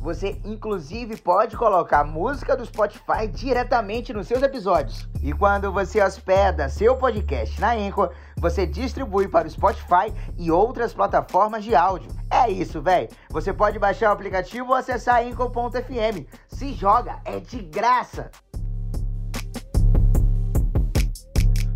[0.00, 5.08] Você inclusive pode colocar música do Spotify diretamente nos seus episódios.
[5.22, 10.94] E quando você hospeda seu podcast na Anchor, você distribui para o Spotify e outras
[10.94, 12.10] plataformas de áudio.
[12.30, 13.08] É isso, velho.
[13.30, 16.26] Você pode baixar o aplicativo ou acessar anchor.fm.
[16.46, 18.30] Se joga, é de graça.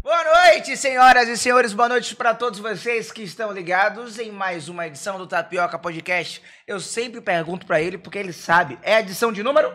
[0.02, 1.72] Boa noite, senhoras e senhores.
[1.72, 6.42] Boa noite para todos vocês que estão ligados em mais uma edição do Tapioca Podcast.
[6.66, 8.76] Eu sempre pergunto para ele porque ele sabe.
[8.82, 9.72] É a edição de número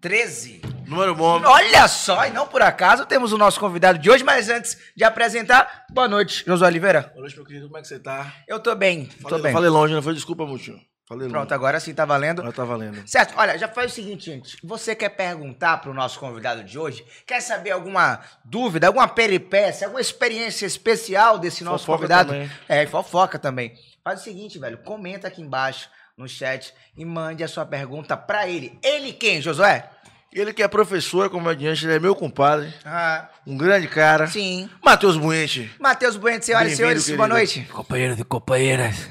[0.00, 0.60] 13.
[0.86, 1.40] Número bom.
[1.44, 5.04] Olha só, e não por acaso temos o nosso convidado de hoje, mas antes de
[5.04, 7.02] apresentar, boa noite, Josué Oliveira.
[7.14, 7.66] Boa noite, meu querido.
[7.66, 8.32] Como é que você tá?
[8.48, 9.52] Eu tô bem, tô Falei, bem.
[9.52, 10.14] falei longe, não foi?
[10.14, 10.80] Desculpa, Mutinho.
[11.08, 11.54] Falei Pronto, longe.
[11.54, 12.40] agora sim tá valendo.
[12.40, 13.06] Agora tá valendo.
[13.08, 14.56] Certo, olha, já faz o seguinte, gente.
[14.64, 17.06] Você quer perguntar pro nosso convidado de hoje?
[17.24, 22.32] Quer saber alguma dúvida, alguma peripécia, alguma experiência especial desse nosso Fofoca convidado?
[22.32, 22.50] também.
[22.68, 23.74] É, fofoca também.
[24.02, 28.48] Faz o seguinte, velho, comenta aqui embaixo no chat e mande a sua pergunta pra
[28.48, 28.76] ele.
[28.82, 29.88] Ele quem, Josué?
[30.32, 32.72] Ele que é professor, comediante, ele é meu compadre.
[32.84, 34.26] Ah, Um grande cara.
[34.26, 34.68] sim.
[34.84, 35.70] Matheus Buente.
[35.80, 37.62] Matheus Bueno, senhoras e senhores, boa noite.
[37.72, 39.08] Companheiros e companheiras.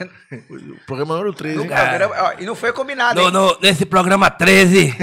[0.50, 1.68] O programa número 3, No hein?
[1.70, 3.32] programa- ó, e não foi combinado, No, hein?
[3.34, 4.94] no- nesse programa 13,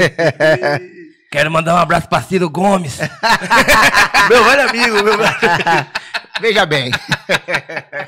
[1.33, 2.99] quero mandar um abraço pra Ciro Gomes.
[4.31, 5.35] meu velho amigo, meu velho.
[6.41, 6.91] Veja bem.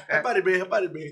[0.08, 1.10] repare bem, repare bem.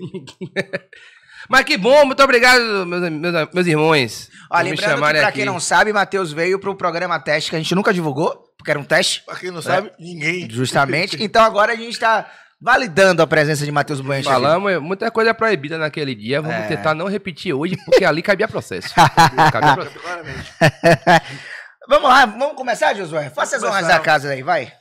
[1.49, 4.29] Mas que bom, muito obrigado, meus, meus, meus irmãos.
[4.49, 5.37] Ó, lembrando que, pra aqui.
[5.39, 8.79] quem não sabe, Matheus veio pro programa teste que a gente nunca divulgou, porque era
[8.79, 10.49] um teste, Pra quem não sabe, ninguém.
[10.49, 11.17] justamente.
[11.23, 12.29] Então agora a gente tá
[12.61, 14.23] validando a presença de Matheus Buenche.
[14.29, 16.41] Falamos, muita coisa é proibida naquele dia.
[16.41, 16.67] Vamos É.
[16.67, 18.93] tentar não repetir hoje, porque ali cabia processo.
[19.51, 19.99] cabia processo.
[19.99, 20.51] Claramente.
[21.89, 23.29] Vamos lá, vamos começar, Josué?
[23.29, 24.71] Faça as Vamos honras da casa aí, vai.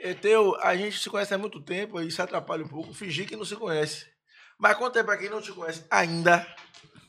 [0.00, 3.34] Eteu, a gente se conhece há muito tempo, aí se atrapalha um pouco, fingir que
[3.34, 4.06] não se conhece.
[4.62, 6.46] Mas conta aí pra quem não te conhece ainda,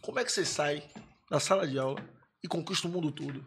[0.02, 0.82] como é que você sai
[1.30, 2.00] da sala de aula
[2.44, 3.46] e conquista o mundo todo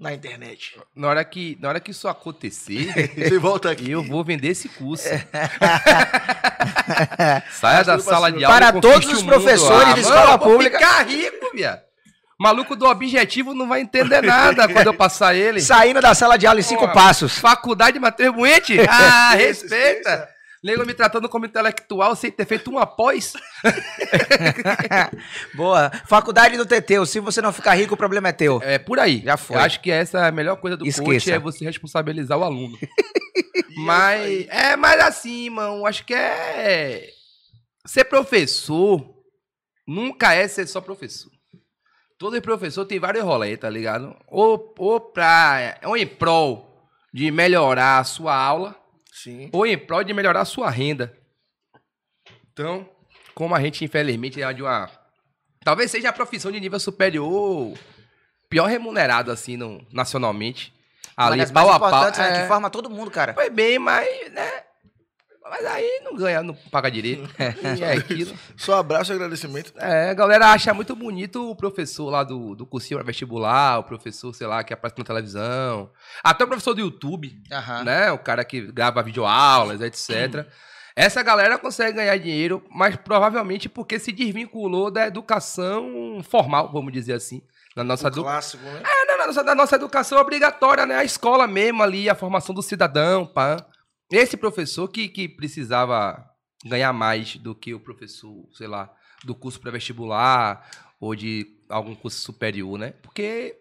[0.00, 0.80] na internet?
[0.96, 3.90] Na hora, que, na hora que isso acontecer, Você volta aqui.
[3.90, 5.04] eu vou vender esse curso.
[7.52, 8.58] Saia da sala de aula.
[8.58, 10.78] Para e conquiste todos os professores de mano, escola pública.
[10.78, 11.82] ficar rico, viado.
[12.40, 15.60] Maluco do objetivo não vai entender nada quando eu passar ele.
[15.60, 17.36] Saindo da sala de aula em cinco Porra, passos.
[17.36, 18.78] Faculdade Matheus Buente?
[18.88, 20.37] Ah, Respeita.
[20.62, 23.34] Nego me tratando como intelectual sem ter feito uma pós.
[25.54, 25.90] Boa.
[26.06, 27.06] Faculdade do Teteu.
[27.06, 28.60] Se você não ficar rico, o problema é teu.
[28.62, 29.22] É por aí.
[29.24, 29.56] Já foi.
[29.56, 31.34] Eu acho que essa é a melhor coisa do coach Esqueça.
[31.34, 32.76] é você responsabilizar o aluno.
[33.78, 37.08] mas é, mas assim, mano, acho que é
[37.86, 39.18] ser professor
[39.86, 41.32] nunca é ser só professor.
[42.18, 44.14] Todo professor tem vários rolês, tá ligado?
[44.26, 45.78] Ou, ou pra.
[45.84, 46.68] Ou em prol
[47.14, 48.76] de melhorar a sua aula,
[49.22, 49.50] Sim.
[49.52, 51.16] ou em prol de melhorar a sua renda.
[52.52, 52.88] Então,
[53.34, 54.90] como a gente, infelizmente, é de uma.
[55.64, 57.76] Talvez seja a profissão de nível superior
[58.48, 60.72] pior remunerado, assim, no, nacionalmente.
[61.16, 62.04] Ali, pau a pau.
[62.04, 63.34] né, é, que forma todo mundo, cara.
[63.34, 64.62] Foi bem, mas, né?
[65.50, 67.28] Mas aí não ganha, não paga direito.
[67.80, 68.36] É aquilo.
[68.56, 69.72] Só abraço e agradecimento.
[69.76, 74.34] É, a galera acha muito bonito o professor lá do, do cursinho vestibular, o professor,
[74.34, 75.90] sei lá, que aparece na televisão.
[76.22, 77.84] Até o professor do YouTube, Aham.
[77.84, 78.12] né?
[78.12, 80.46] O cara que grava videoaulas, etc.
[80.96, 87.12] Essa galera consegue ganhar dinheiro, mas provavelmente porque se desvinculou da educação formal, vamos dizer
[87.12, 87.40] assim.
[87.76, 88.24] Na nossa, edu...
[88.24, 88.82] clássico, né?
[88.84, 90.96] é, na nossa, da nossa educação obrigatória, né?
[90.96, 93.64] A escola mesmo ali, a formação do cidadão, pá.
[94.10, 96.28] Esse professor que, que precisava
[96.64, 98.92] ganhar mais do que o professor, sei lá,
[99.24, 100.66] do curso pré-vestibular
[100.98, 102.92] ou de algum curso superior, né?
[103.02, 103.56] Porque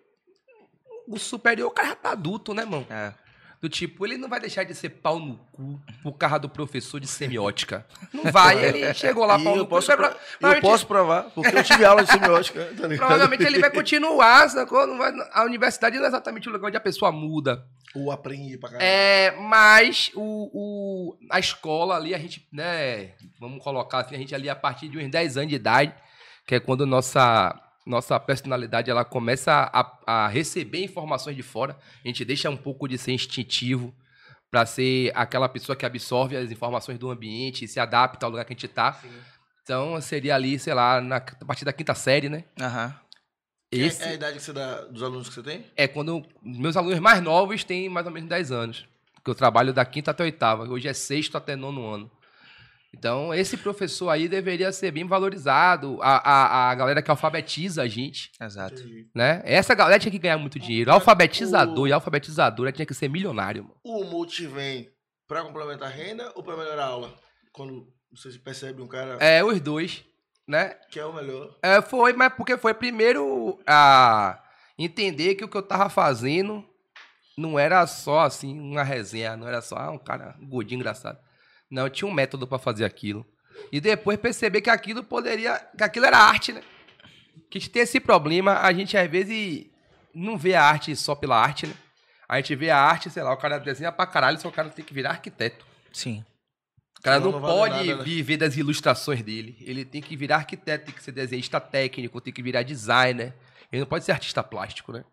[1.07, 2.85] o superior, o cara já tá adulto, né, mano?
[2.89, 3.13] É.
[3.59, 6.99] Do tipo, ele não vai deixar de ser pau no cu por causa do professor
[6.99, 7.87] de semiótica.
[8.13, 9.69] Não vai, ele chegou lá E pau no cu.
[9.71, 12.63] posso, vai pro- pra- eu posso provar, porque eu tive aula de semiótica.
[12.79, 12.87] Tá?
[12.95, 14.85] Provavelmente ele vai continuar, sacou?
[14.85, 17.65] Não vai- a universidade não é exatamente o lugar onde a pessoa muda.
[17.95, 18.87] Ou aprendi pra caralho.
[18.87, 24.35] É, mas o, o- a escola ali, a gente, né, vamos colocar assim, a gente
[24.35, 25.95] ali a partir de uns 10 anos de idade,
[26.45, 32.07] que é quando nossa, nossa personalidade ela começa a, a receber informações de fora, a
[32.07, 33.95] gente deixa um pouco de ser instintivo
[34.51, 38.45] para ser aquela pessoa que absorve as informações do ambiente e se adapta ao lugar
[38.45, 39.01] que a gente tá.
[39.63, 42.43] Então seria ali, sei lá, na, a partir da quinta série, né?
[42.59, 42.95] Aham.
[43.69, 45.65] Esse É a idade que você dá dos alunos que você tem?
[45.75, 48.87] é quando meus alunos mais novos têm mais ou menos 10 anos.
[49.15, 50.63] Porque eu trabalho da quinta até oitava.
[50.63, 52.11] Hoje é sexto até nono ano.
[52.93, 55.99] Então, esse professor aí deveria ser bem valorizado.
[56.01, 58.81] A, a, a galera que alfabetiza a gente, Exato.
[59.13, 59.41] né?
[59.45, 60.91] Essa galera tinha que ganhar muito dinheiro.
[60.91, 63.75] Alfabetizador e alfabetizadora tinha que ser milionário, mano.
[63.83, 64.89] O multi vem
[65.27, 67.13] pra complementar a renda ou pra melhorar a aula?
[67.51, 70.03] Quando você percebe um cara É, os dois,
[70.47, 70.75] né?
[70.89, 71.55] que é o melhor.
[71.61, 74.41] É, foi, mas porque foi primeiro a
[74.79, 76.63] entender que o que eu tava fazendo
[77.37, 81.19] não era só assim uma resenha, não era só ah, um cara um gordinho engraçado.
[81.69, 83.25] Não, eu tinha um método pra fazer aquilo.
[83.71, 86.61] E depois perceber que aquilo poderia, que aquilo era arte, né?
[87.49, 89.67] Que a gente tem esse problema, a gente às vezes
[90.13, 91.73] não vê a arte só pela arte, né?
[92.27, 94.69] A gente vê a arte, sei lá, o cara desenha pra caralho, só o cara
[94.69, 95.65] tem que virar arquiteto.
[95.93, 96.25] Sim.
[96.99, 98.03] O cara não, não vale pode nada, né?
[98.03, 99.55] viver das ilustrações dele.
[99.61, 103.33] Ele tem que virar arquiteto, tem que ser desenhista técnico, tem que virar designer.
[103.71, 105.05] Ele não pode ser artista plástico, né?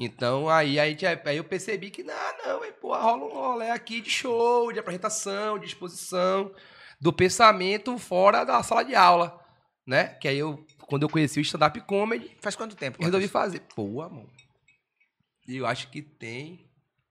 [0.00, 2.14] Então aí, aí, aí eu percebi que não,
[2.46, 6.54] não, hein, pô, rola um rolê aqui de show, de apresentação, de exposição,
[7.00, 9.44] do pensamento fora da sala de aula,
[9.86, 10.08] né?
[10.14, 12.98] Que aí eu, quando eu conheci o stand-up comedy, Faz quanto tempo?
[13.00, 13.32] eu resolvi Matheus?
[13.32, 13.60] fazer.
[13.74, 14.28] Pô, amor.
[15.48, 16.64] E eu acho que tem.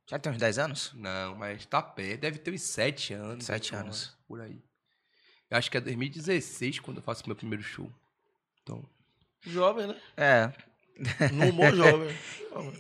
[0.10, 0.94] Já tem uns 10 anos?
[0.94, 2.22] Não, mas tá perto.
[2.22, 3.44] Deve ter uns sete anos.
[3.46, 4.18] Sete oito anos.
[4.26, 4.62] Por aí.
[5.50, 7.92] Eu acho que é 2016 quando eu faço meu primeiro show.
[8.62, 8.88] Então.
[9.42, 10.02] Jovem, né?
[10.16, 10.54] É.
[11.34, 12.16] No humor jovem.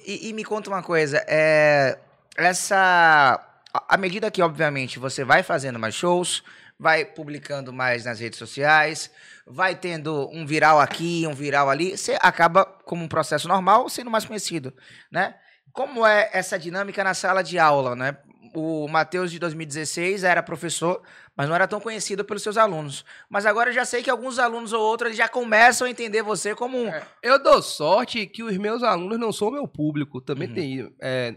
[0.07, 1.99] E, e me conta uma coisa, é,
[2.35, 3.39] essa.
[3.87, 6.43] À medida que, obviamente, você vai fazendo mais shows,
[6.79, 9.11] vai publicando mais nas redes sociais,
[9.45, 14.09] vai tendo um viral aqui, um viral ali, você acaba, como um processo normal, sendo
[14.09, 14.73] mais conhecido,
[15.11, 15.35] né?
[15.71, 18.17] Como é essa dinâmica na sala de aula, né?
[18.53, 21.01] O Matheus de 2016 era professor,
[21.35, 23.03] mas não era tão conhecido pelos seus alunos.
[23.29, 26.55] Mas agora eu já sei que alguns alunos ou outros já começam a entender você
[26.55, 26.91] como um.
[27.21, 30.19] Eu dou sorte que os meus alunos não são o meu público.
[30.21, 30.53] Também Uhum.
[30.53, 30.95] tem.
[30.99, 31.35] é,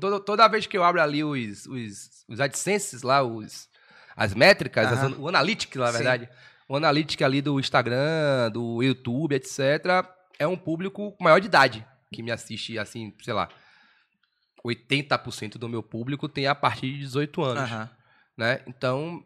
[0.00, 3.68] toda, toda vez que eu abro ali os, os, os AdSenses lá, os,
[4.16, 5.14] as métricas, as Aham.
[5.14, 5.92] an- o Analytics, na Sim.
[5.94, 6.28] verdade.
[6.68, 10.04] O Analytics ali do Instagram, do YouTube, etc.
[10.38, 13.48] É um público maior de idade que me assiste, assim, sei lá.
[14.64, 17.90] 80% do meu público tem a partir de 18 anos Aham.
[18.36, 18.60] né?
[18.66, 19.22] Então,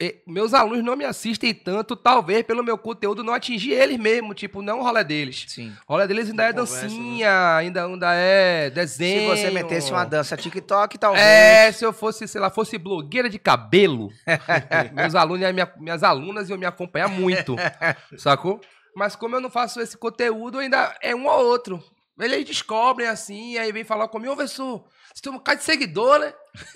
[0.00, 4.34] e- meus alunos não me assistem tanto, talvez pelo meu conteúdo não atingir eles mesmo,
[4.34, 5.44] tipo, não o rolê deles.
[5.48, 5.72] Sim.
[5.86, 9.28] O rolê deles ainda Não é conversa, dancinha, ainda, ainda é Se desenho.
[9.28, 11.24] você metesse uma dança TikTok, talvez.
[11.24, 14.10] É, se eu fosse, sei lá, fosse blogueira de cabelo,
[14.92, 17.54] meus alunos, e minha- minhas alunas iam me acompanhar muito,
[18.18, 18.60] sacou?
[18.94, 21.82] Mas como eu não faço esse conteúdo, ainda é um ou outro.
[22.20, 26.18] Eles descobrem assim, aí vem falar comigo, ô professor, você tem um bocado de seguidor,
[26.18, 26.32] né?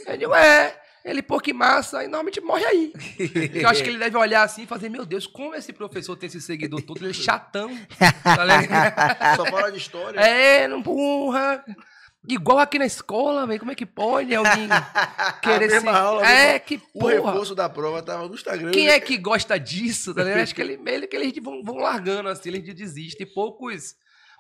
[0.06, 0.80] Eu digo, é.
[1.04, 2.92] Ele, pô, que massa, e normalmente morre aí.
[3.54, 6.26] Eu acho que ele deve olhar assim e fazer, meu Deus, como esse professor tem
[6.26, 7.70] esse seguidor todo, ele é chatão.
[8.24, 9.36] Tá ligado?
[9.36, 10.18] Só fala de história.
[10.18, 11.64] É, não porra.
[12.28, 13.60] Igual aqui na escola, velho.
[13.60, 14.68] Como é que pode alguém
[15.40, 15.88] querer ser...
[15.88, 17.12] aula, É, que O porra.
[17.12, 18.72] reforço da prova tava no Instagram.
[18.72, 20.12] Quem é que gosta disso?
[20.12, 20.22] Tá?
[20.42, 23.32] Acho que ele, ele, que eles vão, vão largando assim, eles desistem.
[23.32, 23.94] Poucos,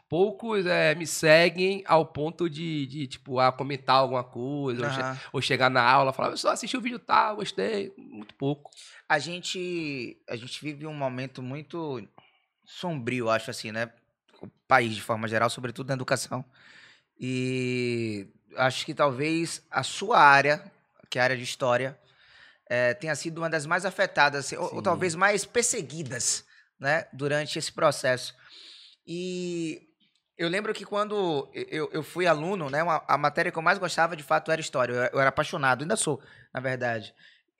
[0.08, 5.00] poucos é, me seguem ao ponto de, de, tipo, ah, comentar alguma coisa, ou, che-
[5.32, 7.92] ou chegar na aula e falar, eu só assisti o vídeo tal, gostei.
[7.96, 8.70] Muito pouco.
[9.08, 12.06] A gente, a gente vive um momento muito
[12.64, 13.90] sombrio, acho assim, né?
[14.40, 16.44] O país de forma geral, sobretudo na educação.
[17.18, 18.26] E
[18.56, 20.62] acho que talvez a sua área,
[21.10, 21.98] que é a área de história,
[22.68, 26.44] eh, tenha sido uma das mais afetadas, assim, ou, ou talvez mais perseguidas,
[26.78, 27.06] né?
[27.12, 28.34] Durante esse processo.
[29.06, 29.85] E
[30.38, 32.82] eu lembro que quando eu, eu fui aluno, né?
[32.82, 34.92] uma- a matéria que eu mais gostava, de fato, era história.
[34.92, 36.20] Eu, eu era apaixonado, ainda sou,
[36.52, 37.14] na verdade.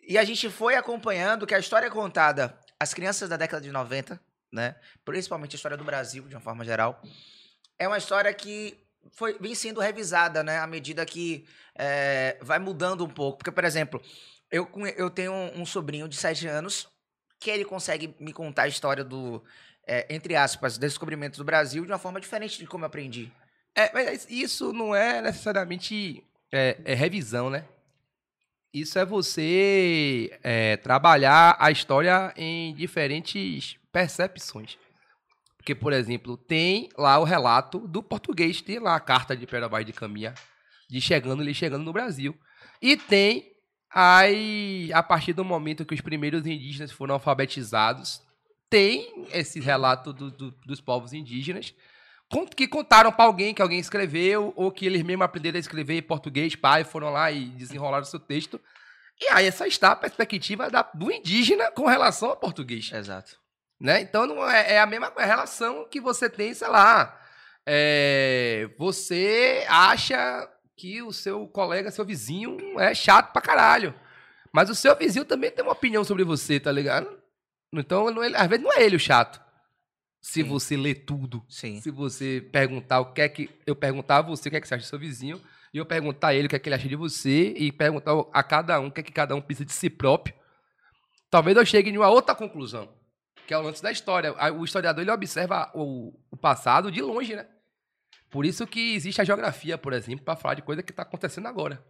[0.07, 4.21] E a gente foi acompanhando que a história contada às crianças da década de 90,
[4.53, 4.77] né?
[5.05, 7.03] Principalmente a história do Brasil, de uma forma geral,
[7.79, 8.79] é uma história que
[9.13, 10.59] foi, vem sendo revisada, né?
[10.59, 13.39] À medida que eh, vai mudando um pouco.
[13.39, 14.01] Porque, por exemplo,
[14.51, 16.89] eu, eu tenho um sobrinho de 7 anos
[17.41, 19.43] que ele consegue me contar a história do,
[19.87, 23.33] eh, entre aspas, descobrimento do Brasil de uma forma diferente de como eu aprendi.
[23.75, 27.65] É, mas isso não é necessariamente é, é revisão, né?
[28.73, 34.77] Isso é você é, trabalhar a história em diferentes percepções.
[35.57, 39.69] Porque, por exemplo, tem lá o relato do português, tem lá a carta de Pera
[39.69, 40.35] Vaz de Caminha,
[40.89, 42.37] de chegando ele chegando no Brasil.
[42.81, 43.51] E tem
[43.91, 48.23] aí, a partir do momento que os primeiros indígenas foram alfabetizados,
[48.69, 51.75] tem esse relato do- do- dos povos indígenas
[52.57, 56.03] que contaram para alguém que alguém escreveu ou que eles mesmos aprenderam a escrever em
[56.03, 58.61] português, pai, foram lá e desenrolaram o seu texto.
[59.21, 62.91] E aí essa está a perspectiva da- do indígena com relação ao português.
[62.93, 63.39] Exato.
[63.81, 64.01] Né?
[64.01, 67.21] Então não é, é a mesma relação que você tem, sei lá.
[67.69, 73.93] é, você acha que o seu colega, seu vizinho, é chato pra caralho.
[74.53, 77.09] Mas o seu vizinho também tem uma opinião sobre você, tá ligado?
[77.81, 79.41] Então, não é- às vezes não é ele o chato.
[80.21, 80.49] Se Sim.
[80.49, 81.45] você lê tudo.
[81.49, 81.81] Sim.
[81.81, 83.49] Se você perguntar o que é que.
[83.67, 85.41] Eu perguntar a você o que é que você acha do seu vizinho,
[85.73, 88.13] e eu perguntar a ele o que é que ele acha de você, e perguntar
[88.33, 90.35] a cada um o que é que cada um pensa de si próprio,
[91.31, 92.89] talvez eu chegue em uma outra conclusão,
[93.47, 94.35] que é o lance da história.
[94.55, 97.47] O historiador ele observa o, o passado de longe, né?
[98.29, 101.47] Por isso que existe a geografia, por exemplo, para falar de coisa que está acontecendo
[101.47, 101.81] agora.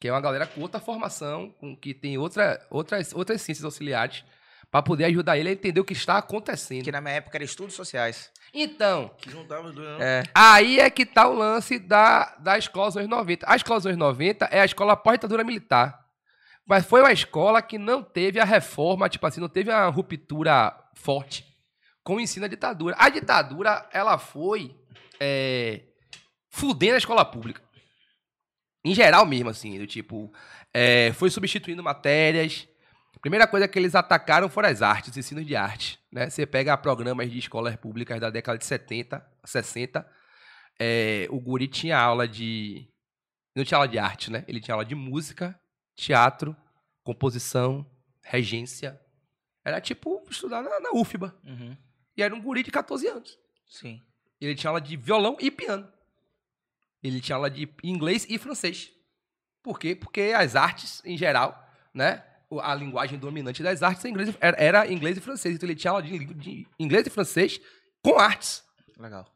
[0.00, 4.24] Que é uma galera com outra formação, com que tem outra, outras, outras ciências auxiliares,
[4.72, 6.82] para poder ajudar ele a entender o que está acontecendo.
[6.82, 8.32] Que na minha época era estudos sociais.
[8.54, 10.00] Então, Que juntava os dois, não?
[10.00, 10.22] É.
[10.34, 13.46] Aí é que tá o lance da, da escola dos anos 90.
[13.46, 16.02] A escola dos anos 90 é a escola pós-ditadura militar.
[16.66, 20.74] Mas foi uma escola que não teve a reforma, tipo assim, não teve a ruptura
[20.94, 21.44] forte
[22.02, 22.96] com o ensino da ditadura.
[22.98, 24.74] A ditadura, ela foi
[25.20, 25.82] é,
[26.48, 27.60] fudendo a escola pública.
[28.82, 30.32] Em geral mesmo, assim, do tipo,
[30.72, 32.66] é, foi substituindo matérias.
[33.22, 35.98] Primeira coisa que eles atacaram foram as artes, os ensinos de arte.
[36.10, 36.28] Né?
[36.28, 40.06] Você pega programas de escolas públicas da década de 70, 60,
[40.78, 42.88] é, o guri tinha aula de...
[43.54, 44.44] Não tinha aula de arte, né?
[44.48, 45.58] Ele tinha aula de música,
[45.94, 46.56] teatro,
[47.04, 47.88] composição,
[48.24, 49.00] regência.
[49.64, 51.32] Era tipo estudar na, na UFBA.
[51.44, 51.76] Uhum.
[52.16, 53.38] E era um guri de 14 anos.
[53.68, 54.02] Sim.
[54.40, 55.88] Ele tinha aula de violão e piano.
[57.00, 58.90] Ele tinha aula de inglês e francês.
[59.62, 59.94] Por quê?
[59.94, 61.64] Porque as artes, em geral,
[61.94, 62.24] né?
[62.60, 65.54] A linguagem dominante das artes é inglês, era, era inglês e francês.
[65.54, 67.60] Então ele tinha aula de, de inglês e francês
[68.02, 68.64] com artes.
[68.98, 69.26] Legal.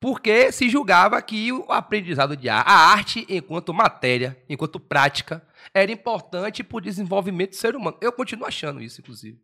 [0.00, 5.42] Porque se julgava que o aprendizado de arte, a arte enquanto matéria, enquanto prática,
[5.72, 7.96] era importante para o desenvolvimento do ser humano.
[8.00, 9.40] Eu continuo achando isso, inclusive.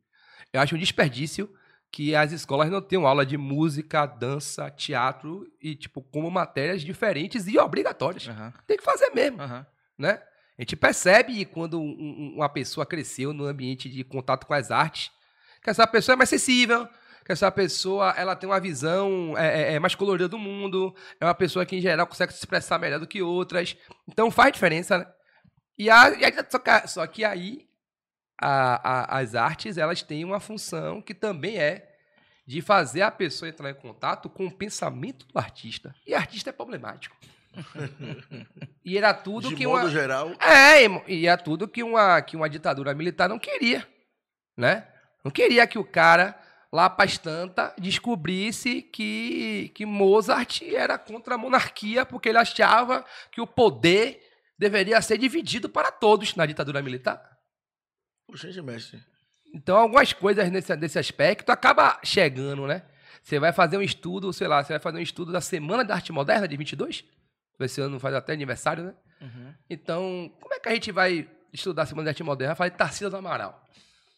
[0.52, 1.50] Eu acho um desperdício
[1.90, 7.46] que as escolas não tenham aula de música, dança, teatro e, tipo, como matérias diferentes
[7.46, 8.28] e obrigatórias.
[8.28, 8.52] Aham.
[8.66, 9.66] Tem que fazer mesmo, Aham.
[9.98, 10.22] né?
[10.60, 14.70] A gente percebe quando um- um- uma pessoa cresceu no ambiente de contato com as
[14.70, 15.10] artes,
[15.64, 16.86] que essa pessoa é mais sensível,
[17.24, 21.24] que essa pessoa ela tem uma visão é, é- é mais colorida do mundo, é
[21.24, 23.74] uma pessoa que, em geral, consegue se expressar melhor do que outras.
[24.06, 25.06] Então faz diferença, né?
[25.78, 27.66] E, a, e a- só, que, só que aí
[28.38, 31.88] a- as artes elas têm uma função que também é
[32.46, 35.94] de fazer a pessoa entrar em contato com o pensamento do artista.
[36.06, 37.16] E artista é problemático.
[38.84, 39.90] e era tudo de que modo uma...
[39.90, 43.86] geral, É, e é tudo que uma, que uma ditadura militar não queria,
[44.56, 44.86] né?
[45.24, 46.38] Não queria que o cara,
[46.72, 53.40] lá para estanta, descobrisse que, que Mozart era contra a monarquia, porque ele achava que
[53.40, 54.22] o poder
[54.58, 57.20] deveria ser dividido para todos na ditadura militar.
[58.26, 59.02] Poxa, gente, mestre.
[59.52, 62.82] Então, algumas coisas nesse, nesse aspecto acaba chegando, né?
[63.22, 65.94] Você vai fazer um estudo, sei lá, você vai fazer um estudo da Semana da
[65.94, 67.04] Arte Moderna de 22?
[67.64, 68.94] Esse ano faz até aniversário, né?
[69.20, 69.54] Uhum.
[69.68, 72.54] Então, como é que a gente vai estudar a Semana de Arte Moderna?
[72.54, 73.64] Vai falar de Tarcísio Amaral.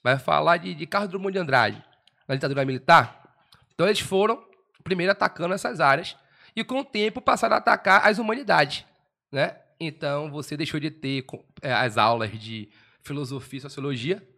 [0.02, 1.84] Vai falar de, de Carlos Drummond de Andrade,
[2.26, 3.34] na ditadura militar.
[3.74, 4.44] Então, eles foram,
[4.84, 6.16] primeiro, atacando essas áreas
[6.54, 8.84] e, com o tempo, passaram a atacar as humanidades,
[9.30, 9.56] né?
[9.80, 11.24] Então, você deixou de ter
[11.60, 12.70] eh, as aulas de
[13.02, 14.28] filosofia e sociologia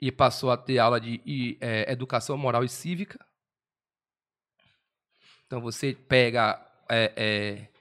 [0.00, 3.18] e passou a ter aula de e, eh, educação moral e cívica.
[5.46, 6.60] Então, você pega...
[6.88, 7.73] eh, eh,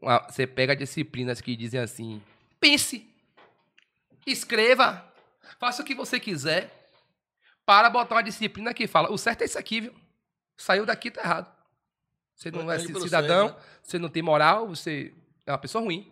[0.00, 2.22] uma- você pega disciplinas que dizem assim:
[2.58, 3.06] pense,
[4.26, 5.04] escreva,
[5.58, 6.88] faça o que você quiser,
[7.64, 9.94] para botar uma disciplina que fala: o certo é isso aqui, viu?
[10.56, 11.60] Saiu daqui, tá errado.
[12.34, 13.64] Você não é pelo cidadão, certo, né?
[13.82, 15.12] você não tem moral, você
[15.46, 16.10] é uma pessoa ruim.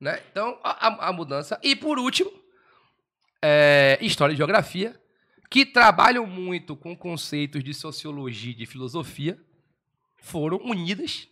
[0.00, 0.20] Né?
[0.30, 1.58] Então, a, a- mudança.
[1.62, 2.30] E por último,
[3.42, 5.00] é, história e geografia,
[5.50, 9.38] que trabalham muito com conceitos de sociologia e de filosofia,
[10.16, 11.28] foram unidas.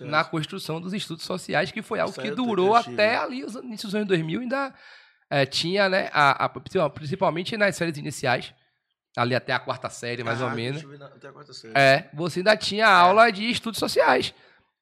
[0.00, 3.90] Na construção dos estudos sociais, que foi algo que Certo, durou até ali os inícios
[3.92, 4.74] dos anos 2000, ainda
[5.30, 6.48] eh, tinha, né, a, a-
[6.90, 8.54] principalmente nas séries iniciais,
[9.16, 11.72] ali até a quarta série, mais ou Caraca, menos, na- Até a quarta série.
[11.76, 14.32] é, você ainda tinha aula de estudos sociais,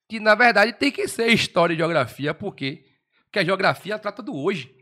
[0.08, 2.84] que na verdade tem que ser história e geografia, por quê?
[3.24, 4.74] Porque a geografia trata do hoje.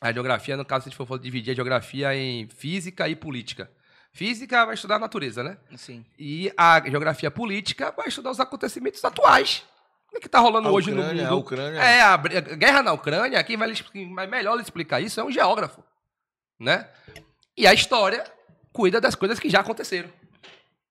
[0.00, 3.70] A geografia, no caso, se a gente for dividir a geografia em física e política.
[4.16, 5.58] Física vai estudar a natureza, né?
[5.76, 6.02] Sim.
[6.18, 9.62] E a geografia política vai estudar os acontecimentos atuais.
[10.10, 11.34] O que está rolando A hoje no Ucrânia, mundo?
[11.34, 11.78] a Ucrânia.
[11.80, 15.84] É, a, guerra na Ucrânia, quem vai, quem vai melhor explicar isso é um geógrafo.
[16.58, 16.88] Né?
[17.54, 18.24] E a história
[18.72, 20.08] cuida das coisas que já aconteceram.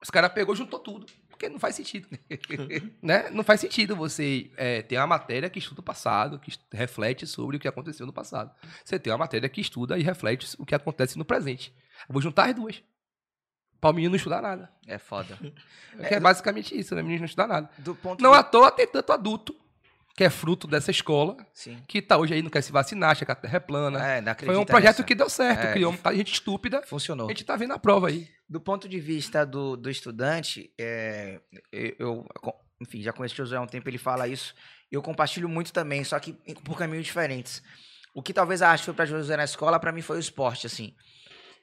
[0.00, 1.06] Os caras pegou e juntou tudo.
[1.28, 2.06] Porque não faz sentido.
[3.02, 3.28] né?
[3.30, 7.56] Não faz sentido você é, ter uma matéria que estuda o passado, que reflete sobre
[7.56, 8.54] o que aconteceu no passado.
[8.84, 11.74] Você tem uma matéria que estuda e reflete o que acontece no presente.
[12.08, 12.80] Eu vou juntar as duas.
[13.80, 14.70] Para o menino não estudar nada.
[14.86, 15.38] É foda.
[15.98, 17.00] É, é basicamente isso, né?
[17.00, 17.70] O menino não estudar nada.
[17.78, 18.36] Do ponto Não de...
[18.36, 19.56] à toa tem tanto adulto
[20.14, 21.78] que é fruto dessa escola, Sim.
[21.86, 23.98] que tá hoje aí não quer se vacinar, acha que a terra é plana.
[24.06, 25.04] É, Foi um projeto nisso.
[25.04, 25.72] que deu certo, É.
[25.72, 26.82] criou muita gente estúpida.
[26.82, 27.26] Funcionou.
[27.26, 28.28] A gente tá vendo a prova aí.
[28.48, 31.40] Do ponto de vista do, do estudante, é,
[31.72, 32.26] eu,
[32.80, 34.54] enfim, já conheço o Josué há um tempo, ele fala isso.
[34.90, 36.32] Eu compartilho muito também, só que
[36.64, 37.62] por caminhos diferentes.
[38.14, 40.66] O que talvez a arte foi para Josué na escola, para mim foi o esporte,
[40.66, 40.94] assim.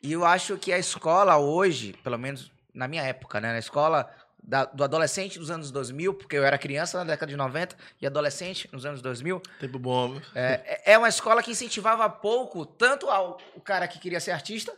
[0.04, 4.10] E eu acho que a escola hoje, pelo menos na minha época, né, na escola
[4.44, 8.06] da- do adolescente dos anos 2000, porque eu era criança na década de 90 e
[8.06, 10.20] adolescente nos anos 2000, Tempo bom.
[10.36, 14.74] é, é uma escola que incentivava pouco tanto ao o cara que queria ser artista,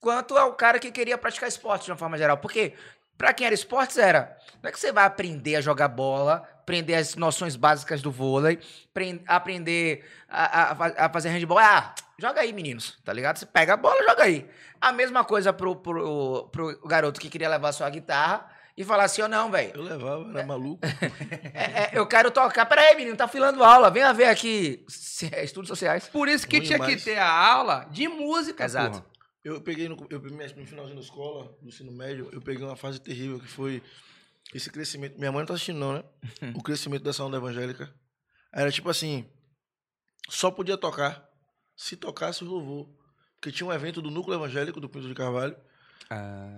[0.00, 2.38] quanto ao cara que queria praticar esporte de uma forma geral.
[2.38, 2.72] Porque,
[3.16, 4.36] pra quem era esportes, era.
[4.62, 8.58] Não é que você vai aprender a jogar bola, aprender as noções básicas do vôlei,
[8.92, 11.58] pren- aprender a, a a fazer handball.
[11.58, 13.36] Ah, joga aí, meninos, tá ligado?
[13.38, 14.48] Você pega a bola, joga aí.
[14.80, 19.22] A mesma coisa pro, pro, pro garoto que queria levar sua guitarra e falar assim:
[19.22, 19.72] ou não, velho.
[19.74, 20.80] Eu levava, era maluco.
[21.54, 22.66] É, é, eu quero tocar.
[22.66, 23.90] Pera aí, menino, tá filando aula.
[23.90, 24.84] Venha ver aqui.
[25.42, 26.06] Estudos sociais.
[26.08, 26.96] Por isso que tinha demais.
[27.02, 28.90] que ter a aula de música, Exato.
[29.00, 29.15] porra.
[29.46, 33.00] Eu peguei no, eu, no finalzinho da escola, no ensino médio, eu peguei uma fase
[33.00, 33.80] terrível que foi
[34.52, 35.16] esse crescimento.
[35.16, 36.04] Minha mãe não tá assistindo, não, né?
[36.52, 37.94] o crescimento dessa onda evangélica.
[38.52, 39.24] Era tipo assim:
[40.28, 41.24] só podia tocar
[41.76, 42.88] se tocasse o louvor.
[43.40, 45.56] Porque tinha um evento do núcleo evangélico do Pinto de Carvalho.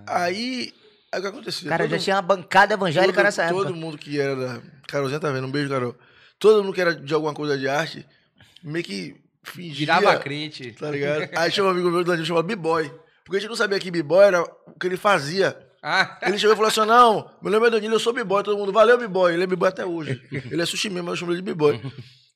[0.07, 0.73] Aí,
[1.13, 1.69] aí o que aconteceu?
[1.69, 3.65] Cara, Todo- já tinha uma bancada evangélica todo, nessa época.
[3.65, 4.63] Todo mundo que era da.
[4.87, 5.95] Carolzinha tá vendo, um beijo, Carol.
[6.39, 8.07] Todo mundo que era de alguma coisa de arte,
[8.63, 9.75] meio que fingia.
[9.95, 10.73] Virava crente.
[10.73, 11.29] Tá ligado?
[11.37, 12.93] Aí tinha um amigo meu do Danilo chamado B-Boy.
[13.25, 15.57] Porque a gente não sabia que B-Boy era o que ele fazia.
[15.83, 18.43] Ah, Ele chegou e falou assim: não, meu nome é Danilo, eu sou B-Boy.
[18.43, 19.35] Todo mundo, valeu, B-Boy.
[19.35, 20.21] Ele é B-Boy até hoje.
[20.33, 21.81] Ele é sushi mesmo, mas eu chamo ele de B-Boy.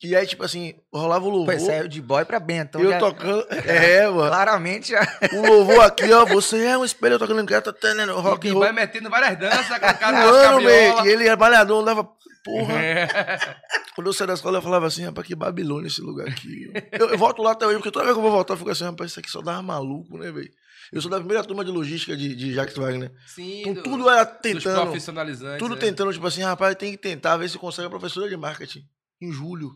[0.04, 1.60] E aí, tipo assim, rolava o louvor.
[1.60, 2.76] saiu de boy pra Bento.
[2.80, 3.46] eu já- tocando.
[3.64, 4.28] É, mano.
[4.28, 5.00] Claramente já.
[5.32, 6.24] O louvor aqui, ó.
[6.24, 8.62] Você é um espelho, eu tocando em casa, tá tendo rock and e roll.
[8.64, 12.08] vai metendo várias danças, com a cara Mano, man, e ele é malhador, andava.
[12.44, 12.74] Porra.
[12.82, 13.08] É.
[13.94, 16.72] Quando eu saí da escola, eu falava assim, rapaz, que Babilônia esse lugar aqui.
[16.92, 18.70] Eu, eu volto lá até hoje, porque toda vez que eu vou voltar, eu fico
[18.70, 20.50] assim, rapaz, isso aqui só dava maluco, né, velho?
[20.90, 23.12] Eu sou da primeira turma de logística de, de Jacques Wagner.
[23.26, 24.82] Sim, Então, do- tudo era tentando.
[24.82, 25.58] profissionalizantes.
[25.58, 25.80] Tudo né?
[25.80, 28.82] tentando, tipo assim, rapaz, tem que tentar ver se consegue a professora de marketing.
[29.20, 29.72] Em julho.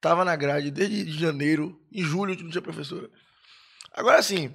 [0.00, 1.78] Tava na grade desde janeiro.
[1.92, 3.08] Em julho não tinha professora.
[3.92, 4.54] Agora sim.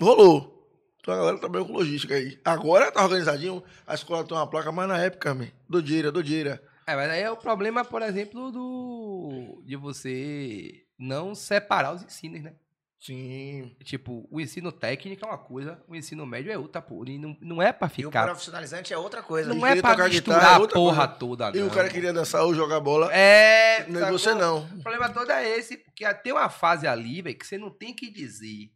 [0.00, 0.56] Rolou.
[1.00, 2.38] Então a galera trabalhou com logística aí.
[2.44, 3.62] Agora tá organizadinho.
[3.86, 6.62] A escola tem uma placa, mas na época, man, doideira, doideira.
[6.88, 12.42] É, mas aí é o problema, por exemplo, do de você não separar os ensinos,
[12.42, 12.54] né?
[12.98, 13.76] Sim.
[13.84, 17.04] Tipo, o ensino técnico é uma coisa, o ensino médio é outra, pô.
[17.06, 18.24] E não, não é pra E o ficar.
[18.24, 19.52] profissionalizante é outra coisa.
[19.54, 21.18] Não é pra tocar misturar é a porra coisa.
[21.20, 21.70] toda, E o não.
[21.74, 23.12] cara queria dançar ou jogar bola.
[23.12, 23.86] É.
[23.86, 24.64] Não é você não.
[24.64, 27.94] O problema todo é esse, porque tem uma fase ali, velho, que você não tem
[27.94, 28.72] que dizer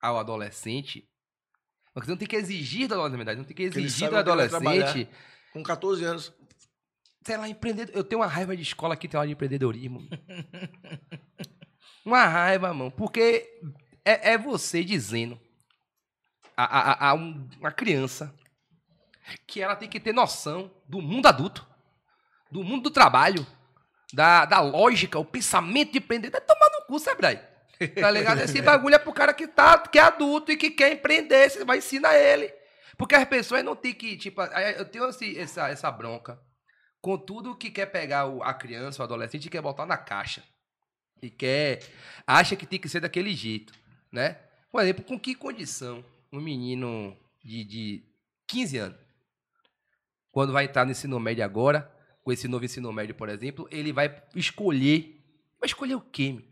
[0.00, 1.06] ao adolescente.
[1.96, 5.08] Você não tem que exigir do adolescente, não tem que exigir do adolescente.
[5.52, 6.32] Com 14 anos.
[7.26, 7.92] Sei lá, empreendedor.
[7.96, 10.08] Eu tenho uma raiva de escola que tem aula de empreendedorismo.
[12.06, 12.90] uma raiva, mano.
[12.92, 13.60] Porque
[14.04, 15.36] é, é você dizendo
[16.56, 18.32] a, a, a- um- uma criança
[19.44, 21.66] que ela tem que ter noção do mundo adulto,
[22.48, 23.44] do mundo do trabalho,
[24.14, 26.40] da, da lógica, o pensamento de empreendedor.
[26.40, 27.40] Vai tomar no cu, Sebrae.
[28.00, 28.38] Tá ligado?
[28.40, 31.50] Esse bagulho é pro cara que, tá, que é adulto e que quer empreender.
[31.50, 32.54] Você vai ensinar ele.
[32.96, 36.40] Porque as pessoas não tem que, tipo, eu tenho esse- essa, essa bronca
[37.00, 40.42] com tudo que quer pegar o- a criança, o adolescente e quer botar na caixa.
[41.22, 41.82] E quer.
[42.26, 43.72] Acha que tem que ser daquele jeito,
[44.12, 44.38] né?
[44.70, 48.04] Por exemplo, com que condição um menino de, de
[48.46, 48.98] 15 anos,
[50.30, 51.90] quando vai entrar no ensino médio agora,
[52.22, 55.14] com esse novo ensino médio, por exemplo, ele vai escolher.
[55.58, 56.32] Vai escolher o quê?
[56.32, 56.44] meu?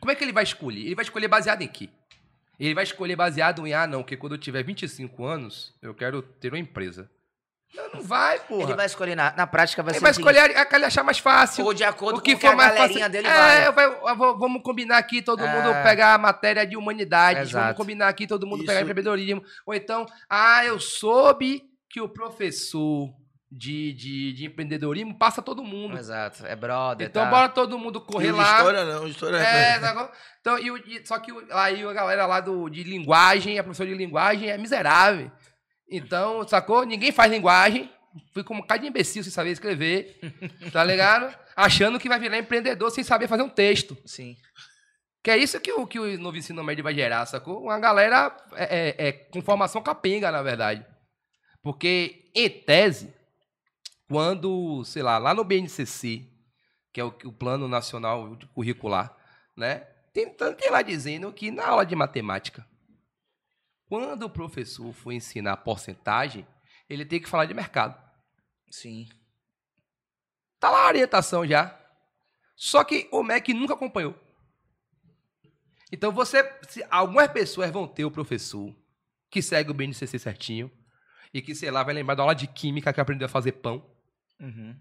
[0.00, 0.80] Como é que ele vai escolher?
[0.86, 1.88] Ele vai escolher baseado em quê?
[2.58, 6.22] Ele vai escolher baseado em, ah, não, que quando eu tiver 25 anos, eu quero
[6.22, 7.10] ter uma empresa.
[7.74, 8.62] Não, não vai, porra.
[8.64, 10.84] Ele vai escolher na, na prática, vai Ele ser vai o escolher a que ele
[10.86, 11.64] achar mais fácil.
[11.66, 13.12] Ou de acordo o que com for a mais galerinha fácil.
[13.12, 13.66] dele é, vai.
[13.66, 15.52] eu vai- eu vou- vamos combinar aqui todo É.
[15.52, 17.50] mundo pegar a matéria de humanidades.
[17.50, 17.64] Exato.
[17.64, 19.42] Vamos combinar aqui todo mundo Isso- pegar empreendedorismo.
[19.66, 23.10] Ou então, ah, eu soube que o professor
[23.50, 25.96] de, de, de empreendedorismo passa todo mundo.
[25.98, 27.06] Exato, é brother.
[27.08, 27.30] Então, tá.
[27.30, 28.56] bora todo mundo correr E lá.
[28.58, 30.10] história não, história É, sacou?
[30.40, 33.94] Então, e, e- só que aí a galera lá do, de linguagem, a professora de
[33.96, 35.30] linguagem é miserável.
[35.90, 36.84] Então, sacou?
[36.84, 37.90] Ninguém faz linguagem.
[38.34, 40.18] Fica um bocado de imbecil sem saber escrever.
[40.72, 41.34] Tá ligado?
[41.56, 43.96] Achando que vai virar empreendedor sem saber fazer um texto.
[44.04, 44.36] Sim.
[45.22, 47.62] Que é isso que o, que o novo ensino médio vai gerar, sacou?
[47.62, 50.84] Uma galera é, é- é com formação capenga, na verdade.
[51.62, 53.12] Porque, em tese,
[54.08, 56.24] quando, sei lá, lá no BNCC,
[56.92, 59.14] que é o, o Plano Nacional Curricular,
[59.56, 59.86] né?
[60.14, 62.64] Tem, tem lá dizendo que na aula de matemática,
[63.88, 66.46] quando o professor for ensinar porcentagem,
[66.88, 67.98] ele tem que falar de mercado.
[68.70, 69.08] Sim.
[70.60, 71.78] Tá lá a orientação já.
[72.54, 74.14] Só que o MEC nunca acompanhou.
[75.90, 76.44] Então você,
[76.90, 78.74] algumas pessoas vão ter o professor
[79.30, 80.70] que segue o BNCC certinho
[81.32, 83.90] e que, sei lá, vai lembrar da aula de química que aprendeu a fazer pão.
[84.40, 84.78] Uhum.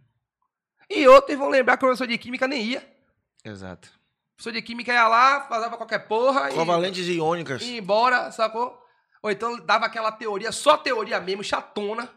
[0.89, 2.97] E outros vão lembrar que o professor de química nem ia.
[3.43, 3.87] Exato.
[3.87, 7.61] O professor de química ia lá, fazia qualquer porra e Covalentes iônicas.
[7.61, 8.86] ia embora, sacou?
[9.21, 12.09] Ou então dava aquela teoria, só teoria mesmo, chatona,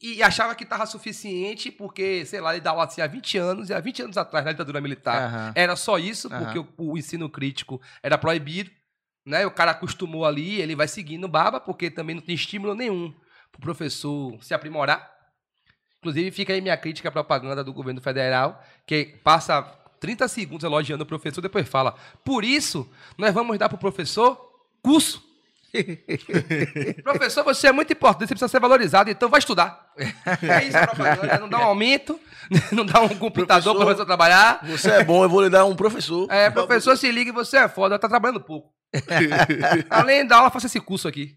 [0.00, 3.74] e, achava que tava suficiente porque, sei lá, ele dava assim há 20 anos, e
[3.74, 5.52] há 20 anos atrás, na ditadura militar, Aham.
[5.54, 8.70] era só isso, porque o, o ensino crítico era proibido,
[9.26, 9.44] né?
[9.46, 13.12] O cara acostumou ali, ele vai seguindo baba, porque também não tem estímulo nenhum
[13.50, 15.10] pro professor se aprimorar.
[15.98, 19.62] Inclusive, fica aí minha crítica à propaganda do governo federal, que passa
[20.00, 24.36] 30 segundos elogiando o professor, depois fala, por isso, nós vamos dar pro professor
[24.82, 25.22] curso.
[27.02, 29.86] professor, você é muito importante, você precisa ser valorizado, então vai estudar.
[29.96, 32.20] É isso a propaganda, não dá um aumento,
[32.72, 34.60] não dá um computador para Professor, professor trabalhar.
[34.66, 36.30] Você é bom, eu vou lhe dar um professor.
[36.30, 38.70] É, professor, se liga, você é foda, tá trabalhando pouco.
[39.88, 41.36] Além da aula, faça esse curso aqui.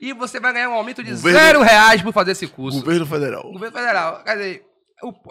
[0.00, 2.80] E você vai ganhar um aumento de Governo- zero reais por fazer esse curso.
[2.80, 3.42] Governo Federal.
[3.52, 4.24] Governo federal.
[4.24, 4.64] Quer dizer,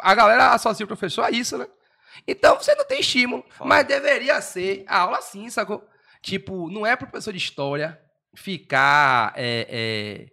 [0.02, 1.68] a galera associa o professor a isso, né?
[2.26, 3.44] Então você não tem estímulo.
[3.60, 5.86] Mas deveria ser a aula sim, sacou?
[6.26, 8.02] Tipo, não é pro professor de história
[8.36, 10.32] ficar é, é,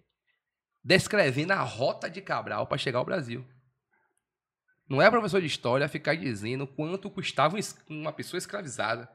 [0.83, 3.47] descrevendo a rota de Cabral para chegar ao Brasil.
[4.89, 9.07] Não é professor de história ficar dizendo quanto custava um uma pessoa escravizada.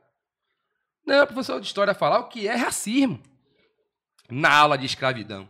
[1.03, 3.23] Não é professor de história falar o que é racismo
[4.29, 5.49] na aula de escravidão,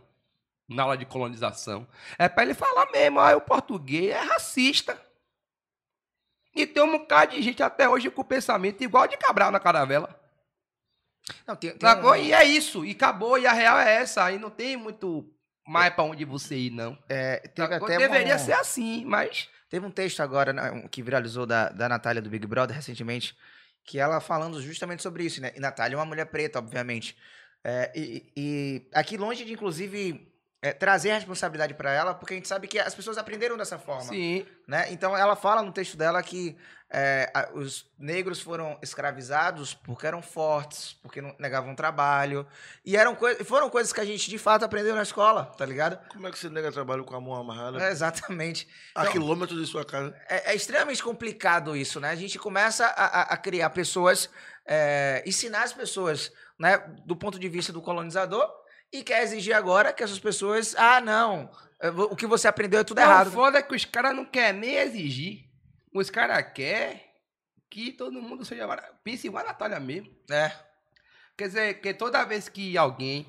[0.66, 1.86] na aula de colonização.
[2.18, 4.98] É para ele falar mesmo, ah, o português é racista.
[6.56, 10.18] E tem um bocado de gente até hoje com pensamento igual de Cabral na caravela.
[11.46, 14.24] Não, tem, tem um- E é isso, e acabou, e a real é essa.
[14.24, 15.30] Aí não tem muito
[15.66, 16.98] mais para onde você ir, não.
[17.08, 19.48] é, teve até Deveria um- ser assim, mas.
[19.68, 23.36] Teve um texto agora né, que viralizou da, da Natália do Big Brother recentemente,
[23.84, 25.52] que ela falando justamente sobre isso, né?
[25.54, 27.14] E Natália é uma mulher preta, obviamente.
[27.62, 30.26] É, e, e aqui longe de, inclusive,
[30.60, 33.78] é, trazer a responsabilidade para ela, porque a gente sabe que as pessoas aprenderam dessa
[33.78, 34.02] forma.
[34.04, 34.44] Sim.
[34.66, 34.86] né?
[34.92, 36.56] Então ela fala no texto dela que
[36.90, 42.46] é, a- os negros foram escravizados porque eram fortes, porque não negavam trabalho.
[42.84, 45.98] E eram coi foram coisas que a gente de fato aprendeu na escola, tá ligado?
[46.08, 47.80] Como é que você nega trabalho com a mão amarrada?
[47.82, 48.66] É, exatamente.
[48.94, 50.14] a então- quilômetros de sua casa.
[50.28, 52.10] É, é extremamente complicado isso, né?
[52.10, 54.28] A gente começa a, a- a criar pessoas,
[54.66, 58.50] é, ensinar as pessoas, né, do ponto de vista do colonizador,
[58.92, 61.50] e quer exigir agora que essas pessoas, ah, não,
[62.10, 63.28] o que você aprendeu é tudo Não, errado.
[63.28, 65.44] O foda é que os caras não querem nem exigir.
[65.94, 67.00] Os caras querem
[67.70, 68.66] que todo mundo seja.
[69.04, 70.10] Pense igual a Natália mesmo.
[70.30, 70.52] É.
[71.36, 73.26] Quer dizer, que toda vez que alguém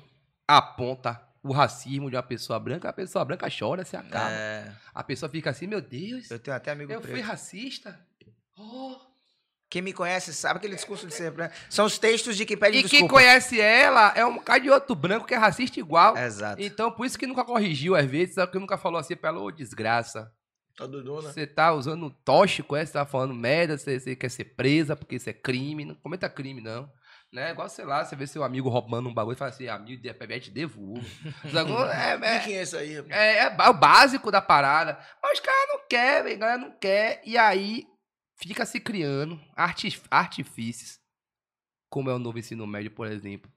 [0.48, 4.30] aponta o racismo de uma pessoa branca, a pessoa branca chora, se acaba.
[4.30, 7.12] É, A pessoa fica assim, meu Deus, eu tenho até amigo eu preto.
[7.12, 7.98] fui racista.
[8.58, 9.09] Oh.
[9.70, 11.52] Quem me conhece sabe aquele discurso de sempre, né?
[11.68, 13.14] São os textos de quem pede E quem desculpa.
[13.14, 16.16] conhece ela é um bocado de outro branco que é racista igual.
[16.18, 16.60] Exato.
[16.60, 18.50] Então, por isso que nunca corrigiu às vezes, sabe?
[18.50, 20.28] que nunca falou assim, pelo desgraça.
[20.76, 21.32] Tá doidona?
[21.32, 22.84] Você tá usando tóxico, é?
[22.84, 25.84] Você tá falando merda, você, você quer ser presa porque isso é crime.
[25.84, 26.90] Não cometa crime, não.
[27.32, 27.52] Né?
[27.52, 30.12] Igual, sei lá, você vê seu amigo roubando um bagulho e fala assim, amigo, de
[30.12, 31.04] PBT devolvo.
[31.52, 31.86] Sacou?
[31.92, 33.04] é, E é, quem é esse aí?
[33.08, 34.98] é, é ba- o básico da parada.
[35.22, 37.20] Mas os caras não querem, a galera não quer.
[37.24, 37.84] E aí
[38.40, 40.98] fica se criando arti- artifícios,
[41.88, 43.50] como é o novo ensino médio, por exemplo.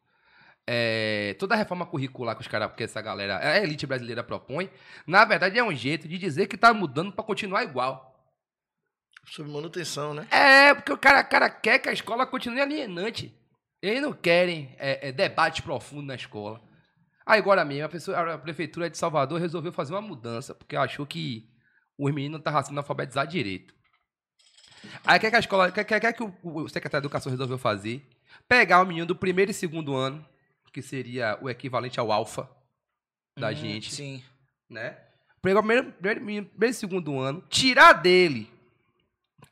[0.65, 4.69] É, toda a reforma curricular que os caras, que essa galera, a elite brasileira propõe,
[5.05, 8.11] na verdade é um jeito de dizer que tá mudando para continuar igual.
[9.25, 10.27] Sobre manutenção, né?
[10.31, 13.37] É, porque o cara, cara quer que a escola continue alienante.
[13.81, 16.61] Eles não querem é, é, debate profundo na escola.
[17.25, 21.05] Aí agora mesmo, a, pessoa- a prefeitura de Salvador resolveu fazer uma mudança, porque achou
[21.05, 21.49] que
[21.97, 23.73] os meninos não estavam sendo alfabetizados direito.
[25.05, 27.57] Aí quer que a escola, quer, quer, quer que o, o secretário de Educação resolveu
[27.57, 28.05] fazer?
[28.47, 30.25] Pegar o menino do primeiro e segundo ano,
[30.71, 32.49] que seria o equivalente ao alfa
[33.37, 34.23] da Hum, gente Sim.
[34.69, 34.97] né?
[35.41, 36.19] Pegar o primeiro, primeiro,
[36.49, 38.51] primeiro e segundo ano, tirar dele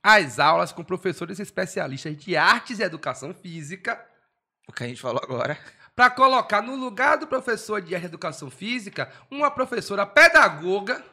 [0.04, 4.04] as aulas com professores especialistas de artes e educação física,
[4.67, 5.58] O que a gente falou agora.
[5.96, 11.04] para colocar no lugar do professor de educação física uma professora pedagoga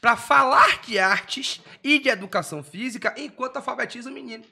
[0.00, 4.44] para falar de artes e de educação física enquanto alfabetiza o menino.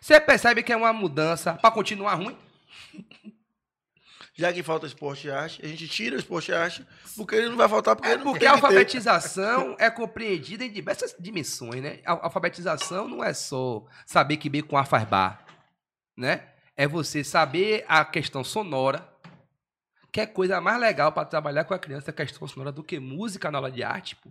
[0.00, 2.36] Você percebe que é uma mudança para continuar ruim?
[4.38, 7.48] Já que falta esporte e arte, a gente tira o esporte e arte, porque ele
[7.48, 11.82] não vai faltar, porque É ele não porque a alfabetização é compreendida em diversas dimensões,
[11.82, 12.00] né?
[12.04, 15.42] A alfabetização não é só saber que B com A faz bar,
[16.14, 16.48] né?
[16.76, 19.10] É você saber a questão sonora,
[20.12, 23.58] Quer coisa mais legal para trabalhar com a criança questão sonora do que música na
[23.58, 24.30] aula de arte, pô?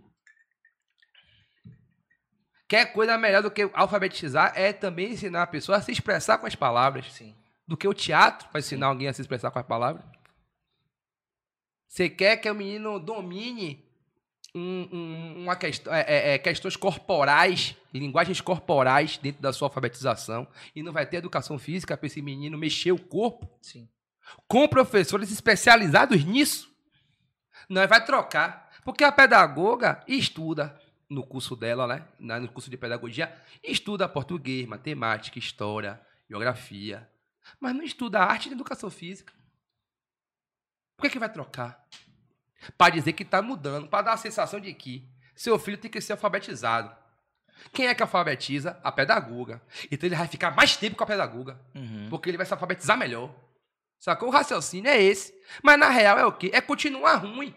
[2.68, 6.46] Quer coisa melhor do que alfabetizar é também ensinar a pessoa a se expressar com
[6.46, 7.12] as palavras.
[7.12, 7.34] Sim.
[7.66, 10.04] Do que o teatro para ensinar alguém a se expressar com as palavras.
[11.88, 13.84] Você quer que o menino domine
[14.54, 20.48] um- um- uma questão, é, é, é, questões corporais, linguagens corporais dentro da sua alfabetização
[20.74, 23.88] e não vai ter educação física para esse menino mexer o corpo Sim.
[24.46, 26.74] Com professores especializados nisso.
[27.68, 28.66] Não vai trocar.
[28.84, 32.38] Porque a pedagoga estuda no curso dela, né?
[32.38, 37.08] No curso de pedagogia, estuda português, matemática, história, geografia.
[37.60, 39.32] Mas não estuda arte e educação física.
[40.96, 41.84] Por que, que vai trocar?
[42.76, 46.00] Para dizer que está mudando, para dar a sensação de que seu filho tem que
[46.00, 46.94] ser alfabetizado.
[47.72, 48.78] Quem é que alfabetiza?
[48.82, 49.60] A pedagoga.
[49.90, 51.60] Então ele vai ficar mais tempo com a pedagoga.
[51.74, 52.08] Uhum.
[52.08, 53.34] Porque ele vai se alfabetizar melhor.
[53.98, 54.28] Sacou?
[54.28, 55.34] O raciocínio é esse.
[55.62, 56.50] Mas na real é o quê?
[56.52, 57.54] É continuar ruim.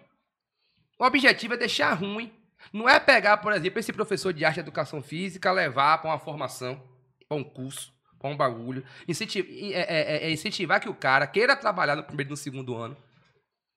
[0.97, 2.34] O objetivo é deixar ruim.
[2.73, 6.19] Não é pegar, por exemplo, esse professor de arte e educação física, levar para uma
[6.19, 6.82] formação,
[7.28, 8.86] para um curso, para um bagulho.
[9.08, 12.75] Incenti- é- é- é incentivar que o cara queira trabalhar no primeiro e no segundo
[12.75, 12.97] ano.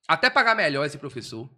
[0.09, 1.49] Até pagar melhor esse professor.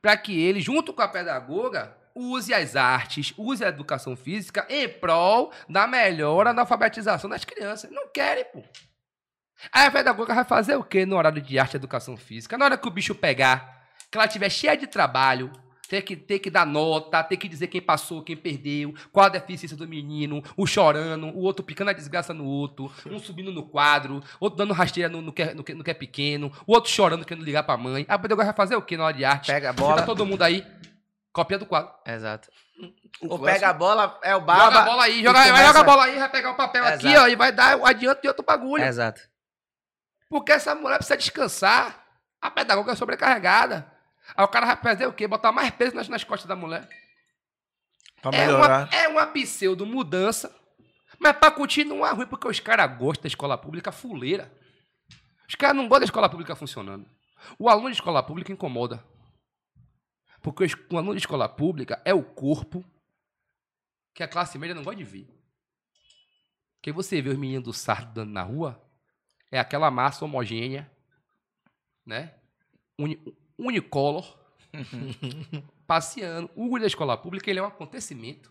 [0.00, 4.88] Para que ele, junto com a pedagoga, use as artes, use a educação física em
[4.88, 7.90] prol da melhora na alfabetização das crianças.
[7.90, 8.62] Não querem, pô.
[9.70, 12.56] Aí a pedagoga vai fazer o quê no horário de arte e educação física?
[12.58, 15.52] Na hora que o bicho pegar, que ela tiver cheia de trabalho,
[15.88, 19.28] ter que, ter que dar nota, ter que dizer quem passou, quem perdeu, qual a
[19.28, 23.62] deficiência do menino, o chorando, o outro picando a desgraça no outro, um subindo no
[23.68, 26.72] quadro, outro dando rasteira no, no, que, é- no, que, no que é pequeno, o
[26.72, 28.06] outro chorando querendo ligar pra mãe.
[28.08, 29.52] A pedagoga vai fazer o quê na hora de arte?
[29.52, 30.02] Pega a bola.
[30.02, 30.66] todo mundo aí,
[31.32, 31.92] copia do quadro.
[32.06, 32.48] Exato.
[33.20, 34.78] O Ou pega a bola, é o Joga baba.
[34.80, 37.20] a bola aí, joga, vai jogar a bola aí, vai pegar o papel aqui, Exato.
[37.24, 38.82] ó, e vai dar o adiante de outro bagulho.
[38.82, 39.20] Exato.
[40.32, 42.06] Porque essa mulher precisa descansar.
[42.40, 43.86] A pedagoga é sobrecarregada.
[44.34, 45.28] Aí o cara vai fazer o quê?
[45.28, 46.88] Botar mais peso nas, nas costas da mulher.
[48.22, 48.88] Pra É melhorar.
[48.88, 50.50] uma, é uma pseudo mudança.
[51.18, 54.50] Mas pra continuar ruim, porque os caras gostam da escola pública fuleira.
[55.46, 57.06] Os caras não gostam da escola pública funcionando.
[57.58, 59.04] O aluno de escola pública incomoda.
[60.40, 62.82] Porque o aluno de escola pública é o corpo
[64.14, 65.28] que a classe média não gosta de ver.
[66.76, 68.82] Porque você vê os meninos do sardo dando na rua,
[69.52, 70.90] é aquela massa homogênea,
[72.04, 72.34] né?
[72.98, 73.22] Uni,
[73.58, 74.38] unicolor,
[75.86, 76.50] passeando.
[76.56, 78.50] O orgulho da escola pública ele é um acontecimento.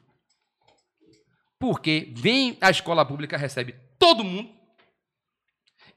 [1.60, 4.56] Porque vem a escola pública, recebe todo mundo.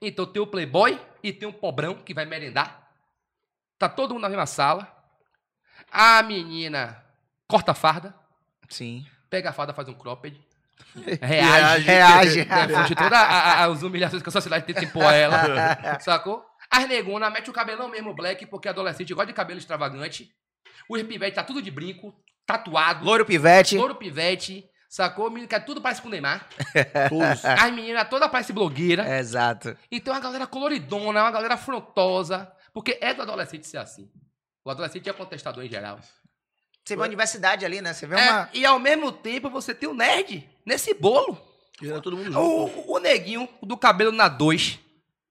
[0.00, 2.90] Então tem o playboy e tem o pobrão que vai merendar.
[3.78, 4.90] Tá todo mundo na mesma sala.
[5.90, 7.04] A menina
[7.46, 8.18] corta a farda,
[8.68, 9.06] Sim.
[9.28, 10.40] pega a farda, faz um cropped.
[11.20, 11.84] Reage.
[11.84, 12.44] Reage.
[12.44, 15.98] Defende todas as humilhações que a sociedade tenta impor a ela.
[16.00, 16.44] Sacou?
[16.70, 20.30] As negonas mete o cabelão mesmo black, porque adolescente gosta de cabelo extravagante.
[20.88, 22.14] Os pivete tá tudo de brinco,
[22.46, 23.04] tatuado.
[23.04, 23.76] Louro pivete.
[23.76, 24.68] Louro pivete.
[24.88, 25.26] Sacou?
[25.26, 26.46] O menino que tudo parece com o Neymar.
[27.60, 29.18] As meninas toda parece blogueira.
[29.18, 29.76] Exato.
[29.90, 32.50] Então é uma galera coloridona, é uma galera afrontosa.
[32.72, 34.08] Porque é do adolescente ser assim.
[34.64, 35.98] O adolescente é contestador em geral.
[36.84, 37.92] Você vê a universidade ali, né?
[37.94, 38.50] Você vê É, uma.
[38.52, 41.40] e ao mesmo tempo você tem o nerd nesse bolo.
[41.80, 42.38] E era todo mundo junto.
[42.40, 44.78] O, o neguinho do cabelo na 2,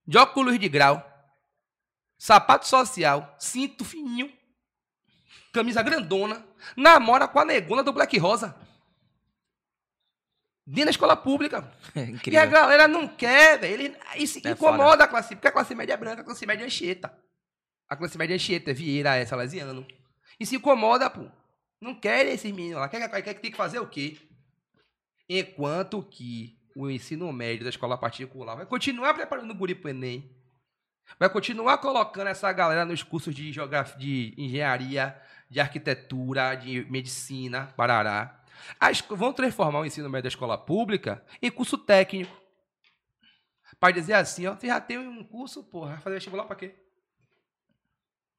[0.07, 1.01] de óculos de grau,
[2.17, 4.31] sapato social, cinto fininho,
[5.53, 6.43] camisa grandona,
[6.75, 8.55] namora com a negona do Black Rosa.
[10.65, 11.71] Dentro da escola pública.
[12.25, 13.95] E a galera não quer, velho.
[14.15, 16.69] Isso É incomoda a classe, porque a classe média é branca, a classe média é
[16.69, 17.13] cheta.
[17.87, 19.85] A classe média é cheta, é Vieira, é Salesiano.
[20.39, 21.25] Isso incomoda, pô.
[21.84, 22.88] Não quer esses meninos lá.
[22.88, 24.17] Quer, quer, quer que tem que fazer o quê?
[25.28, 30.34] Enquanto que o ensino médio da escola particular vai continuar preparando o guri pro Enem.
[31.19, 37.67] Vai continuar colocando essa galera nos cursos de geografia, de engenharia, de arquitetura, de medicina,
[37.76, 38.41] parará.
[38.80, 42.41] As, vão transformar o ensino médio da escola pública em curso técnico.
[43.78, 46.76] Para dizer assim, ó, você já tem um curso, porra, fazer vestibular para quê?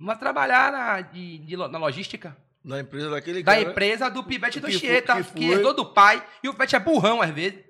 [0.01, 3.70] Vai trabalhar na, de, de na logística Da empresa daquele da cara.
[3.70, 7.20] empresa do Pivete do Chieta, que, que herdou do pai, e o Pivete é burrão
[7.20, 7.62] às vezes.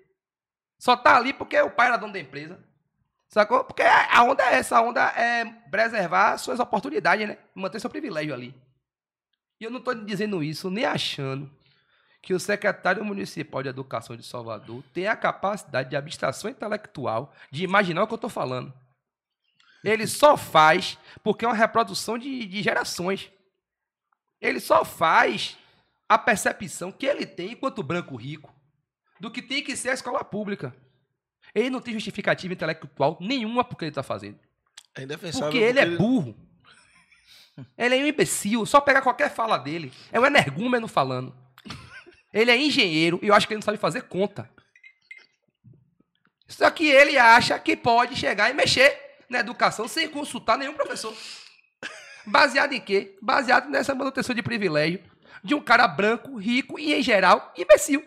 [0.78, 2.62] Só tá ali porque o pai era dono da empresa.
[3.28, 3.64] Sacou?
[3.64, 7.38] Porque a onda é essa, a onda é preservar suas oportunidades, né?
[7.54, 8.54] Manter seu privilégio ali.
[9.61, 11.50] E eu não tô dizendo isso nem achando
[12.22, 17.64] que o secretário municipal de educação de Salvador tem a capacidade de abstração intelectual de
[17.64, 18.72] imaginar o que eu tô falando.
[19.83, 23.30] Ele só faz porque é uma reprodução de, de gerações.
[24.40, 25.57] Ele só faz
[26.09, 28.55] a percepção que ele tem enquanto branco rico
[29.20, 30.75] do que tem que ser a escola pública.
[31.55, 34.38] Ele não tem justificativa intelectual nenhuma porque ele está fazendo.
[34.97, 35.49] É indefensável.
[35.49, 36.37] Porque ele é burro.
[37.79, 38.66] Ele é um imbecil.
[38.66, 39.92] Só pegar qualquer fala dele.
[40.11, 41.35] É um energúmeno falando.
[42.33, 44.51] Ele é engenheiro e eu acho que ele não sabe fazer conta.
[46.49, 51.14] Só que ele acha que pode chegar e mexer na educação sem consultar nenhum professor.
[52.27, 53.17] Baseado em quê?
[53.21, 55.01] Baseado nessa manutenção de privilégio
[55.43, 58.03] de um cara branco, rico e, em geral, imbecil.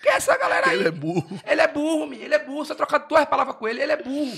[0.00, 0.78] Que é essa galera aí.
[0.78, 1.40] Ele é burro.
[1.44, 2.14] Ele é burro.
[2.14, 2.64] Ele é burro.
[2.64, 4.36] Se eu trocar duas palavras com ele, ele é burro.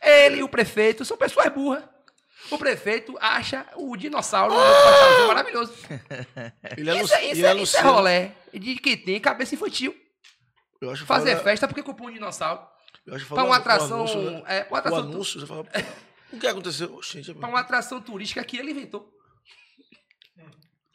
[0.00, 1.82] Ele e o prefeito são pessoas burras.
[2.50, 5.26] O prefeito acha o dinossauro oh!
[5.28, 5.72] maravilhoso.
[6.76, 9.96] Ele é isso, é, isso, é, isso é rolé de que tem cabeça infantil.
[11.06, 11.42] Fazer foda...
[11.42, 12.60] festa porque comprou um dinossauro.
[13.30, 14.00] Para uma atração.
[14.00, 14.42] Anúncio, né?
[14.46, 15.66] é, uma atração o anúncio, você fala,
[16.32, 16.94] o que aconteceu?
[16.94, 19.12] Oxente, para uma atração turística que ele inventou.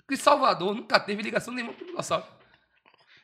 [0.08, 2.26] Que Salvador nunca teve ligação nenhuma com o dinossauro.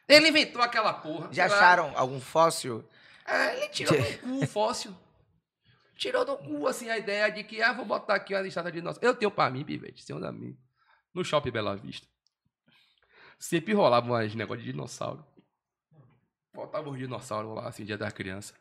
[0.08, 1.34] Ele inventou aquela porra.
[1.34, 2.88] Já acharam algum fóssil?
[3.26, 4.96] É, ele tirou do cu o fóssil.
[5.98, 8.80] Tirou do cu, assim, a ideia de que, ah, vou botar aqui uma listada de
[8.80, 9.08] dinossauros.
[9.08, 10.56] Eu tenho pra mim, Pivete, tem um da mim.
[11.14, 12.06] No Shopping Bela Vista.
[13.40, 15.26] Sempre rolava uns negócios de dinossauro.
[16.54, 18.54] Faltava os dinossauros lá, assim, dia da criança.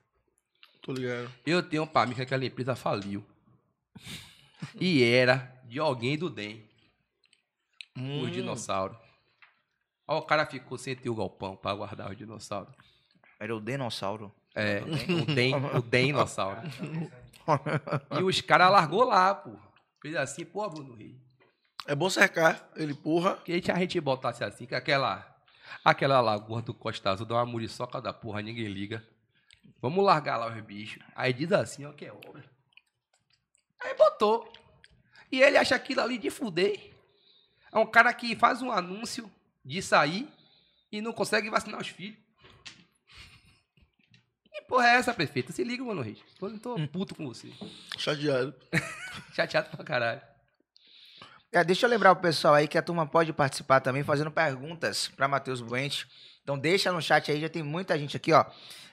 [0.81, 1.31] Tô ligado.
[1.45, 3.25] Eu tenho pra mim que aquela empresa faliu.
[4.81, 6.69] E era de alguém do DEM.
[7.97, 8.23] Hum.
[8.23, 8.97] Os dinossauros.
[10.07, 12.75] Aí o cara ficou sem ter o galpão pra guardar os dinossauros.
[13.39, 14.33] Era o dinossauro.
[14.55, 16.61] É, o Den, o dinossauro.
[18.19, 19.57] e os caras largou lá, pô.
[20.01, 21.21] Fez assim, pô, Bruno Rio.
[21.87, 23.37] É bom cercar ele, porra.
[23.39, 25.27] Que a gente botasse assim, que aquela,
[25.85, 29.07] aquela lagoa do Costa Azul dá uma muriçoca da porra, ninguém liga.
[29.81, 31.03] Vamos largar lá os bichos.
[31.15, 32.45] Aí diz assim, ó, que é obra.
[33.85, 34.53] Aí botou.
[35.31, 36.91] E ele acha aquilo ali de fuder.
[37.73, 39.31] É um cara que faz um anúncio
[39.65, 40.29] de sair
[40.91, 42.25] e não consegue vacinar os filhos
[44.69, 45.53] porra é essa, prefeita?
[45.53, 46.19] Se liga, mano, Reis.
[46.41, 46.87] Eu tô hum.
[46.87, 47.49] puto com você.
[47.99, 48.55] Chateado.
[49.33, 50.21] Chateado pra caralho.
[51.53, 55.09] É, deixa eu lembrar o pessoal aí que a turma pode participar também fazendo perguntas
[55.09, 56.07] para Matheus Buente.
[56.43, 58.45] Então deixa no chat aí, já tem muita gente aqui, ó.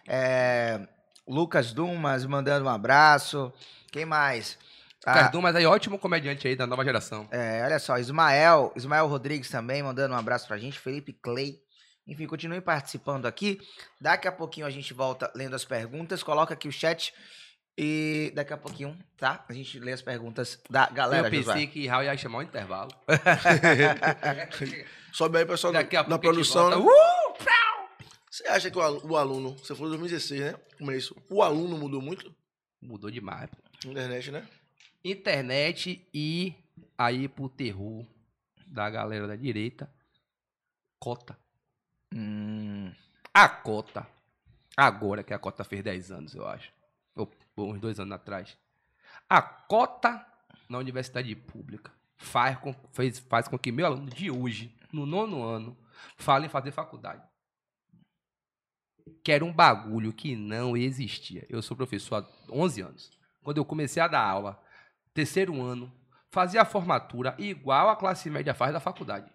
[0.07, 0.87] É,
[1.27, 3.51] Lucas Dumas mandando um abraço.
[3.91, 4.59] Quem mais?
[5.05, 7.27] Ah, Dumas aí, ótimo comediante aí da nova geração.
[7.31, 10.77] É, olha só, Ismael, Ismael Rodrigues também mandando um abraço pra gente.
[10.77, 11.59] Felipe Clay
[12.07, 13.59] enfim, continue participando aqui.
[13.99, 16.23] Daqui a pouquinho a gente volta lendo as perguntas.
[16.23, 17.13] Coloca aqui o chat.
[17.77, 19.45] E daqui a pouquinho, tá?
[19.47, 21.27] A gente lê as perguntas da galera.
[21.27, 22.91] Eu pensei que Raul ia chamar o um intervalo.
[25.13, 26.69] Sobe aí, pessoal, daqui a na produção.
[26.69, 26.75] Né?
[26.75, 26.91] Uh!
[28.29, 30.55] Você acha que o aluno, você falou 2016, né?
[30.77, 31.15] Começo.
[31.29, 32.33] O aluno mudou muito?
[32.81, 33.49] Mudou demais.
[33.85, 34.45] Internet, né?
[35.03, 36.53] Internet e
[36.97, 38.05] aí pro terror
[38.67, 39.91] da galera da direita,
[40.99, 41.37] cota.
[42.13, 42.91] Hum,
[43.33, 44.07] a cota,
[44.77, 46.71] agora que a cota fez 10 anos, eu acho,
[47.15, 48.57] ou, ou uns dois anos atrás,
[49.29, 50.25] a cota
[50.69, 55.43] na universidade pública faz com, fez, faz com que meu aluno de hoje, no nono
[55.43, 55.77] ano,
[56.15, 57.23] fale em fazer faculdade.
[59.23, 61.45] Que era um bagulho que não existia.
[61.49, 63.11] Eu sou professor há 11 anos.
[63.43, 64.61] Quando eu comecei a dar aula,
[65.13, 65.91] terceiro ano,
[66.29, 69.31] fazia a formatura igual a classe média faz da faculdade.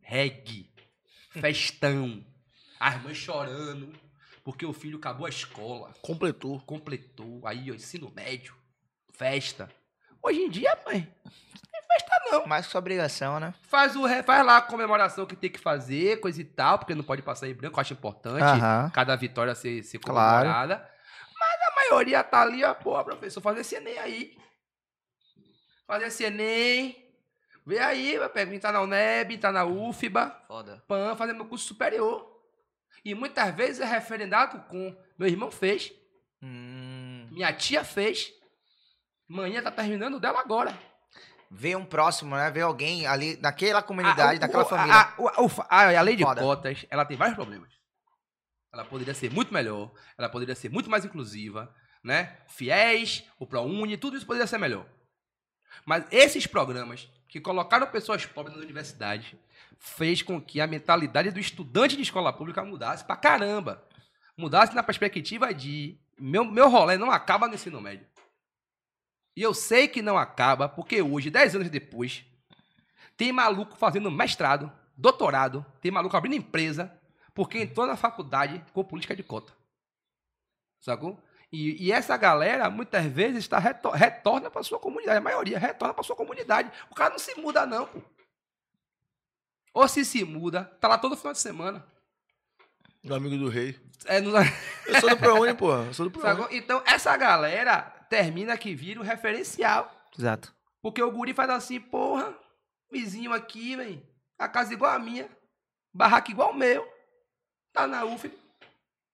[0.00, 0.70] Regue
[1.30, 2.24] festão,
[2.78, 3.92] as mães chorando,
[4.42, 5.92] porque o filho acabou a escola.
[6.02, 6.60] Completou.
[6.60, 7.40] Completou.
[7.46, 8.54] Aí, ó, ensino médio,
[9.12, 9.70] festa.
[10.22, 12.46] Hoje em dia, mãe, não tem festa não.
[12.46, 13.54] Mais que obrigação, né?
[13.68, 17.04] Faz, o, faz lá a comemoração que tem que fazer, coisa e tal, porque não
[17.04, 18.60] pode passar em branco, eu acho importante
[18.92, 20.76] cada vitória ser, ser comemorada.
[20.76, 20.94] Claro.
[21.38, 24.36] Mas a maioria tá ali, ó, pô, professor, fazer esse Enem aí.
[25.86, 27.04] Fazer esse Enem,
[27.66, 30.84] Vê aí, meu pé, tá na UNEB, tá na UFBA, Foda.
[30.86, 32.30] PAN, fazendo meu curso superior.
[33.02, 34.94] E muitas vezes é referendado com.
[35.18, 35.92] Meu irmão fez.
[36.42, 37.26] Hum.
[37.32, 38.32] Minha tia fez.
[39.26, 40.78] Manhã tá terminando dela agora.
[41.50, 42.50] Vê um próximo, né?
[42.50, 44.94] Vê alguém ali naquela comunidade, a, naquela família.
[44.94, 45.14] A,
[45.70, 46.40] a, a, a lei de Foda.
[46.40, 47.72] cotas, ela tem vários problemas.
[48.72, 52.36] Ela poderia ser muito melhor, ela poderia ser muito mais inclusiva, né?
[52.48, 54.84] Fiéis, o ProUni, tudo isso poderia ser melhor.
[55.84, 59.38] Mas esses programas que colocaram pessoas pobres na universidade
[59.78, 63.86] fez com que a mentalidade do estudante de escola pública mudasse pra caramba.
[64.36, 68.06] Mudasse na perspectiva de meu, meu rolê não acaba no ensino médio.
[69.36, 72.24] E eu sei que não acaba, porque hoje, dez anos depois,
[73.16, 76.96] tem maluco fazendo mestrado, doutorado, tem maluco abrindo empresa,
[77.34, 79.52] porque entrou na faculdade com política de cota.
[80.80, 81.20] Sacou?
[81.54, 85.18] E, e, essa galera, muitas vezes, está retor retorna para sua comunidade.
[85.18, 86.68] A maioria retorna para sua comunidade.
[86.90, 88.02] O cara não se muda, não, pô.
[89.72, 91.86] Ou se se muda, tá lá todo final de semana.
[93.04, 93.78] Meu amigo do rei.
[94.06, 94.32] É, no-
[94.86, 95.84] Eu sou do ProUni, porra.
[95.84, 96.56] Eu sou do ProUni.
[96.56, 99.90] Então, essa galera termina que vira o referencial.
[100.18, 100.52] Exato.
[100.82, 102.36] Porque o guri faz assim, porra,
[102.90, 104.02] vizinho aqui, velho.
[104.38, 105.28] A casa igual a minha.
[105.92, 106.84] Barraco igual o meu.
[107.72, 108.28] Tá na UF.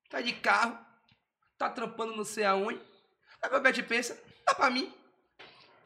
[0.09, 0.79] Tá de carro.
[1.61, 2.81] Tá trampando não sei aonde.
[3.43, 4.91] Aí o Bete pensa, dá pra mim.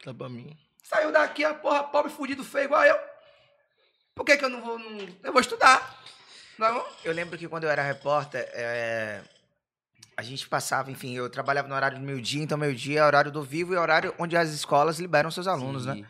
[0.05, 0.57] Tá pra mim.
[0.81, 2.97] Saiu daqui, a porra, pobre, fudido, feio igual eu.
[4.15, 4.79] Por que que eu não vou...
[4.79, 5.05] Não...
[5.21, 6.01] Eu vou estudar.
[6.57, 6.87] Não?
[7.03, 9.21] Eu lembro que quando eu era repórter, é,
[10.15, 13.43] a gente passava, enfim, eu trabalhava no horário do meio-dia, então meio-dia é horário do
[13.43, 15.95] vivo e é horário onde as escolas liberam seus alunos, né?
[15.95, 16.05] Sim.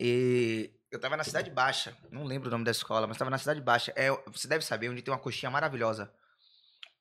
[0.00, 3.36] E eu tava na Cidade Baixa, não lembro o nome da escola, mas tava na
[3.36, 3.92] Cidade Baixa.
[3.96, 6.10] É, você deve saber, onde tem uma coxinha maravilhosa.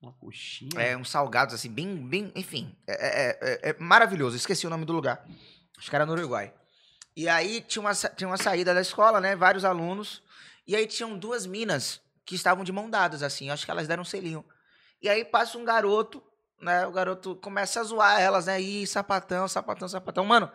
[0.03, 0.69] Uma coxinha.
[0.81, 4.35] É, uns salgados, assim, bem, bem, enfim, é, é- é- é maravilhoso.
[4.35, 5.25] Esqueci o nome do lugar.
[5.77, 6.53] Acho que era no Uruguai.
[7.15, 9.33] E aí tinha uma, tinha uma saída da escola, né?
[9.33, 10.21] Vários alunos.
[10.67, 13.49] E aí tinham duas minas que estavam de mão dadas, assim.
[13.49, 14.43] Acho que elas deram um selinho.
[15.01, 16.21] E aí passa um garoto,
[16.61, 16.85] né?
[16.85, 18.59] O garoto começa a zoar elas, né?
[18.61, 20.25] Ih, sapatão, sapatão, sapatão.
[20.25, 20.51] Mano,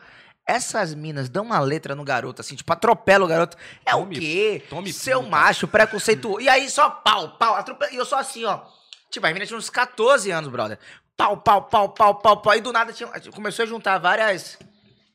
[0.47, 3.57] essas minas dão uma letra no garoto, assim, tipo, atropela o garoto.
[3.87, 4.63] É Tome- o quê?
[4.69, 6.41] tome Seu macho, preconceituoso.
[6.41, 7.93] E aí só pau, pau, atropela.
[7.93, 8.63] E eu só assim, ó.
[9.11, 10.79] Tipo, as meninas tinham uns 14 anos, brother.
[11.17, 12.55] Pau, pau, pau, pau, pau, pau.
[12.57, 14.59] E do nada tinha, começou a juntar várias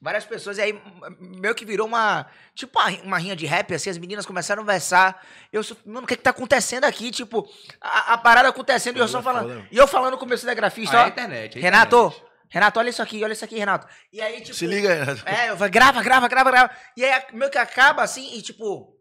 [0.02, 0.58] várias pessoas.
[0.58, 0.82] E aí
[1.20, 2.26] meio que virou uma.
[2.56, 3.90] Tipo, uma, uma rinha de rap, assim.
[3.90, 5.22] As meninas começaram a versar.
[5.52, 5.78] Eu sou.
[5.86, 7.10] Mano, o que que tá acontecendo aqui?
[7.12, 7.48] Tipo,
[7.80, 9.48] a, a parada acontecendo e eu só falando.
[9.54, 9.68] foda.
[9.72, 11.06] E eu falando com o meu cinegrafista, Ah, é ó.
[11.06, 11.56] a internet.
[11.56, 12.34] é a Renato, internet.
[12.50, 13.88] Renato, olha isso aqui, olha isso aqui, Renato.
[14.12, 14.56] E aí, tipo.
[14.56, 15.24] Se liga Renato.
[15.26, 16.72] É, eu falei, grava, grava, grava, grava.
[16.98, 18.94] E aí, a- meio que acaba assim, e tipo,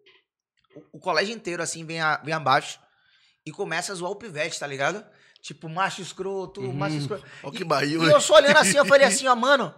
[0.77, 2.79] o, o colégio inteiro, assim, vem, a- vem abaixo
[3.45, 5.05] e começa a zoar o pivete, tá ligado?
[5.41, 6.73] Tipo, macho escroto, Uhum.
[6.73, 7.25] macho escroto.
[7.43, 8.05] Olha E- que barril.
[8.05, 9.75] E eu só olhando assim, eu falei assim, ó, mano,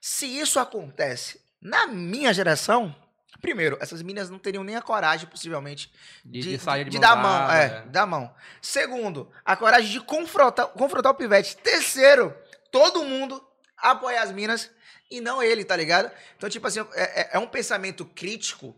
[0.00, 2.94] se isso acontece na minha geração,
[3.40, 5.92] primeiro, essas meninas não teriam nem a coragem, possivelmente,
[6.24, 8.34] De, de, de sair de, de mão dar a mão, dada, é, dar a mão.
[8.60, 11.56] Segundo, a coragem de confrontar, confrontar o pivete.
[11.58, 12.36] Terceiro,
[12.72, 13.42] todo mundo
[13.76, 14.70] apoiar as minas
[15.10, 16.10] e não ele, tá ligado?
[16.36, 18.74] Então, tipo assim, é, é- é um pensamento crítico,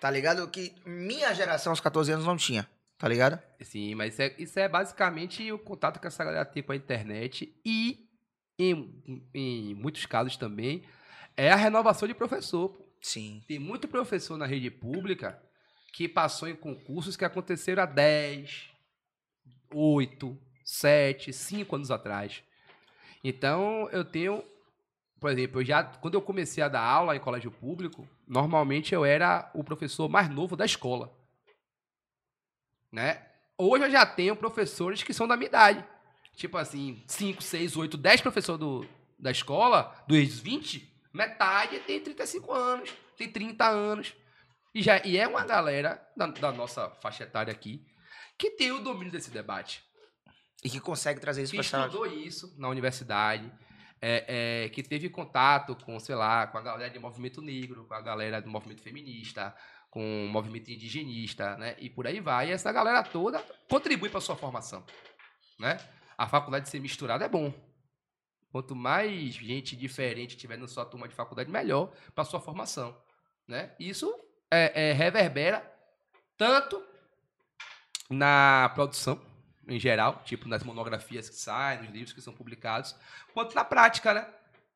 [0.00, 0.46] tá ligado?
[0.48, 2.68] Que minha geração, aos 14 anos, não tinha,
[3.02, 3.42] tá ligado?
[3.60, 6.76] Sim, mas isso é, isso é basicamente o contato que essa galera tem com a
[6.76, 8.08] internet e,
[8.56, 10.84] em, em muitos casos também,
[11.36, 12.68] é a renovação de professor.
[12.68, 12.86] pô.
[13.00, 13.42] Sim.
[13.48, 15.36] Tem muito professor na rede pública
[15.92, 18.70] que passou em concursos que aconteceram há 10,
[19.74, 22.40] 8, 7, 5 anos atrás.
[23.24, 24.44] Então, eu tenho,
[25.18, 29.04] por exemplo, eu já quando eu comecei a dar aula em colégio público, normalmente eu
[29.04, 31.20] era o professor mais novo da escola.
[32.92, 33.24] Né?
[33.56, 35.84] Hoje eu já tenho professores que são da minha idade.
[36.36, 38.86] Tipo assim, 5, 6, 8, 10 professores do,
[39.18, 44.14] da escola, dos 20, metade tem 35 anos, tem 30 anos.
[44.74, 47.84] E, já, e é uma galera da, da nossa faixa etária aqui
[48.38, 49.84] que tem o domínio desse debate.
[50.64, 51.86] E que consegue trazer isso pra sala.
[51.86, 53.52] estudou isso na universidade,
[54.00, 57.94] é, é, que teve contato com, sei lá, com a galera do movimento negro, com
[57.94, 59.54] a galera do movimento feminista,
[59.92, 61.76] com o movimento indigenista, né?
[61.78, 62.48] E por aí vai.
[62.48, 64.82] E essa galera toda contribui para sua formação,
[65.60, 65.78] né?
[66.16, 67.52] A faculdade ser misturada é bom.
[68.50, 72.96] Quanto mais gente diferente tiver na sua turma de faculdade, melhor para sua formação,
[73.46, 73.76] né?
[73.78, 74.10] Isso
[74.50, 75.62] é, é, reverbera
[76.38, 76.82] tanto
[78.08, 79.20] na produção
[79.68, 82.96] em geral, tipo nas monografias que saem, nos livros que são publicados,
[83.34, 84.26] quanto na prática, né?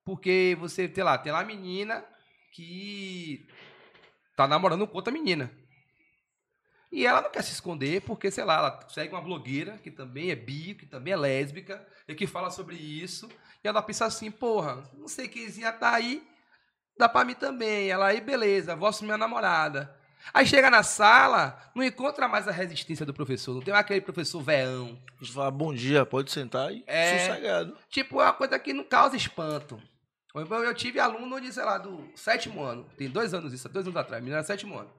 [0.04, 2.04] Porque você, sei lá, tem lá a menina
[2.52, 3.48] que
[4.36, 5.50] tá namorando com outra menina.
[6.92, 10.30] E ela não quer se esconder porque, sei lá, ela segue uma blogueira que também
[10.30, 13.28] é bi, que também é lésbica, e que fala sobre isso.
[13.64, 16.22] E ela pensa assim, porra, não sei quemzinha tá aí,
[16.96, 17.90] dá pra mim também.
[17.90, 19.94] Ela aí, beleza, vou assumir minha namorada.
[20.32, 24.00] Aí chega na sala, não encontra mais a resistência do professor, não tem mais aquele
[24.00, 24.98] professor veão.
[25.32, 27.18] Fala, bom dia, pode sentar e É.
[27.28, 27.76] sossegado.
[27.88, 29.80] Tipo, é uma coisa que não causa espanto.
[30.36, 32.84] Eu, eu tive aluno de, sei lá, do sétimo ano.
[32.96, 34.22] Tem dois anos isso, dois anos atrás.
[34.22, 34.92] Menina era sétimo ano.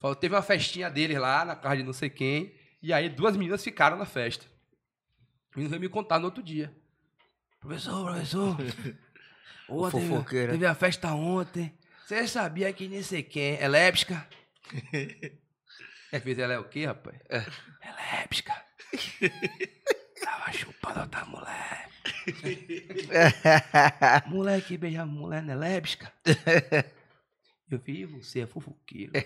[0.00, 2.54] Falou, Teve uma festinha deles lá, na casa de não sei quem.
[2.82, 4.46] E aí duas meninas ficaram na festa.
[5.54, 6.74] O menino veio me contar no outro dia.
[7.58, 8.56] Professor, professor.
[9.66, 10.52] Fofoqueira.
[10.52, 11.76] teve a festa ontem.
[12.06, 14.28] Você sabia que nem sei quem é lépsica?
[16.12, 17.16] É que ela é o quê, rapaz?
[17.28, 17.44] É,
[18.22, 18.54] lépsica.
[20.24, 21.88] Tava chupando outra mulher.
[24.26, 26.12] Moleque beija mulher não é lébisca.
[27.70, 29.12] Eu vi, você é fofoqueiro.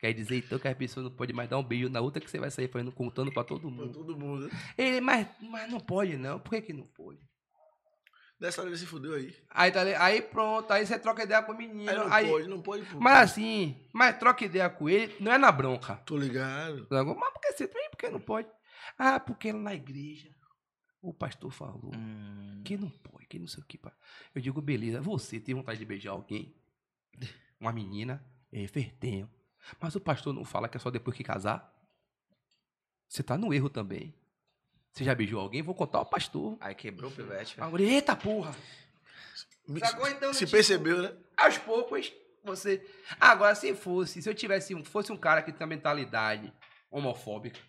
[0.00, 2.30] Quer dizer então que a pessoa não pode mais dar um beijo na outra que
[2.30, 3.92] você vai sair fazendo, contando pra todo Pra mundo.
[3.92, 4.48] todo mundo.
[4.76, 6.38] Ele, mas, mas não pode não.
[6.38, 7.18] Por que, que não pode?
[8.40, 9.34] Hora ele se fudeu aí.
[9.50, 11.90] Aí, tá, aí pronto, aí você troca ideia com o menino.
[11.90, 12.84] Aí não aí- pode, não pode.
[12.86, 13.00] pô.
[13.00, 15.96] mas assim, mas troca ideia com ele, não é na bronca.
[16.06, 16.86] Tô ligado.
[16.88, 17.90] Mas por que você tem?
[17.90, 18.46] Por que não pode?
[18.96, 20.30] Ah, porque lá na igreja
[21.00, 22.62] o pastor falou Hum.
[22.64, 23.78] que não pode, que não sei o que.
[24.34, 26.54] Eu digo, beleza, você tem vontade de beijar alguém?
[27.60, 28.24] Uma menina?
[28.52, 29.30] É, fez tenho.
[29.80, 31.74] Mas o pastor não fala que é só depois que casar?
[33.08, 34.14] Você tá no erro também.
[34.92, 35.62] Você já beijou alguém?
[35.62, 36.56] Vou contar ao pastor.
[36.60, 37.60] Aí quebrou o pivete.
[37.60, 38.54] Agora, eita porra!
[39.66, 40.08] Me- Sacou?
[40.08, 41.14] Então, se tipo, percebeu, né?
[41.36, 42.12] aos poucos,
[42.42, 42.84] você.
[43.20, 46.52] Agora, se fosse, se eu tivesse um, fosse um cara que tem uma mentalidade
[46.90, 47.60] homofóbica,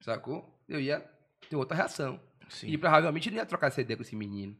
[0.00, 0.58] sacou?
[0.68, 1.00] Eu ia
[1.48, 2.20] ter outra reação.
[2.48, 2.68] Sim.
[2.68, 4.56] E provavelmente não ia trocar essa ideia com esse menino.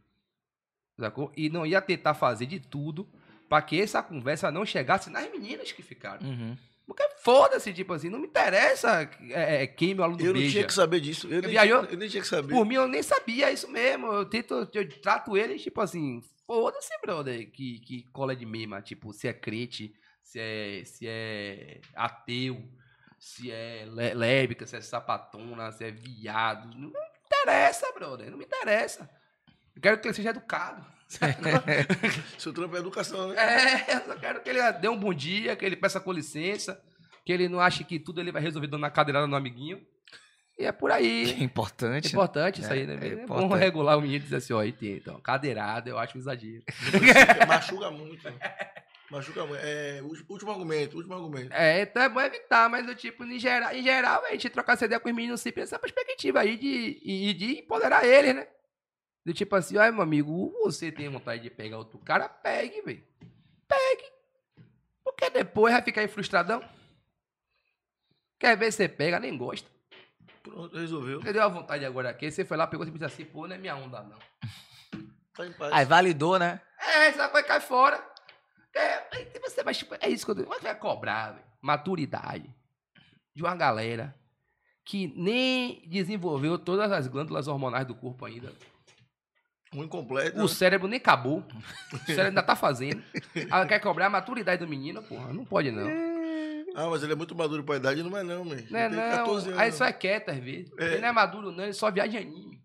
[0.99, 1.33] Sacou?
[1.37, 3.09] E não ia tentar fazer de tudo
[3.49, 6.27] pra que essa conversa não chegasse nas meninas que ficaram.
[6.27, 6.57] Uhum.
[6.87, 10.53] Porque foda-se, tipo assim, não me interessa é, é, quem meu aluno Eu não beija.
[10.53, 11.27] tinha que saber disso.
[11.27, 11.81] Eu nem, Viajou?
[11.81, 12.55] tinha, eu nem tinha que saber.
[12.55, 14.07] Por mim, eu nem sabia isso mesmo.
[14.07, 18.81] Eu tento, eu trato eles, tipo assim, foda-se, brother, que, que cola de mima.
[18.81, 22.63] Tipo, se é crente, se é, se é ateu,
[23.19, 26.69] se é lé- lésbica, se é sapatona, se é viado.
[26.77, 26.97] Não me
[27.27, 29.09] interessa, brother, não me interessa.
[29.75, 30.85] Eu quero que ele seja educado.
[32.39, 33.37] Seu trampo é educação, né?
[33.39, 36.81] É, eu só quero que ele dê um bom dia, que ele peça com licença,
[37.25, 39.81] que ele não ache que tudo ele vai resolver dando uma cadeirada no amiguinho.
[40.59, 41.31] E é por aí.
[41.39, 42.07] É importante.
[42.07, 42.99] É importante isso É, aí, né?
[43.03, 46.17] é É, bom regular o menino e dizer assim, ó, tem, então, cadeirada, eu acho
[46.17, 46.63] um exagero.
[47.47, 48.23] Machuca muito.
[49.11, 49.63] Machuca muito.
[49.65, 51.53] É, último argumento, último argumento.
[51.53, 54.99] É, então é bom evitar, mas tipo, em geral, em geral a gente trocar ideia
[54.99, 58.49] com os meninos sempre essa perspectiva aí de, e de empoderar eles, né?
[59.25, 63.05] Do tipo assim, ai, meu amigo, você tem vontade de pegar outro cara, pegue, velho.
[63.69, 64.13] Pegue.
[65.05, 66.63] Porque depois vai ficar aí frustradão.
[68.39, 69.69] Quer ver você pega, nem gosta.
[70.43, 71.21] Pronto, resolveu.
[71.21, 73.55] Você deu a vontade agora aqui, você foi lá, pegou e disse assim, pô, não
[73.55, 74.19] é minha onda, não.
[75.35, 75.73] Tá em paz.
[75.73, 76.61] Aí validou, né?
[76.79, 78.16] É, essa coisa cai fora.
[78.77, 80.49] É, você vai, tipo, é isso que eu digo.
[80.49, 81.45] Você vai cobrar, velho.
[81.63, 82.55] Maturidade.
[83.35, 84.15] De uma galera
[84.85, 88.53] que nem desenvolveu todas as glândulas hormonais do corpo ainda.
[89.75, 90.39] Um incompleto.
[90.39, 90.49] O né?
[90.49, 91.45] cérebro nem acabou.
[91.93, 93.03] O cérebro ainda tá fazendo.
[93.35, 95.33] Ela quer cobrar a maturidade do menino, porra.
[95.33, 95.89] Não pode, não.
[96.75, 98.57] Ah, mas ele é muito maduro pra idade, não é não, man.
[98.71, 98.97] Não é, não.
[98.97, 99.61] 14 anos.
[99.61, 100.71] Aí só é quieto às vezes.
[100.79, 100.85] É.
[100.85, 101.65] Ele não é maduro, não.
[101.65, 102.63] Ele só viaja anime.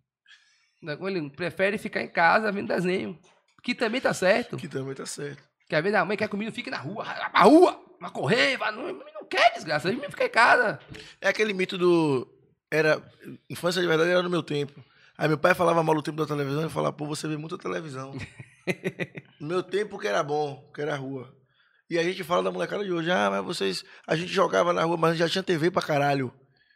[0.84, 3.18] Ele prefere ficar em casa vendo desenho.
[3.64, 4.58] Que também tá certo.
[4.58, 5.51] Que também tá certo.
[5.72, 7.06] Que às vezes a mãe quer que o menino fique na rua.
[7.06, 8.74] Vai pra rua, vai correr, vai.
[8.74, 9.88] Não, não quer, desgraça.
[9.88, 10.78] O menino fica em casa.
[11.22, 12.28] É aquele mito do.
[12.70, 13.02] Era.
[13.50, 14.84] Infância de verdade era no meu tempo.
[15.18, 17.58] Aí meu pai falava mal do tempo da televisão e falava, pô, você vê muita
[17.58, 18.14] televisão.
[19.40, 21.34] no meu tempo que era bom, que era rua.
[21.90, 23.86] E a gente fala da molecada de hoje, ah, mas vocês.
[24.06, 26.34] A gente jogava na rua, mas já tinha TV pra caralho.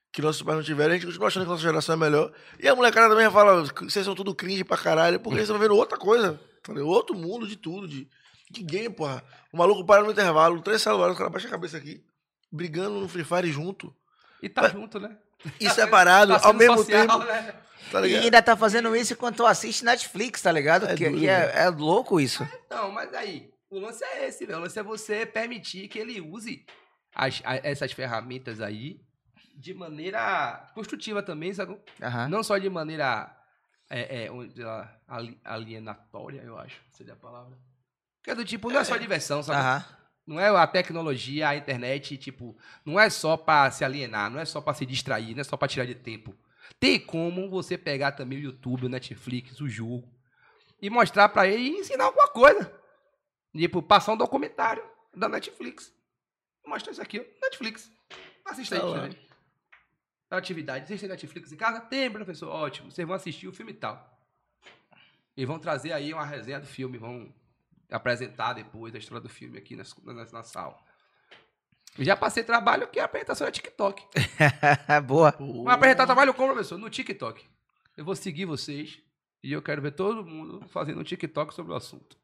[0.10, 2.32] Que nossos pais não tiveram, a gente continua achando que nossa geração é melhor.
[2.58, 5.76] E a molecada também fala, vocês são tudo cringe pra caralho, porque eles estão vendo
[5.76, 6.40] outra coisa.
[6.86, 8.08] Outro mundo de tudo, de,
[8.52, 9.24] de game, porra.
[9.52, 12.04] O maluco para no intervalo, três celulares, o cara baixa a cabeça aqui,
[12.52, 13.96] brigando no Free Fire junto.
[14.42, 15.18] E tá junto, né?
[15.60, 17.56] E separado, Tá ao mesmo social, tempo, né?
[17.92, 20.86] tá E ainda tá fazendo isso enquanto assiste Netflix, tá ligado?
[20.88, 22.48] É que duro, que é, é louco isso.
[22.70, 24.60] Não, mas aí, o lance é esse, velho.
[24.60, 26.66] O lance é você permitir que ele use
[27.14, 29.00] as- a- essas ferramentas aí
[29.56, 31.78] de maneira construtiva também, sabe?
[32.02, 32.28] Aham.
[32.28, 33.32] Não só de maneira
[33.90, 34.30] é, é,
[35.44, 37.58] alienatória, eu acho, seria a palavra.
[38.26, 39.60] Que é do tipo, não é só diversão, sabe?
[39.60, 39.86] Aham.
[40.26, 44.46] Não é a tecnologia, a internet, tipo, não é só pra se alienar, não é
[44.46, 46.36] só pra se distrair, não é só pra tirar de tempo.
[46.80, 50.12] Tem como você pegar também o YouTube, o Netflix, o jogo
[50.82, 52.74] e mostrar pra ele e ensinar alguma coisa.
[53.56, 54.84] Tipo, passar um documentário
[55.16, 55.94] da Netflix.
[56.66, 57.92] Mostra isso aqui, ó, Netflix.
[58.44, 59.20] Assista aí, Tá você ver.
[60.32, 60.88] Atividade.
[60.88, 61.80] Vocês têm Netflix em casa?
[61.82, 62.50] Tem, professor.
[62.50, 62.90] Ótimo.
[62.90, 64.20] Vocês vão assistir o filme e tal.
[65.38, 67.32] E vão trazer aí uma resenha do filme, vão
[67.92, 70.78] apresentar depois a história do filme aqui na, na, na sala.
[71.98, 74.04] Eu já passei trabalho que a apresentação é TikTok.
[75.06, 75.32] Boa.
[75.40, 76.78] Vou apresentar trabalho como, professor?
[76.78, 77.46] No TikTok.
[77.96, 79.00] Eu vou seguir vocês
[79.42, 82.18] e eu quero ver todo mundo fazendo um TikTok sobre o assunto.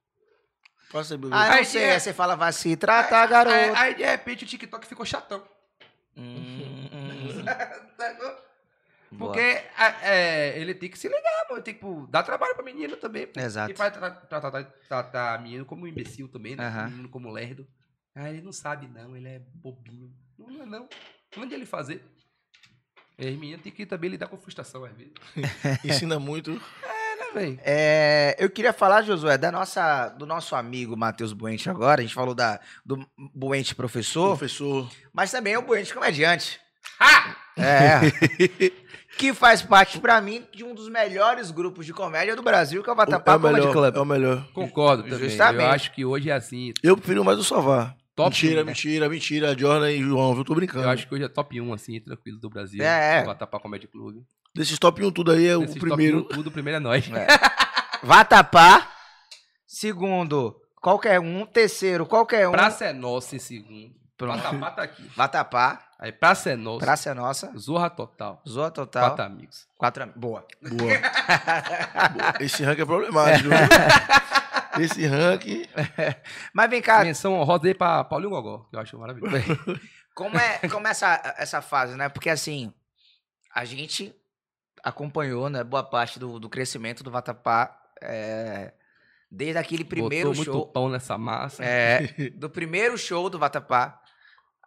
[0.94, 1.28] Aí, bebê.
[1.34, 1.84] Ah, não Aí, sei.
[1.84, 1.94] é.
[1.94, 3.80] Aí você fala, vai se tratar, Aí, garoto.
[3.80, 5.42] aí, de repente o TikTok ficou chatão.
[6.18, 7.46] Hum, hum.
[9.18, 11.62] Porque a- é, ele tem que se ligar, mano.
[11.62, 13.28] Tem que pô, dar trabalho pra menino também.
[13.28, 13.40] pô.
[13.40, 13.72] Exato.
[13.72, 16.66] E vai tra- tra- tratar tratar menino como um imbecil também, né?
[16.66, 16.88] Aham.
[16.90, 17.68] Menino como lerdo.
[18.16, 19.16] Ah, ele não sabe, não.
[19.16, 20.12] Ele é bobinho.
[20.38, 20.90] Não, não é, não.
[21.38, 22.04] Onde ele fazer?
[23.20, 25.14] E aí, menino tem que também lidar com frustração, às vezes.
[25.86, 26.52] Ensina muito.
[26.84, 27.60] É, né, velho?
[27.64, 32.02] É, eu queria falar, Josué, da nossa, do nosso amigo Matheus Buente agora.
[32.02, 33.06] A gente falou da, do
[33.36, 34.90] Buente professor, Professor.
[35.14, 36.60] mas também é o Buente comediante.
[37.00, 37.36] Ah!
[37.58, 38.00] É.
[39.18, 42.90] que faz parte, pra mim, de um dos melhores grupos de comédia do Brasil, que
[42.90, 43.96] é o Vatapá é o Comedy melhor, Club.
[43.96, 44.48] é o melhor.
[44.54, 45.30] Concordo também.
[45.30, 45.64] Justamente.
[45.64, 46.74] Eu acho que hoje é assim.
[46.82, 47.96] Eu prefiro mais o Sovar.
[48.16, 48.72] Top mentira, um, né?
[48.72, 49.58] mentira, mentira.
[49.58, 50.44] Jordan e João, viu?
[50.44, 50.86] Tô brincando.
[50.86, 52.84] Eu acho que hoje é top 1, assim, tranquilo do Brasil.
[52.84, 53.24] É, é.
[53.24, 54.24] O Vatapá Comedy Club.
[54.54, 56.20] Desses top 1 tudo aí, é Desses o top primeiro.
[56.20, 57.06] 1, tudo, o primeiro é nós.
[58.04, 58.92] Vatapá.
[59.66, 61.46] Segundo, qualquer um.
[61.46, 62.52] Terceiro, qualquer um.
[62.52, 63.92] Praça é nossa em segundo.
[64.18, 64.42] Pronto.
[64.42, 65.04] Vatapá tá aqui.
[65.16, 65.91] Vatapá.
[66.02, 66.80] Aí Praça é nossa.
[66.86, 67.54] Praça é nossa.
[67.58, 68.42] Zorra Total.
[68.50, 69.10] Zoa total.
[69.10, 69.68] Quatro amigos.
[69.78, 70.46] Quatro am- Boa.
[70.60, 70.78] Boa.
[72.14, 72.34] Boa.
[72.40, 73.50] Esse ranking é problemático.
[73.50, 73.58] viu?
[74.84, 75.66] Esse ranking.
[76.56, 79.36] Mas vem cá, Menção honrosa aí pra Paulinho Gogó, que eu acho maravilhoso.
[80.16, 82.10] como é, como é essa, essa fase, né?
[82.10, 82.74] Porque assim,
[83.54, 84.16] a gente
[84.84, 87.78] acompanhou, né, boa parte do, do crescimento do Vatapá.
[88.02, 88.74] é,
[89.30, 90.54] desde aquele primeiro Botou show.
[90.56, 91.64] muito pão nessa massa.
[91.64, 94.01] É, do primeiro show do Vatapá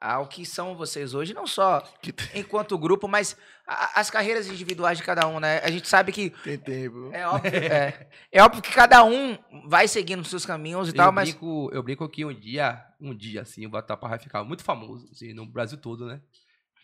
[0.01, 3.37] ao que são vocês hoje, não só Que tem, enquanto grupo, mas
[3.67, 5.61] a- as carreiras individuais de cada um, né?
[5.65, 7.11] A gente sabe que tem tempo.
[7.13, 10.97] é óbvio, é, é óbvio que cada um vai seguindo os seus caminhos e eu,
[10.97, 14.45] tal, mas brinco, eu brinco que um dia, um dia, assim, o Vatapá vai ficar
[14.45, 16.21] muito famoso, assim, no Brasil todo, né?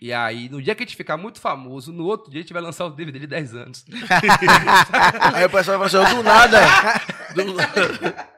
[0.02, 2.54] E aí, no dia que a gente ficar muito famoso, no outro dia a gente
[2.54, 3.84] vai lançar o DVD de 10 anos.
[5.34, 6.58] Aí o pessoal vai falar assim, ó, do nada.
[7.34, 8.28] Do nada.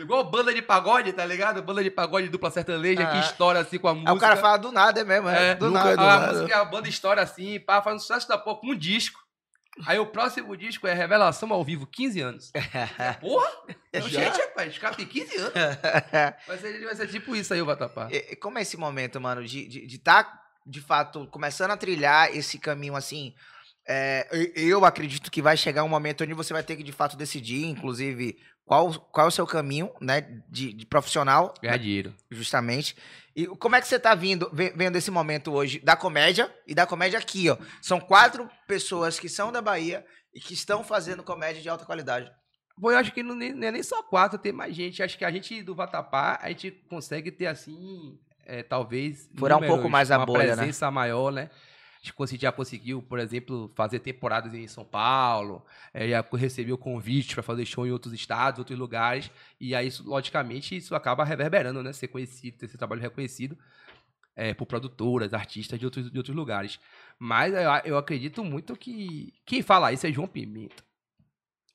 [0.00, 1.62] Igual banda de pagode, tá ligado?
[1.62, 3.10] Banda de pagode dupla sertaneja Ah.
[3.12, 4.10] que estoura assim com a música.
[4.10, 5.90] aí o cara fala do nada, é mesmo, é, É, do nunca nada.
[5.92, 6.32] é do a nada.
[6.32, 9.18] música, a banda estoura assim, pá, faz um sucesso da pouco, um disco.
[9.86, 12.50] Aí o próximo disco é Revelação ao Vivo, 15 anos.
[13.20, 13.50] Porra!
[13.94, 14.00] Já?
[14.08, 15.52] gente, rapaz, os caras têm 15 anos.
[16.46, 18.08] Vai ser, vai ser tipo isso aí o Vatapá.
[18.10, 22.34] E- Como é esse momento, mano, de estar, de, tá, de fato, começando a trilhar
[22.34, 23.32] esse caminho assim?
[23.88, 27.16] é, eu acredito que vai chegar um momento onde você vai ter que, de fato,
[27.16, 28.36] decidir, inclusive,
[28.70, 32.14] qual, qual é o seu caminho, né, de, de profissional, Ganhar dinheiro.
[32.30, 32.94] justamente.
[33.34, 36.72] E como é que você tá vindo, ve- vendo esse momento hoje da comédia e
[36.72, 37.56] da comédia aqui, ó?
[37.82, 42.30] São quatro pessoas que são da Bahia e que estão fazendo comédia de alta qualidade.
[42.78, 45.02] Bom, eu acho que não, nem- não é nem só quatro, tem mais gente.
[45.02, 48.16] Acho que a gente do Vatapá, a gente consegue ter assim,
[48.46, 49.28] é, talvez.
[49.36, 50.54] Furar um pouco mais a uma bolha, né?
[50.58, 51.50] presença maior, né?
[52.02, 57.42] A já conseguiu, por exemplo, fazer temporadas em São Paulo, é, já recebeu convite para
[57.42, 59.30] fazer show em outros estados, outros lugares,
[59.60, 61.92] e aí, logicamente, isso acaba reverberando, né?
[61.92, 63.56] Ser conhecido, ter esse trabalho reconhecido
[64.34, 66.80] é, por produtoras, artistas de outros, de outros lugares.
[67.18, 70.82] Mas eu, eu acredito muito que quem fala isso é João Pimenta.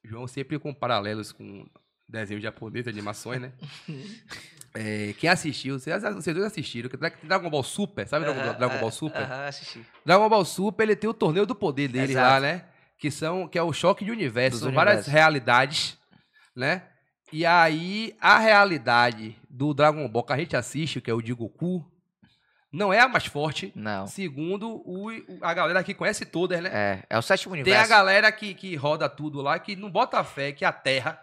[0.03, 1.67] João sempre com paralelos com
[2.07, 3.53] desenho japonês, animações, né?
[4.76, 8.91] É, quem assistiu, vocês, vocês dois assistiram, que Dragon Ball Super, sabe Dragon, Dragon Ball
[8.91, 9.21] Super?
[9.21, 9.86] Aham, assisti.
[10.05, 12.30] Dragon Ball Super, ele tem o torneio do poder dele Exato.
[12.30, 12.65] lá, né?
[12.97, 14.59] Que, são, que é o choque de universo.
[14.59, 15.97] São várias realidades,
[16.53, 16.84] né?
[17.32, 21.34] E aí, a realidade do Dragon Ball que a gente assiste, que é o de
[21.34, 21.86] Goku,
[22.71, 23.71] não é a mais forte.
[23.73, 24.05] Não.
[24.07, 25.09] Segundo o,
[25.41, 26.69] a galera que conhece todas, né?
[26.73, 27.86] É, é o sétimo Tem universo.
[27.86, 31.19] a galera que, que roda tudo lá, que não bota fé que a Terra,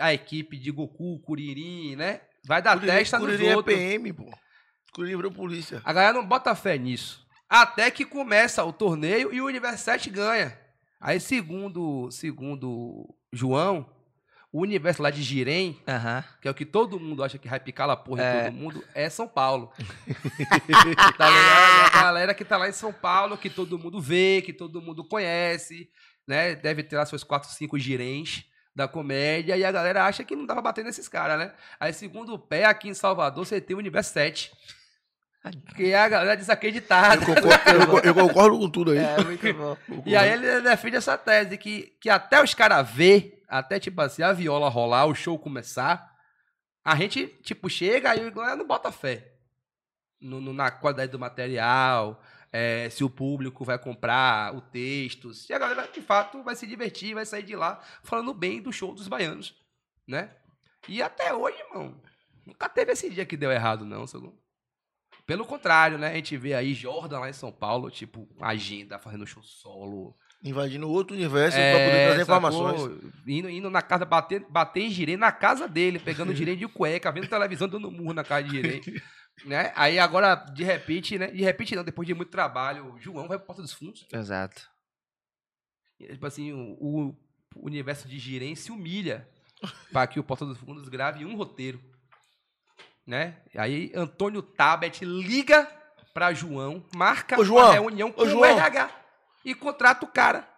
[0.00, 2.20] a equipe de Goku, Kuririn, né?
[2.46, 3.74] Vai dar testa nos Curirim é outros.
[3.76, 4.30] PM, pô.
[4.92, 5.80] Curirim virou polícia.
[5.84, 7.24] A galera não bota fé nisso.
[7.48, 10.58] Até que começa o torneio e o Universo 7 ganha.
[11.00, 13.88] Aí, segundo, segundo João,
[14.50, 16.24] o universo lá de Jirém, Aham.
[16.40, 18.40] que é o que todo mundo acha que vai picar a porra É.
[18.40, 19.70] em todo mundo, é São Paulo.
[21.18, 21.32] tá ligado?
[21.32, 24.80] É a galera que tá lá em São Paulo, que todo mundo vê, que todo
[24.80, 25.88] mundo conhece,
[26.26, 26.54] né?
[26.54, 28.44] Deve ter lá seus 4, 5 girens
[28.74, 31.52] da comédia, e a galera acha que não dá pra bater nesses caras, né?
[31.78, 34.50] Aí, segundo o pé, aqui em Salvador, você tem o Universo 7.
[35.76, 37.22] Que é a galera desacreditada.
[37.22, 38.98] Eu concordo, eu eu concordo com tudo aí.
[38.98, 39.76] É, muito bom.
[40.06, 44.22] E aí ele defende essa tese, que, que até os caras ver, até tipo assim,
[44.22, 46.10] a viola rolar, o show começar,
[46.82, 49.32] a gente, tipo, chega e a galera não bota fé
[50.20, 52.22] no, no- na qualidade do material,
[52.56, 56.68] é, se o público vai comprar o texto, se a galera, de fato, vai se
[56.68, 59.60] divertir, vai sair de lá falando bem do show dos baianos,
[60.06, 60.36] né?
[60.88, 62.00] E até hoje, irmão,
[62.46, 64.38] nunca teve esse dia que deu errado, não, segundo.
[65.26, 66.12] Pelo contrário, né?
[66.12, 70.16] A gente vê aí Jordan lá em São Paulo, tipo, agenda, fazendo show solo.
[70.44, 72.50] Invadindo outro universo pra É, poder trazer sacou?
[72.50, 73.12] informações.
[73.26, 77.10] Indo, indo na casa, bater, bater em girei na casa dele, pegando girei de cueca,
[77.10, 78.82] vendo televisão, dando murro na casa de girei.
[79.46, 79.72] né?
[79.74, 81.28] Aí agora, de repente, né?
[81.28, 84.06] De repente não, depois de muito trabalho, o João vai pro Porta dos Fundos.
[84.12, 84.68] Exato.
[85.98, 87.16] E, Tipo assim, o, o
[87.56, 89.26] universo de girei se humilha
[89.90, 91.80] para que o Porta dos Fundos grave um roteiro.
[93.06, 93.36] Né?
[93.56, 95.66] Aí Antônio Tabet liga
[96.12, 98.44] pra João, marca Ô, João, uma reunião com o João.
[98.44, 99.03] RH
[99.44, 100.48] e contrata o cara.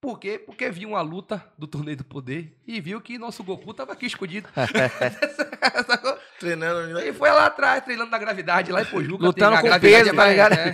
[0.00, 0.38] Por quê?
[0.38, 4.06] Porque viu uma luta do Torneio do Poder e viu que nosso Goku tava aqui
[4.06, 4.48] escondido.
[6.38, 6.94] Treinando.
[6.94, 7.00] né?
[7.02, 9.24] Ele foi lá atrás, treinando na gravidade, lá em Pojuca.
[9.24, 10.50] Lutando tem- com peso, é tá mais, ligado?
[10.54, 10.72] né?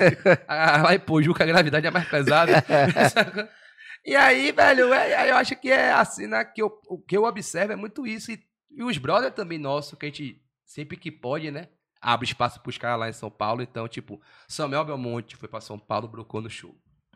[0.49, 2.53] Ah, Lá em Pojuca a gravidade é mais pesada.
[4.05, 6.45] E aí, velho, é- eu acho que é assim, né?
[6.45, 8.33] Que eu, o que eu observo é muito isso.
[8.33, 8.43] E,
[8.73, 11.69] e os brothers também nossos, que a gente, sempre que pode, né?
[12.01, 13.63] Abre espaço pros caras lá em São Paulo.
[13.63, 16.75] Então, tipo, Samuel Belmonte foi pra São Paulo, brocou no show.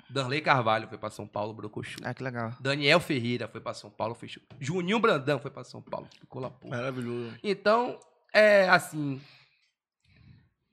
[0.09, 1.99] Danley Carvalho foi pra São Paulo, brocou show.
[2.05, 2.53] Ah, que legal.
[2.61, 4.43] Daniel Ferreira foi pra São Paulo, fechou.
[4.61, 6.69] Juninho Brandão foi pra São Paulo, ficou lá, pô.
[6.69, 7.37] Maravilhoso.
[7.43, 7.99] Então,
[8.33, 9.21] é assim.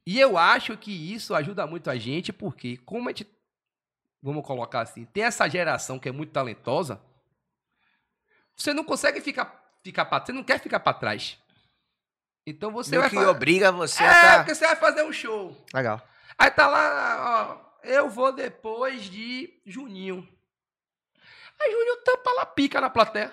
[0.06, 3.28] E eu acho que isso ajuda muito a gente, porque como a gente,
[4.22, 7.02] vamos colocar assim, tem essa geração que é muito talentosa,
[8.56, 11.38] você não consegue ficar, ficar para, você não quer ficar para trás.
[12.46, 14.38] Então você Meio vai que fa- obriga você É, a tá...
[14.40, 15.58] porque você vai fazer um show.
[15.74, 16.02] Legal.
[16.38, 20.28] Aí tá lá, ó, eu vou depois de Juninho.
[21.60, 23.32] Aí Juninho tampa lá pica na plateia.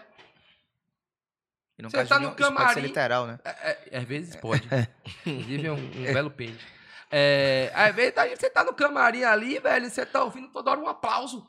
[1.83, 2.81] Você tá de no isso pode ser camarim.
[2.83, 3.39] literal, né?
[3.45, 4.63] É, é, às vezes pode.
[5.25, 6.65] Inclusive é um, um belo pente.
[7.11, 10.89] É, às vezes você tá no camarim ali, velho, você tá ouvindo toda hora um
[10.89, 11.47] aplauso.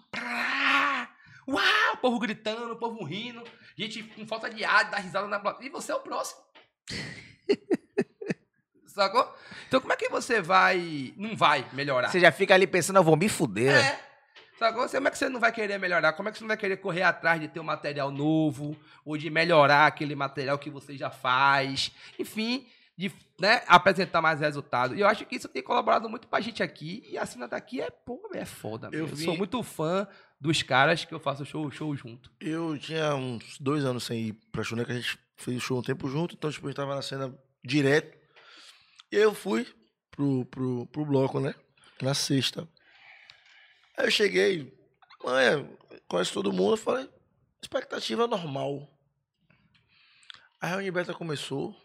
[1.48, 1.94] Uau!
[1.94, 3.44] O povo gritando, o povo rindo,
[3.78, 5.68] gente com falta de ar, dá risada na plateia.
[5.68, 6.42] E você é o próximo.
[8.88, 9.36] Sacou?
[9.72, 11.14] Então como é que você vai.
[11.16, 12.10] Não vai melhorar?
[12.10, 13.74] Você já fica ali pensando, eu vou me fuder.
[13.74, 14.00] É.
[14.60, 14.86] Sacou?
[14.90, 16.12] Como é que você não vai querer melhorar?
[16.12, 18.76] Como é que você não vai querer correr atrás de ter um material novo?
[19.06, 21.90] Ou de melhorar aquele material que você já faz?
[22.20, 22.68] Enfim,
[22.98, 24.94] de né, apresentar mais resultado.
[24.94, 27.02] E eu acho que isso tem colaborado muito pra gente aqui.
[27.10, 28.90] E a cena daqui é, pô, é foda.
[28.92, 30.06] Eu Eu, eu vi- sou muito fã
[30.40, 32.30] dos caras que eu faço show, show junto.
[32.42, 34.84] Eu tinha uns dois anos sem ir pra show, né?
[34.84, 37.34] Que a gente fez show um tempo junto, então tipo, a gente tava na cena
[37.64, 38.20] direto.
[39.12, 39.68] E aí eu fui
[40.10, 41.54] pro, pro, pro bloco, né?
[42.02, 42.68] Na sexta.
[43.98, 44.74] Aí eu cheguei,
[45.24, 45.70] mãe,
[46.08, 47.10] conhece todo mundo, eu falei,
[47.62, 48.88] expectativa normal.
[50.62, 51.76] Aí a Unibeta começou,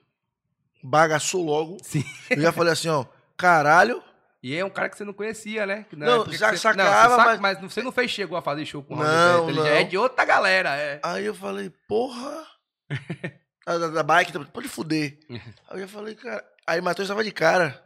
[0.83, 1.79] bagaçou logo.
[1.83, 2.05] Sim.
[2.31, 3.05] Eu já falei assim, ó,
[3.37, 4.03] caralho.
[4.43, 5.85] E é um cara que você não conhecia, né?
[5.93, 7.73] Na Não, época já você, sacava, você saca- mas- mas...
[7.73, 9.71] você não fez, chegou a fazer show com o Não, Ele já não.
[9.71, 11.01] é de outra galera, é.
[11.03, 12.47] Aí eu falei, porra.
[13.67, 15.19] A da, da bike, pode fuder.
[15.29, 15.41] Aí
[15.73, 16.45] eu já falei, cara.
[16.67, 17.83] Aí Matheus tava de cara.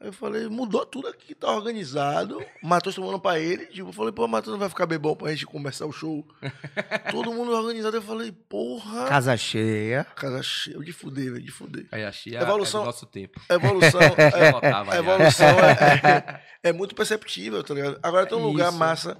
[0.00, 2.44] Aí eu falei, mudou tudo aqui, tá organizado.
[2.60, 3.66] Matheus tomando pra ele.
[3.66, 6.26] Tipo, eu falei, pô, Matheus não vai ficar bem bom pra gente começar o show.
[7.12, 7.96] Todo mundo organizado.
[7.96, 9.06] Eu falei, porra.
[9.06, 10.04] Casa cheia.
[10.16, 11.86] Casa cheia de fuder, velho, de fuder.
[11.92, 13.40] Aí achei Evolução- é do nosso tempo.
[13.48, 14.00] Evolução.
[14.18, 18.00] É, a evolução é, é, é muito perceptível, tá ligado?
[18.02, 18.78] Agora tem um É lugar isso.
[18.78, 19.16] massa,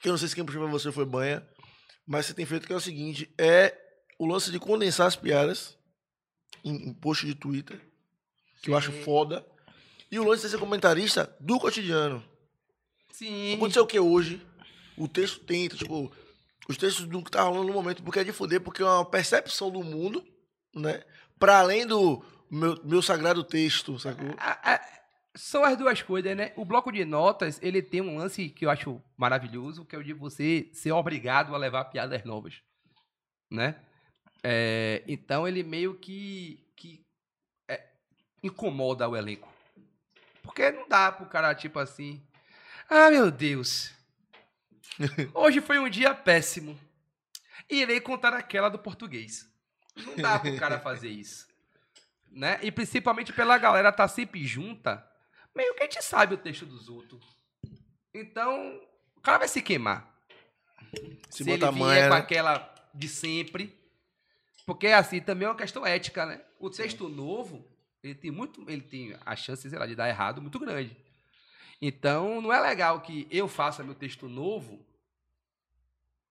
[0.00, 1.46] que eu não sei se quem puxou pra você foi banha,
[2.06, 3.74] mas você tem feito que é o seguinte, é
[4.18, 5.76] o lance de condensar as piadas
[6.64, 7.80] em, em post de Twitter,
[8.62, 9.02] que eu acho Sim.
[9.02, 9.44] foda,
[10.10, 12.22] e o lance de ser comentarista do cotidiano.
[13.10, 13.54] Sim.
[13.54, 14.44] Aconteceu o que hoje?
[14.96, 16.12] O texto tenta, tipo,
[16.68, 19.04] os textos do que tá rolando no momento, porque é de fuder, porque é uma
[19.04, 20.24] percepção do mundo,
[20.74, 21.02] né?
[21.38, 24.28] Pra além do meu, meu sagrado texto, sacou?
[24.38, 24.92] A- a-
[25.34, 26.52] são as duas coisas, né?
[26.56, 30.04] O bloco de notas, ele tem um lance que eu acho maravilhoso, que é o
[30.04, 32.60] de você ser obrigado a levar piadas novas,
[33.50, 33.76] né?
[34.42, 37.04] É, então ele meio que, que
[37.68, 37.84] é,
[38.42, 39.52] incomoda o elenco.
[40.42, 42.26] Porque não dá pro cara, tipo assim,
[42.88, 43.92] ah, meu Deus,
[45.34, 46.78] hoje foi um dia péssimo.
[47.70, 49.48] Irei contar aquela do português.
[49.96, 51.52] Não dá pro cara fazer isso
[52.32, 52.58] né?
[52.62, 55.06] E principalmente pela galera tá sempre junta,
[55.54, 57.24] meio que a gente sabe o texto dos outros.
[58.14, 58.80] Então,
[59.16, 60.10] o cara vai se queimar.
[61.30, 62.20] Se Se, ele vier manha, com né?
[62.20, 63.78] aquela de sempre.
[64.66, 66.40] Porque assim, também é uma questão ética, né?
[66.58, 67.66] O texto novo,
[68.02, 70.96] ele tem muito, ele tem a chance, sei lá, de dar errado muito grande.
[71.80, 74.86] Então, não é legal que eu faça meu texto novo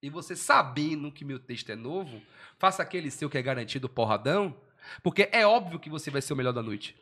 [0.02, 2.20] e você sabendo que meu texto é novo,
[2.58, 4.56] faça aquele seu que é garantido porradão,
[5.02, 6.96] porque é óbvio que você vai ser o melhor da noite.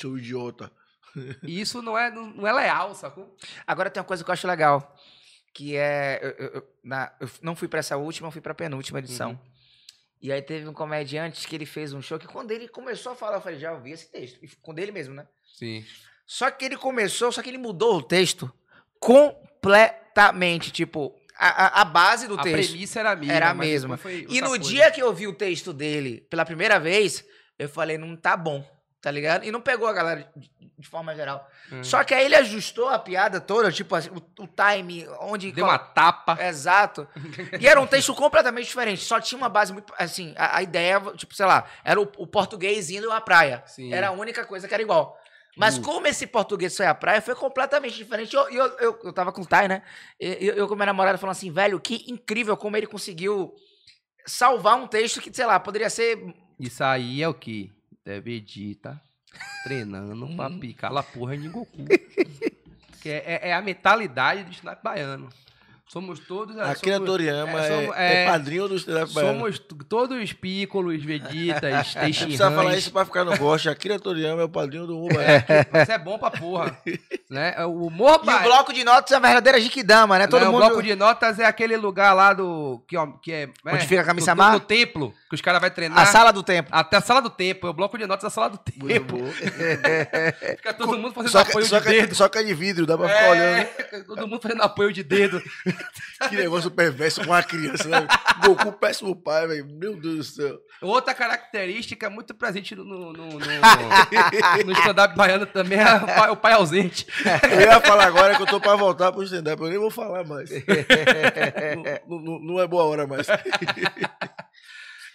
[0.00, 0.70] Seu idiota.
[1.42, 3.36] E isso não é, não, não é leal, sacou?
[3.66, 4.96] Agora tem uma coisa que eu acho legal,
[5.52, 6.18] que é...
[6.38, 9.32] Eu, eu- na- eu não fui pra essa última, eu fui pra penúltima edição.
[9.32, 9.51] Uhum.
[10.22, 13.14] E aí teve um comediante que ele fez um show que quando ele começou a
[13.16, 14.38] falar, eu falei, já ouvi esse texto.
[14.40, 15.26] E com dele mesmo, né?
[15.58, 15.84] Sim.
[16.24, 18.50] Só que ele começou, só que ele mudou o texto
[19.00, 20.70] completamente.
[20.70, 22.70] Tipo, a, a, a base do A texto.
[22.70, 23.34] premissa era a mesma.
[23.34, 23.98] era a mesma.
[24.28, 24.64] E no coisa.
[24.64, 27.24] dia que eu vi o texto dele pela primeira vez,
[27.58, 28.64] eu falei, não tá bom,
[29.02, 29.44] tá ligado?
[29.44, 31.46] E não pegou a galera de, de forma geral.
[31.72, 31.82] Hum.
[31.82, 35.50] Só que aí ele ajustou a piada toda, tipo assim, o, o time, onde.
[35.50, 36.38] Deu uma tapa.
[36.40, 37.06] Exato.
[37.60, 39.02] E era um texto completamente diferente.
[39.04, 39.92] Só tinha uma base muito.
[39.98, 43.62] Assim, a, a ideia, tipo, sei lá, era o, o português indo à praia.
[43.66, 43.92] Sim.
[43.92, 45.18] Era a única coisa que era igual.
[45.56, 48.32] Mas como esse português foi à praia, foi completamente diferente.
[48.34, 49.82] E Eu, eu, eu, eu tava com o Tai, né?
[50.18, 53.54] Eu, eu com minha namorada falando assim, velho, que incrível como ele conseguiu
[54.24, 56.18] salvar um texto que, sei lá, poderia ser.
[56.58, 57.70] Isso aí é o quê?
[58.04, 59.00] É Vegeta
[59.64, 61.84] treinando pra picar a porra em Goku.
[63.00, 65.28] que é, é- é a mentalidade do stand baiano.
[65.92, 66.56] Somos todos.
[66.56, 69.38] é, Akira somos- Toriyama é, é, somos- é é- padrinho do stand-up baiano.
[69.40, 73.68] Somos todos pícolos, Vegetas, Não Teixin precisa falar isso pra ficar no gosto.
[73.68, 75.20] Akira Toriyama é o padrinho do Uba.
[75.82, 76.74] Isso é bom pra porra.
[77.30, 77.54] né?
[77.66, 80.26] O humor E o baiano- bloco de notas é a verdadeira Jiquidama, né?
[80.26, 80.62] Todo Não, mundo.
[80.62, 82.82] O bloco de notas é aquele lugar lá do.
[82.88, 83.48] Que, ó, que é.
[83.66, 84.52] Onde é, fica a camisa mar?
[84.54, 85.98] no templo, que os caras vão treinar.
[85.98, 86.70] A sala do tempo.
[86.72, 87.66] Até a sala do tempo.
[87.66, 89.18] É o bloco de notas da sala do tempo.
[90.56, 92.14] Fica todo mundo fazendo Só que, apoio só, de que, dedo.
[92.14, 93.58] só que é de vidro, dá pra ficar olhando.
[93.58, 93.64] É,
[94.06, 95.42] todo mundo fazendo apoio de dedo.
[96.28, 98.06] Que negócio perverso com a criança, né?
[98.44, 99.66] Goku, péssimo pai, velho.
[99.66, 100.58] Meu Deus do céu.
[100.80, 103.38] Outra característica muito presente no, no, no, no-
[104.64, 107.06] no stand-up baiano também é o pai, ausente.
[107.50, 109.60] Eu ia falar agora que eu tô pra voltar pro stand-up.
[109.62, 110.50] Eu nem vou falar mais.
[112.06, 113.26] não, não- não é boa hora mais.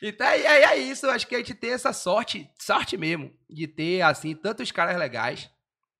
[0.01, 3.65] Então é, é, é isso, acho que a gente tem essa sorte, sorte mesmo, de
[3.67, 5.49] ter, assim, tantos caras legais,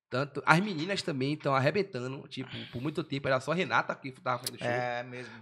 [0.10, 4.40] tanto as meninas também estão arrebentando, tipo, por muito tempo era só Renata que tava
[4.40, 4.68] fazendo show.
[4.68, 5.34] É mesmo.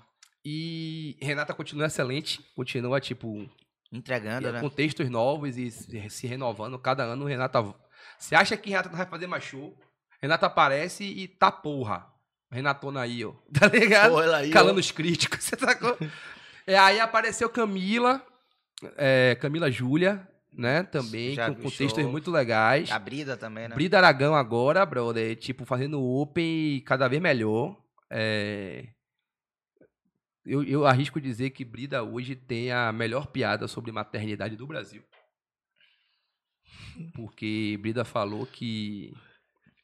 [0.43, 3.49] E Renata continua excelente, continua, tipo,
[3.91, 4.59] Entregando, né?
[4.59, 6.77] com textos novos e se, renovando.
[6.77, 7.63] Cada ano Renata.
[8.17, 9.77] Você acha que Renata não vai fazer mais show?
[10.21, 12.07] Renata aparece e tá porra.
[12.51, 13.33] Renatona aí, ó.
[13.57, 14.11] Tá ligado?
[14.11, 14.53] Porra, ela aí, ó.
[14.53, 15.43] Calando os críticos.
[15.43, 15.97] Você sacou?
[16.67, 18.25] é, aí apareceu Camila,
[18.97, 20.27] é, Camila Júlia,
[20.57, 20.83] né?
[20.83, 21.71] Também, Já com, show.
[21.71, 22.89] textos muito legais.
[22.91, 23.75] A Brida também, né?
[23.75, 27.75] Brida Aragão agora, brother, tipo, fazendo open cada vez melhor.
[28.09, 28.87] É,
[30.45, 35.03] Eu, eu arrisco dizer que Brida hoje tem a melhor piada sobre maternidade do Brasil.
[37.15, 39.13] Porque Brida falou que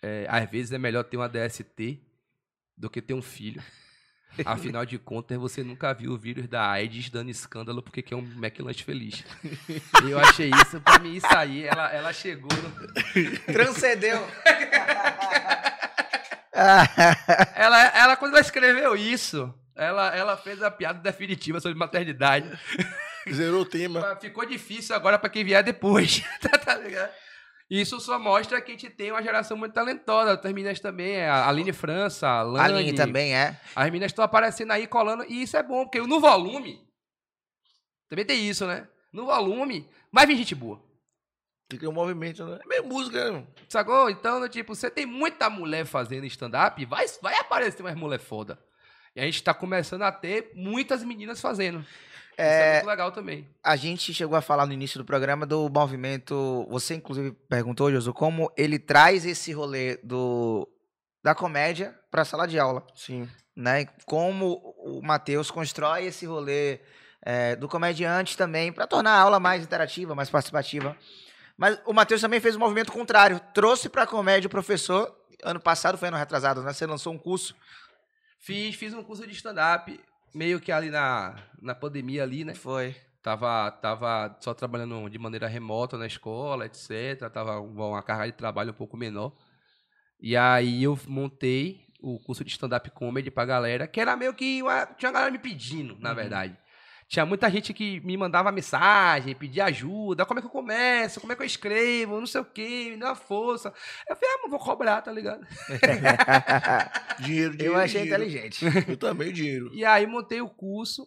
[0.02, 2.00] é, às vezes é melhor ter uma DST
[2.78, 3.62] do que ter um filho.
[4.46, 8.20] Afinal de contas, você nunca viu o vírus da AIDS dando escândalo porque quer um
[8.20, 9.24] McLanche feliz.
[10.10, 14.26] Eu achei isso, pra mim, isso aí, ela, ela chegou no, Transcendeu.
[17.56, 22.48] Ela, ela, quando ela escreveu isso, ela, ela fez a piada definitiva sobre maternidade.
[23.32, 24.16] Zerou o tema.
[24.20, 26.24] Ficou difícil agora pra quem vier depois.
[26.42, 27.12] tá, tá ligado?
[27.72, 30.34] Isso só mostra que a gente tem uma geração muito talentosa.
[30.34, 32.74] As meninas também, a Aline França, a A Lani.
[32.74, 33.58] Aline também é.
[33.74, 35.24] As meninas estão aparecendo aí, colando.
[35.24, 36.86] E isso é bom, porque no volume.
[38.10, 38.90] Também tem isso, né?
[39.14, 40.84] No volume, vai vir gente boa.
[41.70, 42.60] Tem que ter um movimento, né?
[42.62, 43.48] É meio música, né?
[43.70, 44.10] Sacou?
[44.10, 48.60] Então, tipo, você tem muita mulher fazendo stand-up, vai, vai aparecer mais mulher foda.
[49.16, 51.86] E a gente tá começando a ter muitas meninas fazendo.
[52.34, 53.48] Isso é É, muito legal também.
[53.64, 56.66] a gente chegou a falar no início do programa do movimento.
[56.70, 60.68] Você, inclusive, perguntou, Josu, como ele traz esse rolê do,
[61.24, 62.86] da comédia pra sala de aula.
[62.96, 63.30] Sim.
[63.56, 63.86] né?
[64.06, 66.80] Como o Matheus constrói esse rolê
[67.22, 70.96] é, do comediante também para tornar a aula mais interativa, mais participativa.
[71.58, 75.16] Mas o Matheus também fez um movimento contrário, trouxe para a comédia o professor.
[75.44, 76.74] Ano passado foi ano retrasado, né?
[76.74, 77.56] Você lançou um curso.
[78.40, 80.00] Fiz, fiz um curso de stand-up,
[80.34, 82.54] meio que ali na, na pandemia ali, né?
[82.54, 82.96] Foi.
[83.22, 87.30] Tava, tava só trabalhando de maneira remota na escola, etc.
[87.32, 89.36] Tava uma carga de trabalho um pouco menor.
[90.20, 94.62] E aí eu montei o curso de stand-up comedy pra galera, que era meio que
[94.64, 96.58] uma, tinha uma galera me pedindo, na verdade.
[97.12, 101.34] Tinha muita gente que me mandava mensagem, pedia ajuda, como é que eu começo, como
[101.34, 103.74] é que eu escrevo, não sei o quê, me dá uma força.
[104.08, 105.46] Eu falei, ah, mas vou cobrar, tá ligado?
[107.20, 107.64] Dinheiro, dinheiro.
[107.66, 108.24] Eu achei dinheiro.
[108.24, 108.66] inteligente.
[108.88, 109.70] Eu também, dinheiro.
[109.74, 111.06] E aí montei o curso,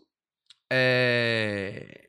[0.71, 2.04] é,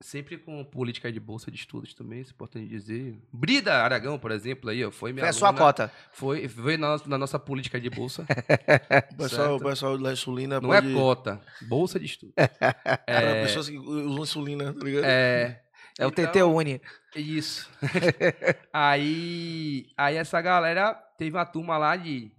[0.00, 3.18] sempre com política de bolsa de estudos também, isso é importante dizer.
[3.32, 5.92] Brida Aragão, por exemplo, aí, ó, foi minha Foi a sua cota.
[6.12, 8.24] Foi, veio na, nossa- na nossa política de bolsa.
[9.12, 10.90] O pessoal, o pessoal da insulina Não pode...
[10.90, 12.34] é cota, bolsa de estudos.
[13.06, 15.04] É, pessoas que usam insulina, tá ligado?
[15.04, 15.62] é,
[15.98, 16.80] É o Então- TT Uni.
[17.16, 17.68] Isso.
[18.72, 22.30] aí, aí essa galera teve uma turma lá de.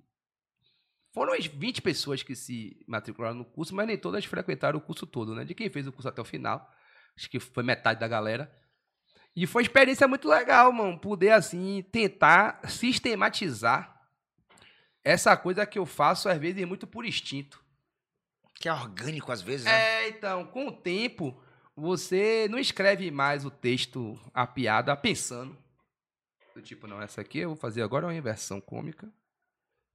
[1.14, 5.06] Foram umas 20 pessoas que se matricularam no curso, mas nem todas frequentaram o curso
[5.08, 5.44] todo, né?
[5.44, 6.70] De quem fez o curso até o final.
[7.20, 8.50] Acho que foi metade da galera.
[9.36, 10.98] E foi uma experiência muito legal, mano.
[10.98, 14.02] Poder, assim, tentar sistematizar
[15.04, 17.62] essa coisa que eu faço, às vezes, muito por instinto.
[18.56, 19.72] Que é orgânico às vezes, né?
[20.06, 21.42] É, então, com o tempo,
[21.76, 25.58] você não escreve mais o texto, a piada, pensando.
[26.56, 29.10] Do tipo, não, essa aqui eu vou fazer agora uma inversão cômica.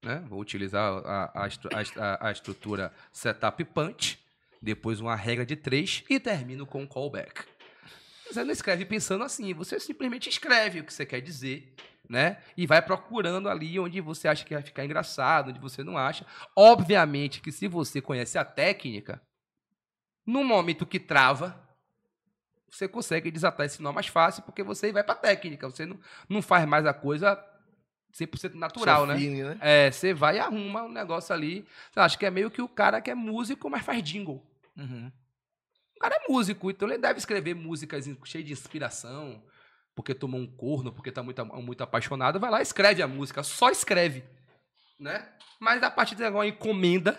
[0.03, 0.23] Né?
[0.29, 4.19] Vou utilizar a, a, a- a estrutura setup punch,
[4.65, 7.45] depois uma regra de três e termino com um callback.
[8.27, 11.75] Você não escreve pensando assim, você simplesmente escreve o que você quer dizer,
[12.09, 12.39] né?
[12.57, 16.27] E vai procurando ali onde você acha que vai ficar engraçado, onde você não acha.
[16.57, 19.23] Obviamente que se você conhece a técnica,
[20.27, 21.63] no momento que trava,
[22.69, 25.69] você consegue desatar esse nó mais fácil, porque você vai pra técnica.
[25.69, 27.39] Você não, não faz mais a coisa
[28.13, 29.17] 100% natural, né?
[29.17, 29.59] feeling, né?
[29.61, 31.67] É, você vai e arruma um negócio ali.
[31.95, 34.45] Acho que é meio que o cara que é músico, mas faz jingle.
[34.77, 35.11] Uhum.
[35.97, 39.43] O cara é músico, então ele deve escrever músicas cheias de inspiração,
[39.95, 43.43] porque tomou um corno, porque tá muito, muito apaixonado, vai lá e escreve a música,
[43.43, 44.25] só escreve,
[44.99, 45.29] né?
[45.61, 47.19] Mas a partir de agora encomenda,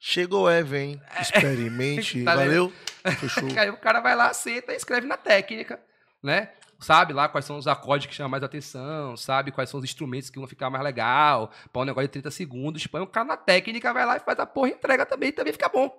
[0.00, 1.00] Chegou, é, vem.
[1.20, 2.22] Experimente.
[2.24, 2.72] Tá Valeu?
[3.18, 3.48] Fechou.
[3.58, 5.80] aí o cara vai lá, senta e escreve na técnica,
[6.22, 6.52] né?
[6.80, 10.30] Sabe lá quais são os acordes que chamam mais atenção, sabe quais são os instrumentos
[10.30, 13.36] que vão ficar mais legal, para um negócio de 30 segundos, põe o cara na
[13.36, 15.90] técnica, vai lá e faz a porra e entrega também, também fica bom.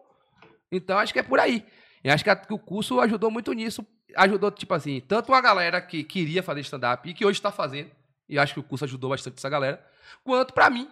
[0.72, 1.66] Então acho que é por aí.
[2.04, 3.86] Eu acho que, a- que o curso ajudou muito nisso.
[4.16, 7.92] Ajudou, tipo assim, tanto uma galera que queria fazer stand-up e que hoje está fazendo,
[8.28, 9.86] e acho que o curso ajudou bastante essa galera,
[10.24, 10.90] quanto para mim,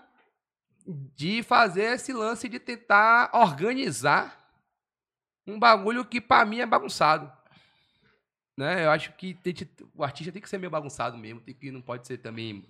[1.16, 4.38] de fazer esse lance de tentar organizar
[5.48, 7.32] um bagulho que para mim é bagunçado.
[8.56, 8.86] Né?
[8.86, 9.54] Eu acho que tem
[9.96, 12.64] o artista tem que ser meio bagunçado mesmo, tem que não pode ser também,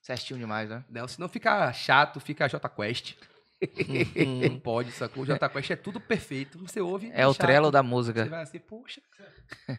[0.00, 0.84] Certinho demais, né?
[0.88, 3.16] não, senão fica chato, fica J Quest.
[3.62, 4.40] Uhum.
[4.50, 5.22] Não pode, sacou?
[5.22, 7.46] O J Quest é tudo perfeito, você ouve É o chato.
[7.46, 8.24] trelo da Você música.
[8.26, 9.00] vai assim, puxa,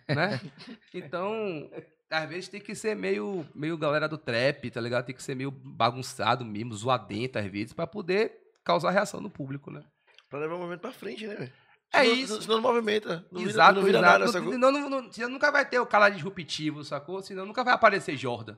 [0.09, 0.39] né?
[0.93, 1.69] Então,
[2.09, 5.05] às vezes tem que ser meio, meio galera do trap, tá ligado?
[5.05, 9.69] Tem que ser meio bagunçado mesmo, zoadento às vezes, pra poder causar reação no público,
[9.69, 9.84] né?
[10.30, 11.53] Pra levar o movimento pra frente, né, velho?
[11.93, 12.41] É Senão- isso.
[12.41, 13.25] Senão não movimenta.
[13.32, 14.19] Não vira- exato, não vira exato.
[14.19, 14.32] nada?
[14.32, 17.21] Senão, não, não- senão nunca vai ter o cara disruptivo, sacou?
[17.21, 18.57] Senão nunca vai aparecer Jordan.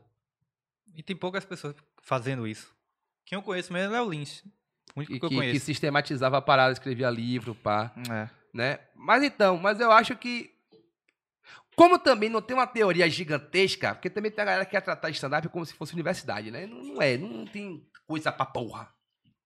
[0.95, 2.73] E tem poucas pessoas fazendo isso.
[3.25, 4.43] Quem eu conheço mesmo é o Lynch.
[4.95, 5.53] O único E que, eu que, conheço.
[5.53, 7.91] que sistematizava a parada, escrevia livro, pá.
[8.09, 8.29] É.
[8.53, 8.79] né?
[8.95, 10.51] Mas então, mas eu acho que
[11.75, 15.09] como também não tem uma teoria gigantesca, porque também tem a galera que quer tratar
[15.11, 16.65] stand-up como se fosse universidade, né?
[16.65, 18.93] Não, não é, não tem coisa pra porra.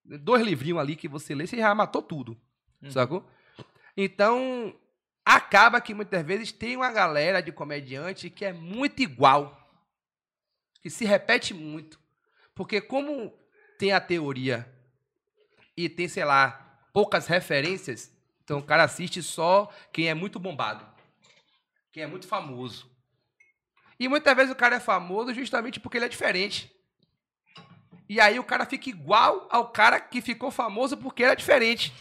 [0.03, 2.35] Dois livrinhos ali que você lê, você já matou tudo,
[2.89, 3.29] sacou?
[3.95, 4.75] Então,
[5.23, 9.55] acaba que muitas vezes tem uma galera de comediante que é muito igual,
[10.81, 11.99] que se repete muito.
[12.55, 13.31] Porque como
[13.77, 14.67] tem a teoria
[15.75, 18.11] e tem, sei lá, poucas referências,
[18.43, 20.85] então o cara assiste só quem é muito bombado,
[21.91, 22.91] quem é muito famoso.
[23.99, 26.71] E muitas vezes o cara é famoso justamente porque ele é diferente.
[28.09, 31.93] E aí o cara fica igual ao cara que ficou famoso porque era diferente.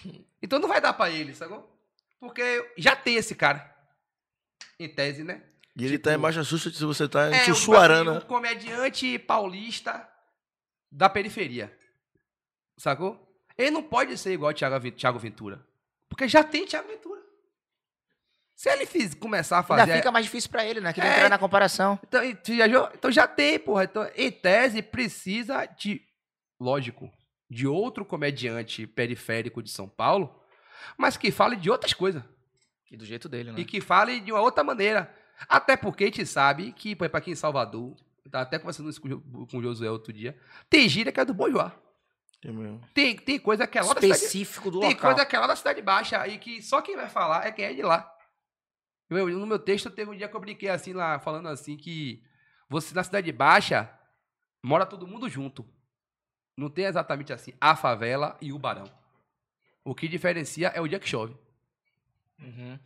[0.43, 1.71] Então não vai dar pra ele, sacou?
[2.19, 3.73] Porque já tem esse cara.
[4.79, 5.43] Em tese, né?
[5.77, 8.19] E ele tá em Massachusetts e você tá em É, Sussuarana.
[8.19, 10.07] o comediante paulista
[10.91, 11.77] da periferia.
[12.77, 13.32] Sacou?
[13.57, 15.65] Ele não pode ser igual o Thiago, Aven- Thiago Ventura.
[16.09, 17.21] Porque já tem Thiago Ventura.
[18.55, 19.83] Se ele fiz, começar a fazer.
[19.83, 20.93] Ainda fica mais difícil pra ele, né?
[20.93, 21.15] Que ele É.
[21.17, 21.99] entrar na comparação.
[22.05, 23.85] Então, então já tem, porra.
[23.85, 26.01] Então, em tese, precisa de.
[26.61, 27.11] Lógico,
[27.51, 30.41] de outro comediante periférico de São Paulo,
[30.97, 32.23] mas que fale de outras coisas.
[32.91, 33.61] E do jeito dele, né?
[33.61, 35.13] E que fale de uma outra maneira.
[35.49, 37.97] Até porque a gente sabe que, por exemplo, aqui em Salvador,
[38.31, 40.39] tava até conversando isso com com o Josué outro dia,
[40.71, 41.73] tem gíria que é do Bojoá.
[42.45, 42.87] É.
[42.93, 44.15] Tem, tem coisa que é lá da cidade.
[44.15, 45.13] Específico do Tem local.
[45.13, 47.65] coisa que é lá da Cidade Baixa e que só quem vai falar é quem
[47.65, 48.13] é de lá.
[49.09, 52.23] Eu, no meu texto teve um dia que eu brinquei assim lá, falando assim que
[52.69, 53.89] você na Cidade Baixa
[54.63, 55.65] mora todo mundo junto.
[56.57, 58.91] Não tem exatamente assim a favela e o barão.
[59.85, 61.37] O que diferencia é o dia que chove.
[62.41, 62.79] Uhum.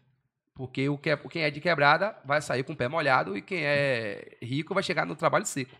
[0.54, 3.42] Porque o que é, quem é de quebrada vai sair com o pé molhado e
[3.42, 5.76] quem é rico vai chegar no trabalho seco.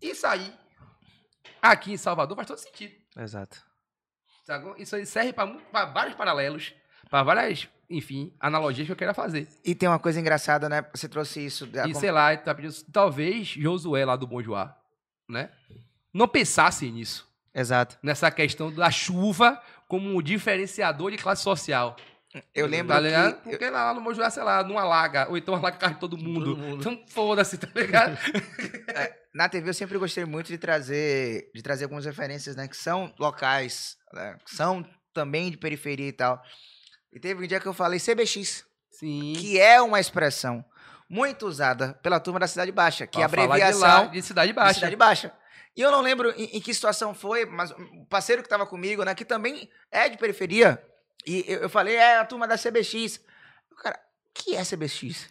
[0.00, 0.52] Isso aí,
[1.62, 2.94] aqui em Salvador, faz todo sentido.
[3.16, 3.62] Exato.
[4.76, 6.74] Isso aí serve para vários paralelos,
[7.08, 9.48] para várias, enfim, analogias que eu queira fazer.
[9.64, 10.84] E tem uma coisa engraçada, né?
[10.94, 11.66] Você trouxe isso.
[11.66, 14.76] da E sei lá, tá pedindo- talvez Josué lá do Bom Joá,
[15.28, 15.50] né?
[16.12, 17.96] Não pensasse nisso, Exato.
[18.02, 21.96] nessa questão da chuva como um diferenciador de classe social.
[22.54, 23.42] Eu lembro tá ligado?
[23.42, 23.48] que...
[23.50, 26.00] Porque lá no Bom Joá, sei lá, não alaga, ou então alaga a casa de
[26.00, 26.44] todo mundo.
[26.54, 26.80] Todo mundo.
[26.80, 28.18] Então foda-se, tá ligado?
[29.34, 32.68] Na TV eu sempre gostei muito de trazer, de trazer algumas referências, né?
[32.68, 36.40] Que são locais, né, que são também de periferia e tal.
[37.12, 39.32] E teve um dia que eu falei CBX, Sim.
[39.36, 40.64] que é uma expressão
[41.08, 44.06] muito usada pela turma da Cidade Baixa, que é a Pra falar de abreviação lá,
[44.06, 44.74] de Cidade de Baixa.
[44.74, 45.32] Cidade Baixa.
[45.76, 49.04] E eu não lembro em, em que situação foi, mas o parceiro que estava comigo,
[49.04, 50.80] né, que também é de periferia,
[51.26, 53.20] e eu, eu falei, é a turma da CBX.
[53.72, 55.28] O cara, o que é CBX?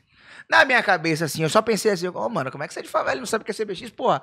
[0.50, 2.84] Na minha cabeça, assim, eu só pensei assim, ô, mano, como é que você é
[2.84, 4.22] de favela não sabe o que é CBX, porra?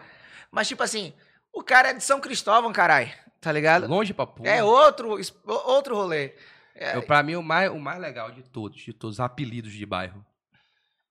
[0.51, 1.13] Mas, tipo assim,
[1.53, 3.87] o cara é de São Cristóvão, caralho, tá ligado?
[3.87, 4.49] Longe pra porra.
[4.49, 6.35] É outro, outro rolê.
[6.75, 9.73] É, Eu, pra mim, o mais, o mais legal de todos, de todos os apelidos
[9.73, 10.25] de bairro,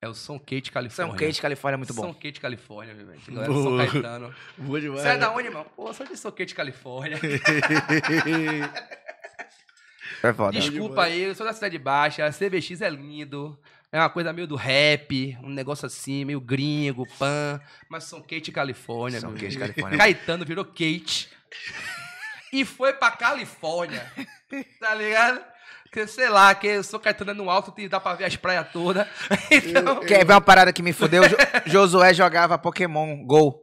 [0.02, 1.12] é o São Kate, Califórnia.
[1.12, 2.04] São Kate, Califórnia, é muito bom.
[2.04, 3.20] São Kate, Califórnia, meu velho.
[3.28, 3.78] Galera de São.
[3.78, 4.36] Caetano.
[4.58, 5.02] Boa demais.
[5.02, 5.66] Você é da onde, irmão?
[5.76, 7.20] Pô, eu sou de São Kate, Califórnia.
[10.22, 10.52] É foda.
[10.60, 13.58] Desculpa aí, eu sou da Cidade Baixa, a CBX é lindo.
[13.92, 17.60] É uma coisa meio do rap, um negócio assim, meio gringo, pan.
[17.90, 19.20] Mas São Kate, Califórnia.
[19.20, 19.58] São Kate.
[19.58, 19.98] Califórnia.
[20.00, 21.28] Caetano virou Kate.
[22.54, 24.06] e foi pra Califórnia.
[24.80, 25.40] Tá ligado?
[25.84, 28.36] Porque, sei lá, que eu sou Caetano é no alto e dá pra ver as
[28.36, 29.08] praias todas.
[29.52, 31.22] Então, Quer ver uma parada que me fudeu?
[31.28, 31.38] Jo-
[31.68, 33.62] Josué jogava Pokémon GO,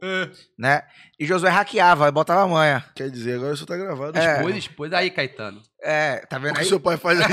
[0.57, 0.83] né?
[1.19, 2.85] E Josué hackeava, botava manha.
[2.95, 4.17] Quer dizer, agora isso tá gravado.
[4.17, 4.37] É.
[4.37, 5.61] depois, depois aí, Caetano.
[5.81, 6.65] É, tá O vendo que aí?
[6.67, 7.27] seu pai faz aí?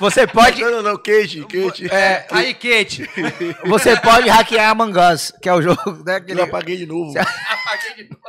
[0.00, 1.92] Você pode, Não, não, não, Kate, Kate.
[1.92, 3.08] é, Aí, Kate.
[3.66, 6.20] você pode hackear Among Us, que é o jogo, né?
[6.20, 7.12] que Eu apaguei de novo.
[7.18, 8.22] Apaguei de novo.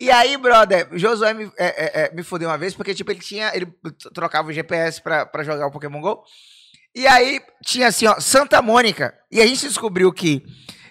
[0.00, 3.20] E aí, brother, Josué me, é, é, é, me fudeu uma vez, porque, tipo, ele
[3.20, 3.50] tinha.
[3.54, 3.66] Ele
[4.12, 6.22] trocava o GPS pra, pra jogar o Pokémon GO.
[6.94, 9.14] E aí tinha assim, ó, Santa Mônica.
[9.30, 10.44] E a gente descobriu que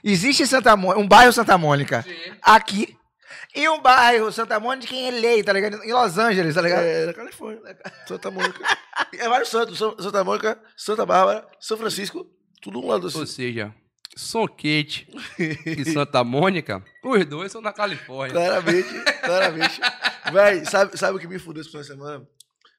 [0.03, 2.05] existe Santa Mônica, um bairro Santa Mônica
[2.41, 2.95] aqui.
[3.55, 5.83] E um bairro Santa Mônica em LA, tá ligado?
[5.83, 6.83] Em Los Angeles, tá ligado?
[6.83, 7.77] É, na Califórnia.
[8.07, 8.59] Santa Mônica.
[9.17, 9.77] É vários santos.
[9.77, 12.25] Santa Mônica, Santa Bárbara, São Francisco.
[12.61, 13.25] Tudo um lado Ou assim.
[13.25, 13.73] seja,
[14.15, 15.07] São Kate
[15.39, 18.33] e Santa Mônica, os dois são na Califórnia.
[18.33, 18.89] Claramente,
[19.21, 19.81] claramente.
[20.31, 22.27] Véi, sabe, sabe o que me fudeu esse final de semana?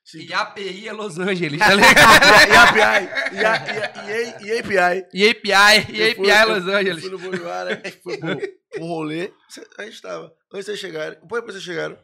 [0.05, 0.21] Sim.
[0.21, 1.95] E API é Los Angeles, tá ligado?
[2.51, 3.35] E a API.
[3.35, 5.09] E a, e a, e a, e a API.
[5.15, 7.05] E API, e Eu fui- API é Los Angeles.
[7.05, 7.83] Eu fui no Bolivar, né?
[8.03, 8.39] Foi pro-
[8.83, 9.33] um rolê.
[9.79, 10.25] A gente tava.
[10.53, 11.97] Antes de vocês chegarem, depois que vocês chegaram,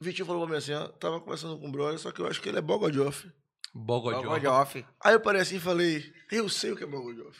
[0.00, 0.88] o Vitinho falou pra mim assim, ó.
[0.88, 3.30] Tava conversando com o brother, só que eu acho que ele é Bogojoff.
[3.74, 4.52] Bogodjó.
[4.60, 4.84] off.
[5.02, 6.02] Aí eu parei assim e falei,
[6.32, 7.38] eu sei o que é Bogojoff.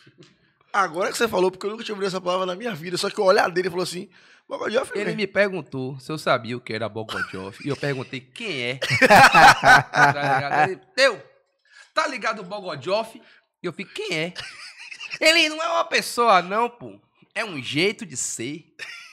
[0.75, 3.09] Agora que você falou, porque eu nunca tinha ouvido essa palavra na minha vida, só
[3.09, 4.09] que o olhar dele falou assim,
[4.49, 7.65] Bogojoff, Ele me perguntou se eu sabia o que era Bogodjoff.
[7.65, 8.81] E eu perguntei quem é.
[9.07, 10.71] tá ligado?
[10.71, 11.23] Ele, eu,
[11.95, 13.23] tá ligado o Bogodjoff?
[13.63, 14.35] E eu fiquei, quem é?
[15.21, 17.01] Ele não é uma pessoa, não, pô.
[17.33, 18.65] É um jeito de ser.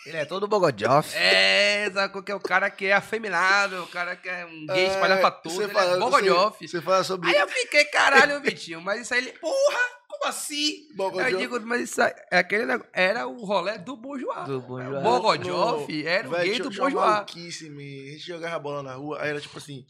[0.05, 1.15] Ele é todo bogojoff.
[1.15, 4.87] É, sabe que é o cara que é afeminado, o cara que é um gay
[4.87, 6.67] espalhafatoso, Você ele fala- é Bogodjoff.
[6.67, 10.87] Você, fala sobre Aí eu fiquei, caralho, Vitinho, mas isso aí ele, porra, como assim?
[10.95, 11.31] Bogojoff.
[11.31, 14.45] Eu digo, mas isso aí, é aquele negócio, era o rolê do bourgeois.
[14.45, 15.03] Do bourgeois.
[15.03, 16.93] Bogodjoff era o Véi, gay do bourgeois.
[16.95, 17.65] maluquice.
[17.67, 19.85] A gente jogava bola na rua, aí era tipo assim,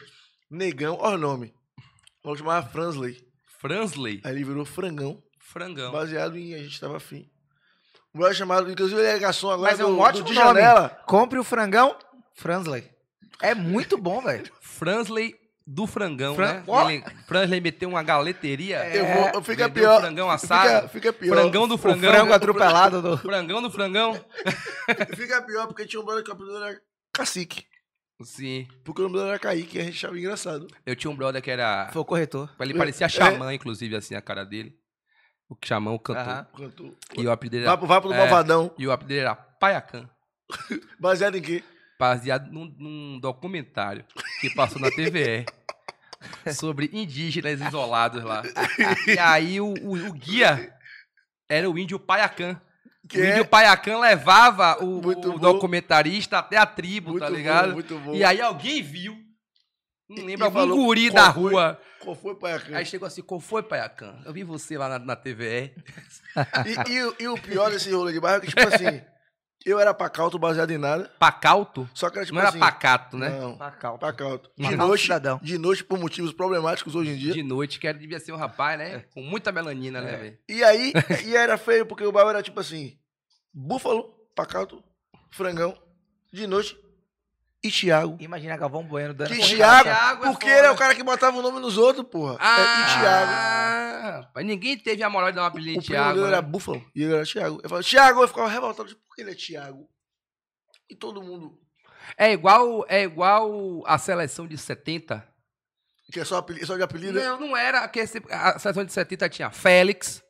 [0.50, 1.54] negão, olha o nome.
[2.22, 3.18] Vamos chamar Fransley.
[3.60, 5.92] Fransley, Aí ele virou frangão, frangão.
[5.92, 7.31] baseado em a gente tava afim.
[8.14, 10.34] O brother chamado, inclusive ele é garçom agora Mas é do, um do ótimo de
[10.34, 10.48] nome.
[10.48, 10.90] janela.
[11.06, 11.96] Compre o frangão
[12.34, 12.90] Fransley.
[13.42, 14.52] É muito bom, velho.
[14.62, 15.36] Fransley
[15.66, 16.64] do frangão, Fran- né?
[16.68, 16.90] Ó.
[16.90, 18.78] Ele, Fransley meteu uma galeteria.
[18.80, 19.00] É.
[19.00, 20.02] Eu vou, eu fica pior.
[20.02, 20.90] frangão fica, assado.
[20.90, 21.36] fica pior.
[21.38, 22.12] Frangão do O frangão.
[22.12, 23.18] frango atropelado do.
[23.18, 24.14] Frangão do frangão.
[25.16, 26.78] Fica pior porque tinha um brother que o apelido era
[27.14, 27.66] Cacique.
[28.24, 28.68] Sim.
[28.84, 30.68] Porque o nome dele era Kaique, a gente achava engraçado.
[30.86, 31.90] Eu tinha um brother que era...
[31.94, 32.50] Foi o corretor.
[32.60, 32.78] Ele É.
[32.78, 34.76] parecia xamã, inclusive, assim, a cara dele.
[35.52, 36.22] O xamã, o cantor.
[36.24, 36.48] Aham.
[36.58, 36.94] Cantor.
[37.18, 38.18] E o apelido dele Vai era, pro, vai pro É.
[38.18, 38.74] Malvadão.
[38.78, 40.10] e o apelido dele era Paiacan.
[41.00, 41.64] Baseado em quê?
[42.00, 44.04] baseado num, num documentário
[44.40, 45.46] que passou na TVE
[46.52, 48.42] sobre indígenas isolados lá.
[49.08, 50.74] E aí o, o- o guia
[51.48, 52.60] era o índio Paiacan.
[53.08, 55.38] Que o é- índio Paiacan levava o, Muito o bom.
[55.40, 57.74] documentarista até a tribo, Muito tá bom, ligado?
[57.74, 58.16] muito bom.
[58.16, 59.16] E aí alguém viu,
[60.16, 61.52] não lembro, algum falou guri da foi?
[61.52, 61.80] rua.
[62.00, 62.76] Qual foi, Paiacan?
[62.76, 64.20] Aí chegou assim, qual foi, Paiacan?
[64.26, 65.74] Eu vi você lá na, na TVE.
[66.88, 69.02] E, e o- e o pior desse rolê de bairro é que, tipo assim,
[69.66, 71.88] eu era pacauto baseado em nada, Pacauto?
[71.94, 72.60] só que era tipo Não era assim...
[72.60, 73.30] pacato, né?
[73.30, 74.00] Não, Pacal.
[74.00, 74.50] pacauto.
[74.58, 75.40] De Pacauto noite, cidadão.
[75.44, 77.34] de noite, por motivos problemáticos hoje em dia.
[77.34, 79.04] De noite, que era, devia ser um rapaz, né?
[79.14, 80.18] Com muita melanina, né, É.
[80.18, 80.38] velho?
[80.50, 80.94] E aí,
[81.26, 82.98] e era feio, porque o bairro era tipo assim,
[83.54, 84.06] búfalo,
[84.36, 84.82] pacato,
[85.30, 85.78] frangão,
[86.32, 86.78] de noite,
[87.64, 88.18] e Thiago.
[88.20, 89.40] Imagina Galvão Bueno dando Que.
[89.40, 90.58] Thiago, Thiago é porque foda.
[90.58, 92.34] ele é o cara que botava o nome nos outros, porra.
[92.34, 93.32] É, e Thiago.
[93.34, 96.10] Ah, mas ninguém teve a moral de dar um apelido O de Thiago.
[96.14, 96.28] dele né?
[96.30, 97.60] era Búfalo e ele era Thiago.
[97.64, 99.88] Eu falava, Thiago, eu ficava revoltado, tipo, por que ele é Thiago?
[100.90, 101.58] E todo mundo,
[102.18, 105.26] É igual, é igual a seleção de 70.
[106.12, 107.18] que é só, apelido, só de apelido.
[107.20, 107.88] Não, não era.
[107.88, 110.22] Que esse- a seleção de 70 tinha Félix,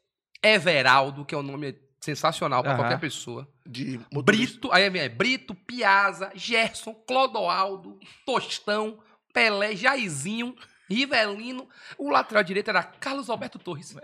[0.44, 2.80] Everaldo, que é um nome sensacional pra Aham.
[2.82, 3.48] qualquer pessoa.
[3.66, 4.54] De motorista.
[4.60, 8.98] Brito, aí vem, é Brito, Piazza, Gerson, Clodoaldo, Tostão,
[9.32, 10.56] Pelé, Jairzinho,
[10.90, 11.70] Rivelino.
[11.98, 13.96] O lateral direito era Carlos Alberto Torres.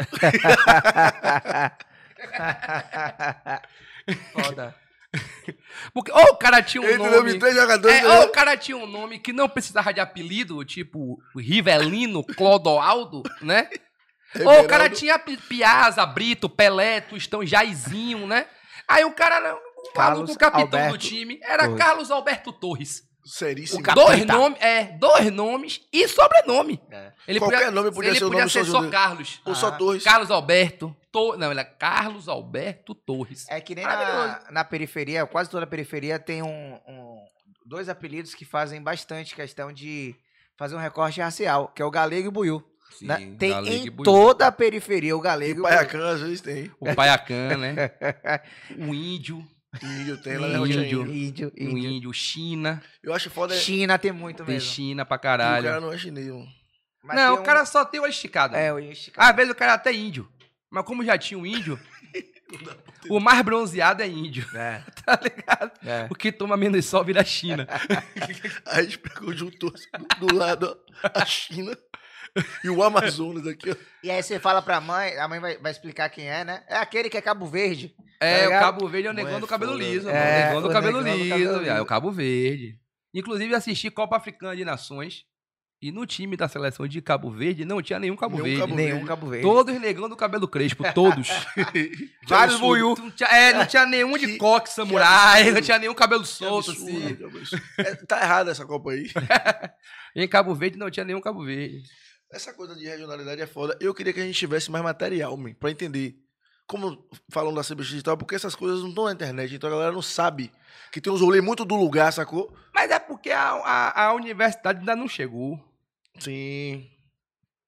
[4.32, 4.76] Foda.
[5.94, 7.10] Porque ou o cara tinha um Ele nome.
[7.12, 7.98] nome três jogadores.
[7.98, 8.20] É, né?
[8.20, 13.68] ou o cara tinha um nome que não precisava de apelido, tipo Rivelino, Clodoaldo, né?
[14.46, 18.48] Ou o cara tinha Pi- Piazza, Brito, Pelé, Tostão, Jairzinho, né?
[18.88, 21.78] Aí o cara era o Carlos maluco, o capitão do Alberto time, era Torres.
[21.84, 23.04] Carlos Alberto Torres.
[23.26, 23.82] Seríssimo.
[23.82, 24.38] O Dois capitão.
[24.40, 26.82] nomes, é, dois nomes e sobrenome.
[26.90, 27.12] É.
[27.28, 29.42] Ele Qualquer nome podia ele ser o podia nome ser só Carlos.
[29.46, 29.72] Ou só Ah.
[29.74, 30.02] Torres.
[30.04, 30.96] Carlos Alberto.
[31.12, 31.36] To...
[31.38, 33.46] Não, ele é Carlos Alberto Torres.
[33.50, 34.46] É que nem Maravilhoso.
[34.46, 37.18] na, na periferia, quase toda periferia tem um, um-
[37.66, 40.16] dois apelidos que fazem bastante questão de
[40.58, 42.64] fazer um recorte racial, que é o galego e o buiú.
[42.92, 43.36] Sim, né?
[43.38, 45.64] Tem galego em e toda a periferia o galego E e o.
[45.64, 46.72] Paiacã, às vezes tem.
[46.80, 47.92] O paiacã, né?
[48.78, 49.46] O índio.
[49.84, 50.82] Índio tem, lá na Índio.
[50.82, 51.14] Índio.
[51.14, 51.92] Índio, O índio.
[51.92, 52.14] índio.
[52.14, 52.82] China.
[53.04, 53.54] Eu acho foda.
[53.54, 54.70] é- China tem muito Tem mesmo.
[54.72, 55.66] China pra que O caralho.
[55.68, 56.48] cara não é chinês, mano.
[57.04, 58.56] Mas não, tem o um- cara só tem o olho esticado.
[58.56, 59.30] É, o esticado.
[59.30, 60.28] Às vezes o cara é até índio.
[60.72, 61.80] Mas como já tinha um índio,
[63.10, 64.46] o mais bronzeado é índio.
[64.56, 65.72] É, Tá ligado?
[65.86, 66.08] é.
[66.10, 67.68] O que toma menos sol vira China.
[68.66, 71.78] Aí a gente pegou, juntou do, do lado ó, a China
[72.64, 73.76] e o Amazonas aqui, ó.
[74.04, 76.64] E aí você fala pra mãe, a mãe vai, vai explicar quem é, né?
[76.68, 77.96] É aquele que é Cabo Verde.
[78.20, 78.62] É, o ligado?
[78.62, 80.08] Cabo Verde é o negão do cabelo foda, liso.
[80.08, 80.14] né?
[80.14, 80.26] mano.
[80.26, 81.86] É, o negão do o cabelo negão do liso, cabelo viado, é o liso.
[81.86, 82.80] Cabo Verde.
[83.14, 85.26] Inclusive assisti Copa Africana de Nações.
[85.80, 88.62] E no time da seleção de Cabo Verde não tinha nenhum Cabo Nenhum Verde.
[88.62, 89.08] Cabo Nenhum Verde.
[89.08, 89.46] Cabo Verde.
[89.46, 91.30] Todos negão do cabelo crespo, todos.
[92.28, 92.96] Vários buiú.
[92.98, 96.72] Não tinha, é, não tinha nenhum de Que- coque samurai, não tinha nenhum cabelo solto
[96.72, 97.56] absurdo, assim.
[97.78, 99.08] É, tá errado essa Copa aí.
[100.16, 101.84] Em Cabo Verde não tinha nenhum Cabo Verde.
[102.32, 103.78] Essa coisa de regionalidade é foda.
[103.80, 106.16] Eu queria que a gente tivesse mais material, man, pra entender.
[106.68, 109.72] Como falam da CBX e tal, porque essas coisas não estão na internet, então a
[109.74, 110.52] galera não sabe
[110.92, 112.54] que tem uns rolês muito do lugar, sacou?
[112.76, 115.58] Mas é porque a, a, a universidade ainda não chegou
[116.20, 116.86] Sim.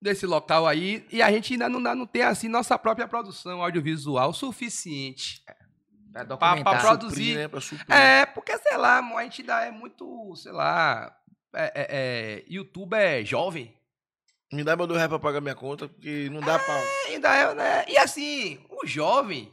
[0.02, 4.34] desse local aí e a gente ainda não, não tem assim nossa própria produção audiovisual
[4.34, 5.42] suficiente.
[5.46, 5.56] Pra
[6.12, 6.80] pra documentar.
[6.80, 7.16] pro- Produzir.
[7.24, 7.48] Suprir, né?
[7.48, 7.96] Pra suprir.
[7.96, 11.16] É, porque, sei lá, a gente ainda é muito, sei lá,
[11.56, 13.74] é, é, é, YouTube é jovem.
[14.52, 16.82] Me dá meu dois reais pra pagar minha conta, porque não dá pra.
[17.08, 17.86] Ainda é, né?
[17.88, 19.52] E assim, o jovem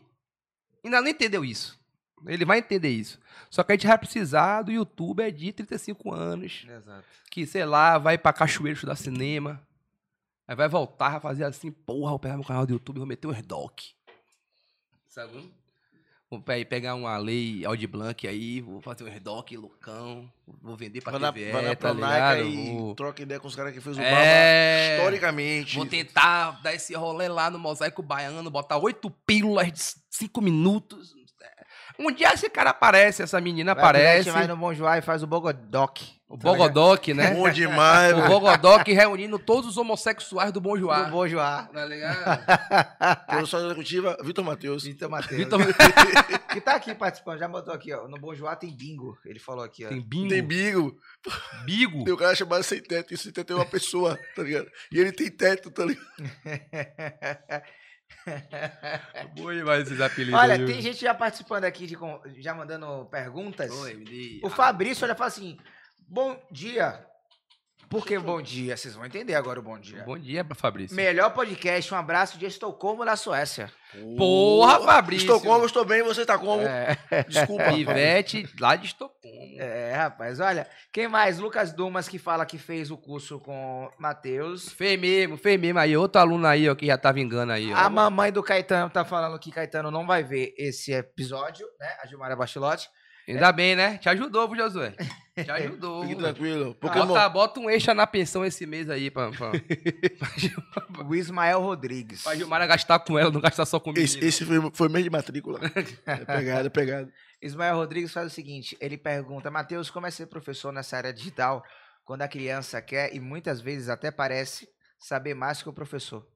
[0.82, 1.78] ainda não entendeu isso.
[2.27, 3.20] Ele vai entender isso.
[3.51, 7.05] Só que a gente vai precisar do youtuber de 35 anos, Exato.
[7.31, 9.60] que, sei lá, vai pra Cachoeiro estudar cinema.
[10.48, 13.06] Aí vai voltar, vai fazer assim, porra, vou pegar meu canal do YouTube e vou
[13.06, 13.81] meter uns doc.
[15.09, 15.52] Sabe?
[16.28, 20.28] Vou pe- pegar uma lei Audi Blanc aí, vou fazer uns doc, loucão,
[20.60, 22.40] vou vender pra Vai na, TVE, vai tá ligado?
[22.48, 24.10] e Vou- troca ideia com os caras que fez o É.
[24.10, 25.76] Baba historicamente.
[25.76, 29.80] Vou tentar dar esse rolê lá no mosaico baiano, botar oito pílulas de
[30.10, 31.14] cinco minutos.
[31.98, 34.24] Um dia esse cara aparece, essa menina Vai, A aparece.
[34.24, 36.01] gente vai no Bom Joá e faz o Bogodoc.
[36.28, 37.31] O Bogodoc, né?
[37.31, 38.23] Bom demais, o.
[38.27, 41.05] Bogodoc reunindo todos os homossexuais do Bom Do Joá.
[41.05, 41.68] Bom Joá.
[41.73, 42.44] Tá ligado?
[43.28, 44.82] Produção executiva, Vitor Matheus.
[44.85, 45.39] Vitor Matheus.
[45.39, 45.60] Vitor-
[46.56, 48.09] Que tá aqui participando, já botou aqui, ó.
[48.09, 49.16] No Bom Joá tem bingo.
[49.24, 49.89] Ele falou aqui, ó.
[49.89, 50.28] Tem bingo.
[50.31, 50.97] Tem bigo.
[51.64, 52.05] bigo.
[52.05, 53.14] Tem o cara chamado sem teto.
[53.14, 54.66] E sem teto é uma pessoa, tá ligado?
[54.90, 56.06] E ele tem teto, tá ligado?
[59.36, 60.66] Bom demais esses apelidos Olha, aí.
[60.66, 61.96] tem gente já participando aqui, de,
[62.42, 63.70] já mandando perguntas.
[63.70, 64.40] Oi.
[64.42, 65.58] O Fabrício, olha, fala assim:
[66.08, 67.04] Bom dia.
[67.88, 68.76] Por que bom dia?
[68.76, 70.02] Vocês vão entender agora o bom dia.
[70.02, 70.96] Bom dia, Fabrício.
[70.96, 73.70] Melhor podcast, um abraço de Estocolmo, na Suécia.
[74.18, 75.24] Porra, Fabrício.
[75.26, 76.62] Estou como, estou bem, você tá como?
[76.62, 76.96] É,
[77.28, 77.70] Desculpa.
[77.72, 79.56] Ivete, lá de Estocolmo.
[79.60, 80.68] é, rapaz, olha.
[80.92, 81.38] Quem mais?
[81.38, 84.68] Lucas Dumas, que fala que fez o curso com Matheus.
[84.70, 85.78] Fez mesmo, fez mesmo.
[85.78, 87.76] Aí, outro aluno aí, ó, que já tá vingando aí, ó.
[87.76, 91.88] A mamãe do Caetano tá falando que Caetano não vai ver esse episódio, né?
[92.02, 92.88] A Gilmara Bachelotti.
[93.28, 93.98] Ainda bem, né?
[93.98, 94.94] Te ajudou, viu, Josué?
[95.34, 96.02] Te ajudou.
[96.02, 96.76] Fique tranquilo.
[96.80, 99.50] Bota, bota um extra na pensão esse mês aí pra, pra,
[101.04, 102.22] O Ismael Rodrigues.
[102.22, 104.02] pra Gilmara gastar com ela, não gastar só comigo.
[104.04, 105.60] esse, esse foi, foi mês de matrícula.
[106.06, 107.12] É pegada, é pegada.
[107.42, 111.64] Ismael Rodrigues faz o seguinte: ele pergunta, Matheus, como é ser professor nessa área digital
[112.04, 116.26] quando a criança quer e muitas vezes até parece saber mais que o professor?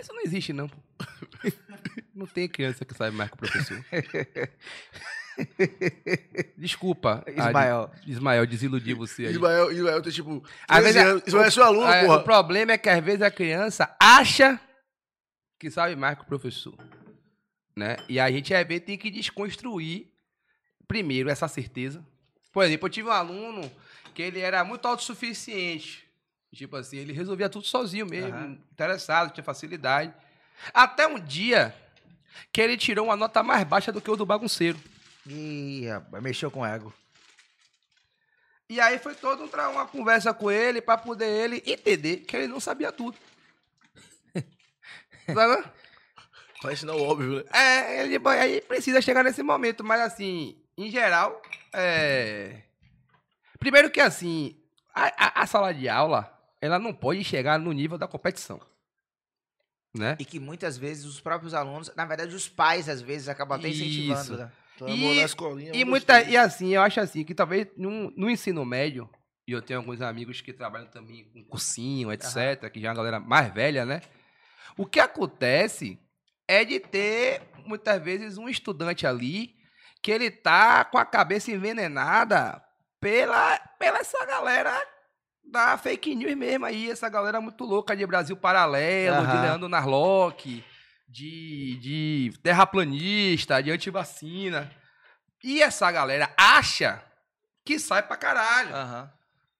[0.00, 0.70] Isso não existe, não.
[2.14, 3.84] Não tem criança que sabe mais que o professor.
[6.56, 7.24] Desculpa.
[7.28, 7.90] Ismael.
[8.06, 9.32] Ismael, desiludi você aí.
[9.32, 10.42] Ismael, Ismael tem tipo.
[10.68, 11.22] Às 13 vezes é- anos.
[11.26, 12.18] Ismael é seu aluno, É, porra.
[12.18, 14.60] o problema é que às vezes a criança acha
[15.58, 16.74] que sabe mais que o professor.
[17.76, 17.96] Né?
[18.08, 20.08] E a gente, às vezes, tem que desconstruir,
[20.86, 22.04] primeiro, essa certeza.
[22.52, 23.70] Por exemplo, eu tive um aluno
[24.14, 26.04] que ele era muito autossuficiente.
[26.54, 28.58] Tipo assim, ele resolvia tudo sozinho mesmo, Aham.
[28.72, 30.12] interessado, tinha facilidade.
[30.72, 31.74] Até um dia
[32.52, 34.78] que ele tirou uma nota mais baixa do que o do bagunceiro.
[35.28, 36.92] Ih, rapaz, mexeu com o ego.
[38.68, 42.46] E aí foi toda um uma conversa com ele para poder ele entender que ele
[42.46, 43.16] não sabia tudo.
[45.34, 45.64] Sabe?
[46.62, 47.44] Vai ensinar o óbvio, né?
[47.52, 51.40] É, ele aí precisa chegar nesse momento, mas assim, em geral,
[51.72, 52.62] é...
[53.58, 54.60] primeiro que assim,
[54.94, 58.60] a, a- a sala de aula, ela não pode chegar no nível da competição,
[59.96, 60.16] né?
[60.18, 63.68] E que muitas vezes os próprios alunos, na verdade, os pais, às vezes, acabam até
[63.68, 64.20] incentivando.
[64.20, 64.36] Isso.
[64.36, 64.52] Né?
[64.86, 65.72] Então, E- escolinha.
[65.74, 69.08] E muita, e assim, eu acho assim que talvez no, no ensino médio,
[69.46, 72.96] e eu tenho alguns amigos que trabalham também com cursinho, etc, que já é uma
[72.96, 74.00] galera mais velha, né?
[74.76, 75.98] O que acontece
[76.46, 79.56] é de ter muitas vezes um estudante ali
[80.00, 82.62] que ele tá com a cabeça envenenada
[83.00, 84.72] pela, pela essa galera
[85.44, 89.42] da fake news mesmo aí, essa galera muito louca de Brasil Paralelo, de Aham.
[89.42, 90.62] Leandro Narlock,
[91.08, 94.70] de, de terraplanista, de antivacina.
[95.42, 97.02] E essa galera acha
[97.64, 98.74] que sai pra caralho.
[98.74, 99.12] Aham.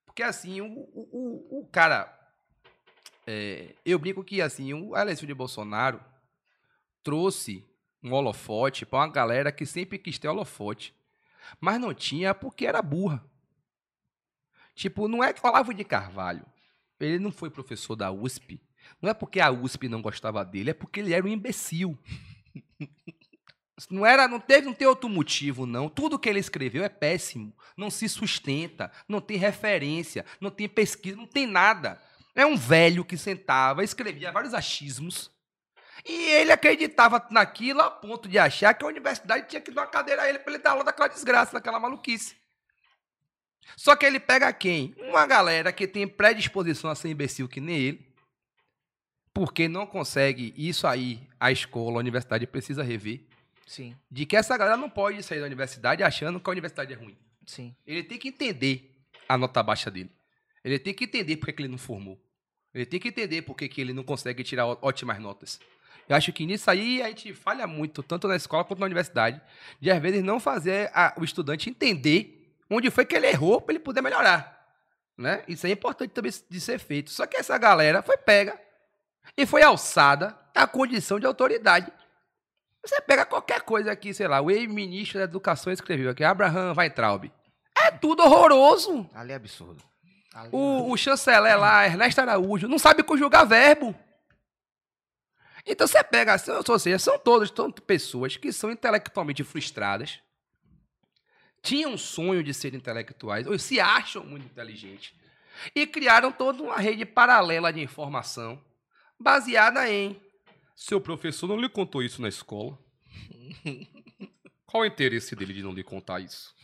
[0.05, 2.13] Porque assim, o, o, o, o cara.
[3.27, 6.05] é, eu brinco que assim, o a eleição de Bolsonaro
[7.03, 7.65] trouxe
[8.03, 10.95] um holofote pra uma galera que sempre quis ter holofote.
[11.61, 13.25] Mas não tinha porque era burra.
[14.75, 16.45] Tipo, não é que Olavo de Carvalho.
[17.01, 18.61] Ele não foi professor da USP.
[19.01, 21.99] Não é porque a USP não gostava dele, é porque ele era um imbecil.
[23.89, 25.89] Não era, não teve, não tem outro motivo não.
[25.89, 31.17] Tudo que ele escreveu é péssimo, não se sustenta, não tem referência, não tem pesquisa,
[31.17, 32.03] não tem nada.
[32.35, 35.31] É um velho que sentava, escrevia vários achismos.
[36.05, 39.87] E ele acreditava naquilo a ponto de achar que a universidade tinha que dar uma
[39.87, 42.37] cadeira a ele para ele dar aula daquela desgraça, daquela maluquice.
[43.77, 44.95] Só que ele pega quem?
[44.99, 48.08] Uma galera que tem predisposição a ser imbecil que nem ele,
[49.39, 53.21] porque não consegue isso aí, a escola, a universidade precisa rever,
[53.67, 56.97] Sim, de que essa galera não pode sair da universidade achando que a universidade é
[56.97, 57.17] ruim.
[57.47, 57.75] sim.
[57.87, 58.97] Ele tem que entender
[59.29, 60.11] a nota baixa dele.
[60.65, 62.19] Ele tem que entender por que ele não formou.
[62.75, 65.61] Ele tem que entender por que ele não consegue tirar ótimas notas.
[66.09, 69.41] Eu acho que nisso aí a gente falha muito, tanto na escola quanto na universidade,
[69.81, 73.75] de às vezes não fazer a- o estudante entender onde foi que ele errou para
[73.75, 74.67] ele poder melhorar.
[75.17, 75.45] Né?
[75.47, 77.11] Isso é importante também de ser feito.
[77.11, 78.59] Só que essa galera foi pega
[79.37, 81.93] e foi alçada à condição de autoridade.
[82.85, 87.31] Você pega qualquer coisa aqui, sei lá, o ex-ministro da Educação escreveu aqui, Abraham Weintraub.
[87.77, 89.09] É tudo horroroso.
[89.15, 89.83] Ali é absurdo.
[90.35, 93.95] Ali O, o chanceler lá, Ernesto Araújo, não sabe conjugar verbo.
[95.67, 100.21] Então você pega, assim, ou seja, são todas tanto pessoas que são intelectualmente frustradas,
[101.63, 105.13] tinham um sonho de ser intelectuais, ou se acham muito inteligentes,
[105.75, 108.63] e criaram toda uma rede paralela de informação
[109.19, 110.21] baseada em
[110.77, 112.79] seu professor não lhe contou isso na escola.
[114.67, 116.55] Qual o interesse dele de não lhe contar isso?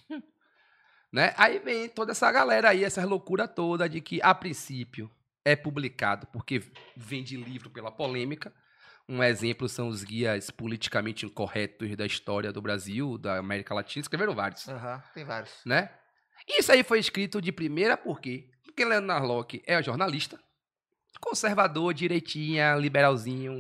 [1.13, 1.33] Né?
[1.37, 5.11] Aí vem toda essa galera aí, essa loucura toda de que, a princípio,
[5.45, 6.63] é publicado porque
[6.97, 8.53] vende livro pela polêmica.
[9.09, 14.01] Um exemplo são os guias politicamente incorretos da história do Brasil, da América Latina.
[14.01, 15.53] Escreveram vários, Aham, tem vários.
[15.65, 15.91] né?
[16.49, 18.49] Isso aí foi escrito de primeira por quê?
[18.65, 20.41] Porque Leandro Narlock é jornalista,
[21.21, 23.53] conservador, direitinha, liberalzinho,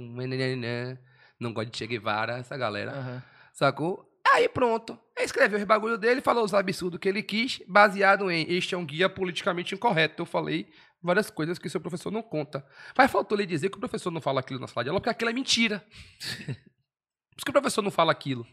[1.40, 2.93] não gosta de Che Guevara, essa galera.
[2.93, 3.22] Aham.
[3.52, 4.10] Sacou?
[4.32, 4.98] Aí pronto.
[5.16, 8.78] Ele escreveu os bagulho dele, falou os absurdos que ele quis, baseado em este é
[8.78, 10.22] um guia politicamente incorreto.
[10.22, 10.68] Eu falei
[11.02, 12.66] várias coisas que seu professor não conta.
[12.97, 15.10] Mas faltou ele dizer que o professor não fala aquilo na sala de aula, porque
[15.10, 15.86] aquilo é mentira.
[16.18, 18.44] Por isso que o professor não fala aquilo.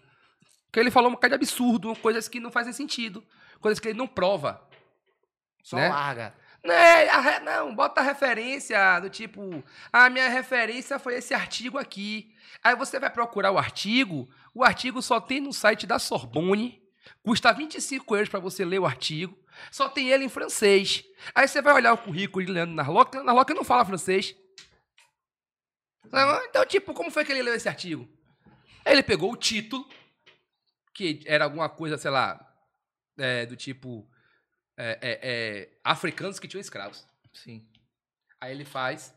[0.66, 3.24] Porque ele falou um bocado de absurdo, coisas que não fazem sentido,
[3.60, 4.62] coisas que ele não prova.
[5.64, 5.90] Só Né?
[5.90, 6.34] larga.
[6.64, 12.36] É, re- não, bota a referência do tipo, a minha referência foi esse artigo aqui.
[12.64, 16.80] Aí você vai procurar o artigo, o artigo só tem no site da Sorbonne,
[17.24, 19.36] custa 25 euros para você ler o artigo,
[19.72, 21.04] só tem ele em francês.
[21.34, 24.36] Aí você vai olhar o currículo de Leandro Narlock, Narlock não fala francês.
[26.12, 28.08] Não, Então, tipo, como foi que ele leu esse artigo?
[28.86, 29.88] Ele pegou o título,
[30.94, 32.40] que era alguma coisa, sei lá,
[33.18, 34.08] é, do tipo
[34.84, 37.06] é, é, é, africanos que tinham escravos.
[37.32, 37.64] Sim.
[38.40, 39.14] Aí ele faz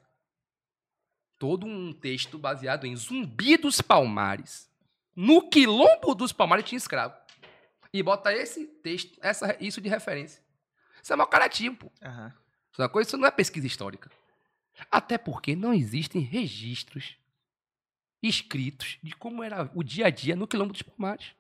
[1.39, 4.71] todo um texto baseado em Zumbi dos Palmares.
[5.17, 7.15] No quilombo dos Palmares tinha escravo.
[7.91, 10.43] E bota esse texto, essa, isso de referência.
[11.03, 11.93] Isso é mau caratismo, pô.
[12.73, 14.11] Essa coisa, isso não é pesquisa histórica.
[14.91, 17.17] Até porque não existem registros
[18.23, 21.35] escritos de como era o dia a dia no quilombo dos Palmares.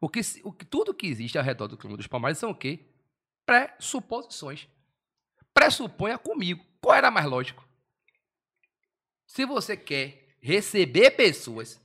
[0.00, 2.54] O que, o que, tudo que existe ao redor do quilombo dos Palmares são o
[2.54, 2.86] quê?
[3.44, 4.68] Pressuposições.
[5.52, 6.64] Pressuponha comigo.
[6.80, 7.66] Qual era mais lógico?
[9.26, 11.80] Se você quer receber pessoas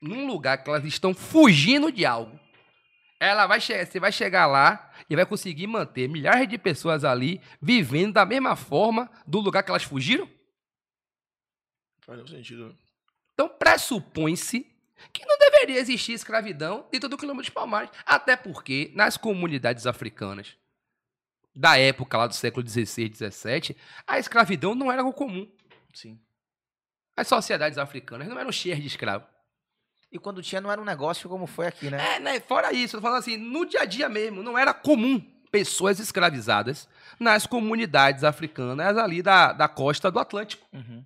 [0.00, 2.38] num lugar que elas estão fugindo de algo,
[3.18, 8.14] ela vai você vai chegar lá e vai conseguir manter milhares de pessoas ali vivendo
[8.14, 10.28] da mesma forma do lugar que elas fugiram?
[12.00, 12.68] Faz sentido.
[12.68, 12.74] né?
[13.32, 14.75] Então pressupõe-se
[15.12, 17.90] que não deveria existir escravidão dentro do quilômetro dos Palmares.
[18.04, 20.56] Até porque, nas comunidades africanas
[21.54, 25.50] da época lá do século XVI, XVII, a escravidão não era algo comum.
[25.94, 26.20] Sim.
[27.16, 29.26] As sociedades africanas não eram cheias de escravos.
[30.12, 32.16] E quando tinha, não era um negócio como foi aqui, né?
[32.16, 32.40] É, né?
[32.40, 35.20] Fora isso, eu tô falando assim, no dia a dia mesmo, não era comum
[35.50, 40.66] pessoas escravizadas nas comunidades africanas ali da, da costa do Atlântico.
[40.72, 41.04] Uhum.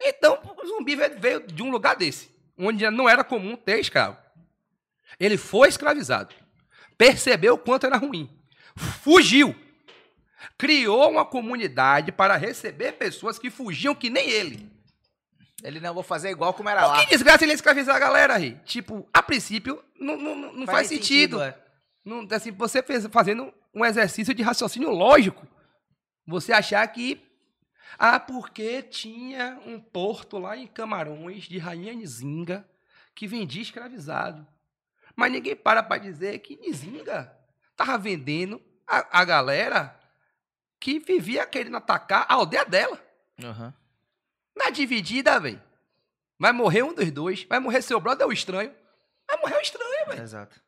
[0.00, 2.30] Então, o zumbi veio, veio de um lugar desse,
[2.60, 4.16] onde não era comum ter escravo.
[5.18, 6.34] Ele foi escravizado,
[6.96, 8.30] percebeu o quanto era ruim,
[8.76, 9.54] fugiu,
[10.56, 14.70] criou uma comunidade para receber pessoas que fugiam que nem ele.
[15.62, 17.00] Ele não vou fazer igual como era Por lá.
[17.00, 18.58] que desgraça ele escravizar a galera aí?
[18.64, 21.42] Tipo, a princípio, não, não, não não faz, nem sentido.
[21.42, 21.54] é.
[22.02, 25.46] Não, assim, você fez, fazendo um exercício de raciocínio lógico.
[26.26, 27.20] Você achar que.
[27.98, 32.68] Ah, porque tinha um porto lá em Camarões de Rainha Nizinga
[33.14, 34.46] que vendia escravizado.
[35.16, 37.36] Mas ninguém para para dizer que Nizinga
[37.70, 39.98] estava vendendo a, a galera
[40.78, 42.98] que vivia querendo atacar a aldeia dela.
[43.42, 43.74] Aham.
[44.56, 45.62] Na dividida, velho.
[46.38, 47.44] Vai morrer um dos dois.
[47.44, 48.74] Vai morrer seu brother ou estranho.
[49.28, 50.22] Vai morrer o estranho, velho.
[50.22, 50.60] Exato.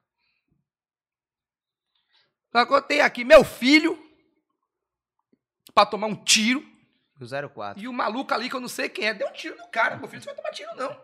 [2.52, 3.98] Só que eu tenho aqui meu filho
[5.74, 6.62] pra tomar um tiro.
[7.24, 7.82] O 04.
[7.82, 9.96] E o maluco ali, que eu não sei quem é, deu um tiro no cara.
[9.96, 10.96] Meu filho, você vai tomar tiro, não.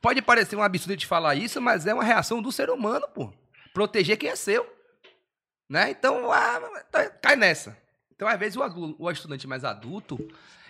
[0.00, 3.32] Pode parecer um absurdo de falar isso, mas é uma reação do ser humano, pô.
[3.72, 4.66] Proteger quem é seu.
[5.68, 5.90] Né?
[5.90, 7.76] Então, ah, tá- cai nessa.
[8.14, 10.18] Então, às vezes, o, o estudante mais adulto,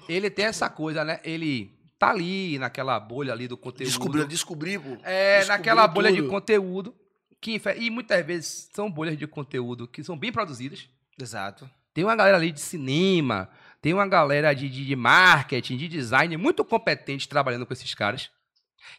[0.08, 1.20] ele tem essa coisa, né?
[1.24, 3.88] Ele tá ali naquela bolha ali do conteúdo.
[3.88, 4.96] Descobrir, descobrir, pô.
[5.02, 6.30] É, Descobriu naquela bolha de tudo.
[6.30, 6.94] conteúdo.
[7.40, 10.88] Que, e muitas vezes são bolhas de conteúdo que são bem produzidas.
[11.20, 11.68] Exato.
[11.92, 13.48] Tem uma galera ali de cinema,
[13.84, 18.30] tem uma galera de, de, de marketing, de design muito competente trabalhando com esses caras.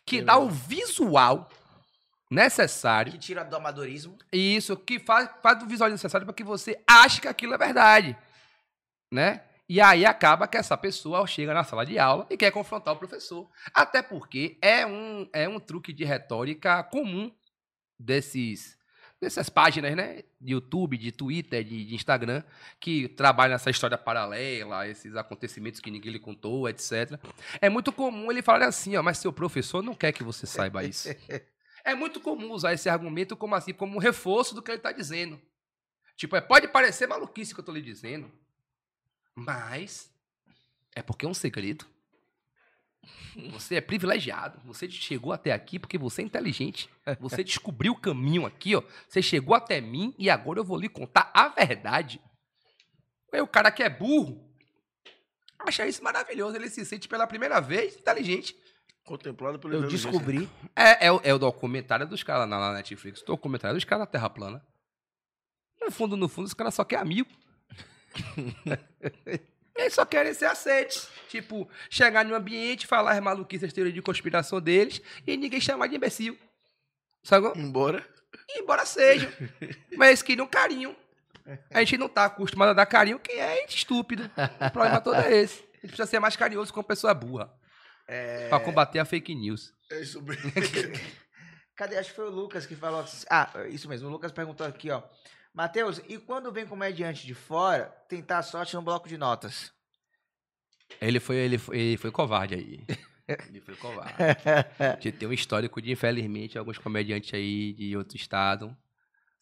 [0.05, 1.49] Que dá o visual
[2.29, 3.11] necessário.
[3.11, 4.15] Que tira do amadorismo.
[4.31, 7.57] E isso, que faz, faz o visual necessário para que você ache que aquilo é
[7.57, 8.15] verdade.
[9.11, 9.41] Né?
[9.67, 12.97] E aí acaba que essa pessoa chega na sala de aula e quer confrontar o
[12.97, 13.49] professor.
[13.73, 17.33] Até porque é um, é um truque de retórica comum
[17.99, 18.77] desses
[19.21, 20.23] dessas páginas, né?
[20.39, 22.43] De YouTube, de Twitter, de, de Instagram,
[22.79, 27.19] que trabalham nessa história paralela, esses acontecimentos que ninguém lhe contou, etc.
[27.61, 30.83] É muito comum ele falar assim, ó, mas seu professor não quer que você saiba
[30.83, 31.09] isso.
[31.87, 34.91] É muito comum usar esse argumento como assim, como um reforço do que ele está
[34.91, 35.39] dizendo.
[36.17, 38.31] Tipo, é, pode parecer maluquice que eu estou lhe dizendo,
[39.35, 40.11] mas
[40.95, 41.85] é porque é um segredo.
[43.51, 44.59] Você é privilegiado.
[44.65, 46.89] Você chegou até aqui porque você é inteligente.
[47.19, 48.83] Você descobriu o caminho aqui, ó.
[49.07, 52.19] Você chegou até mim e agora eu vou lhe contar a verdade.
[53.33, 54.49] Aí o cara que é burro
[55.59, 56.55] acha isso maravilhoso.
[56.55, 58.55] Ele se sente pela primeira vez inteligente.
[59.03, 60.49] Contemplado pelo Eu descobri.
[60.75, 63.21] É, é, o- é o documentário dos caras na, na Netflix.
[63.21, 64.65] O documentário dos caras da Terra plana.
[65.81, 67.29] No fundo, no fundo, os caras só querem amigo.
[69.75, 71.09] Eles só querem ser aceitos.
[71.29, 75.87] Tipo, chegar no ambiente, falar as maluquices, as teorias de conspiração deles e ninguém chamar
[75.87, 76.37] de imbecil.
[77.23, 77.47] Sabe?
[77.59, 78.07] Embora.
[78.55, 79.31] Embora seja.
[79.97, 80.95] Mas eles queriam carinho.
[81.71, 84.29] A gente não tá acostumado a dar carinho, quem é gente estúpido.
[84.67, 85.59] O problema todo é esse.
[85.61, 87.51] A gente precisa ser mais carinhoso com uma pessoa burra.
[88.49, 89.73] Pra combater a fake news.
[89.91, 90.51] É isso mesmo.
[91.75, 91.97] Cadê?
[91.97, 93.01] Acho que foi o Lucas que falou.
[93.01, 94.07] assim- Ah, isso mesmo.
[94.07, 95.03] O Lucas perguntou aqui, ó.
[95.55, 99.71] Matheus, e quando vem comediante de fora, tentar a sorte no bloco de notas?
[100.99, 102.85] Ele foi, ele foi, ele foi covarde aí.
[103.49, 104.13] Ele foi covarde.
[105.01, 108.77] De ter um histórico de, infelizmente, alguns comediantes aí de outro estado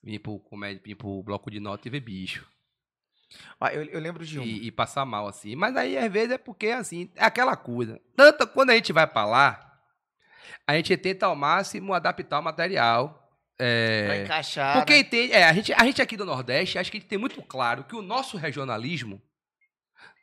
[0.01, 2.47] vir pro, comédia, vir pro bloco de nota e ver bicho.
[3.59, 4.43] Ó, eu, eu lembro de um.
[4.43, 5.55] E, e passar mal, assim.
[5.55, 7.99] Mas aí, às vezes, é porque, assim, é aquela coisa.
[8.15, 9.81] Tanto quando a gente vai pra lá,
[10.67, 13.22] a gente tenta ao máximo adaptar o material.
[13.65, 14.77] É, Pra encaixar.
[14.77, 14.99] porque né?
[14.99, 17.41] entende, é, a, gente, a gente aqui do Nordeste, acho que a gente tem muito
[17.41, 19.21] claro que o nosso regionalismo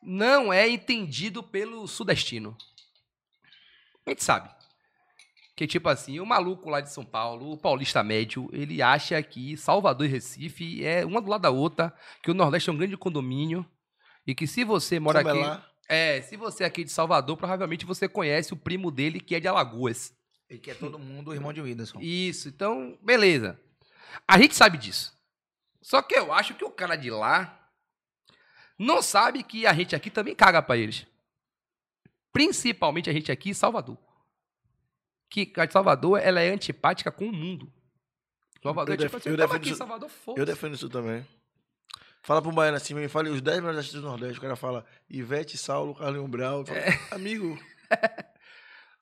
[0.02, 2.56] não é entendido pelo sudestino.
[4.06, 4.50] A gente sabe.
[5.56, 9.56] Que, tipo assim, o maluco lá de São Paulo, o paulista médio, ele acha que
[9.56, 12.96] Salvador e Recife é uma do lado da outra, que o Nordeste é um grande
[12.96, 13.66] condomínio,
[14.26, 15.48] e que se você mora Como é aqui...
[15.48, 15.66] lá?
[15.88, 19.40] É, se você é aqui de Salvador, provavelmente você conhece o primo dele, que é
[19.40, 20.14] de Alagoas.
[20.50, 22.00] Ele quer todo mundo irmão de Whindersson.
[22.00, 23.56] Isso, então, beleza.
[24.26, 25.16] A gente sabe disso.
[25.80, 27.70] Só que eu acho que o cara de lá
[28.76, 31.06] não sabe que a gente aqui também caga pra eles.
[32.32, 33.96] Principalmente a gente aqui em Salvador.
[35.28, 37.72] Que a de Salvador, ela é antipática com o mundo.
[38.60, 41.24] Salvador Eu é tipo assim, eu eu aqui em Salvador, Eu foda defendo isso também.
[42.22, 44.38] Fala pro Baiano assim, me fale os 10 melhores artistas do Nordeste.
[44.38, 46.66] O cara fala Ivete, Saulo, Carlinhos Brau.
[46.66, 46.80] Fala,
[47.12, 47.56] Amigo,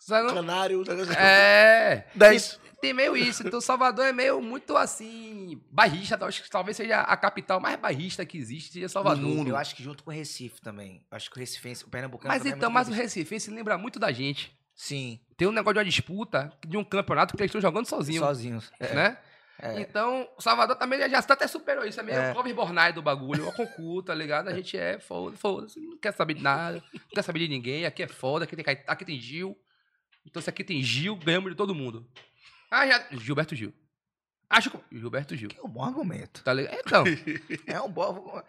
[0.06, 0.84] Canário.
[1.16, 2.04] É.
[2.14, 2.60] 10.
[2.80, 3.44] Tem meio isso.
[3.44, 5.60] Então, Salvador é meio muito assim.
[5.70, 6.24] Barrista.
[6.24, 9.48] Acho que talvez seja a capital mais barrista que existe, seja Salvador.
[9.48, 11.04] Eu acho que junto com o Recife também.
[11.10, 13.18] Acho que o Recifense, o Pernambucano Mas também é então, muito mas o barrista.
[13.18, 14.56] Recife se lembra muito da gente.
[14.76, 18.24] Sim, Tem um negócio de uma disputa, de um campeonato que eles estão jogando sozinhos.
[18.24, 18.70] sozinhos.
[18.78, 19.18] Né?
[19.60, 19.80] É.
[19.80, 21.98] Então, o Salvador também já está até superou isso.
[21.98, 22.30] É meio É.
[22.30, 23.48] o Clóvis Bornai do bagulho.
[23.48, 24.46] O concurso, tá ligado?
[24.46, 25.80] A gente é foda, foda-se.
[25.80, 26.80] Não quer saber de nada.
[26.94, 27.84] Não quer saber de ninguém.
[27.86, 28.44] Aqui é foda.
[28.44, 29.58] Aqui tem, aqui tem Gil.
[30.26, 32.06] Então, se aqui tem Gil, ganhamos de todo mundo.
[32.70, 33.06] Ah, já.
[33.12, 33.72] Gilberto Gil.
[34.50, 34.78] Acho que.
[34.98, 35.48] Gilberto Gil.
[35.56, 36.42] É um bom argumento.
[36.42, 36.78] Tá ligado?
[36.80, 37.04] Então.
[37.66, 38.42] É um bom.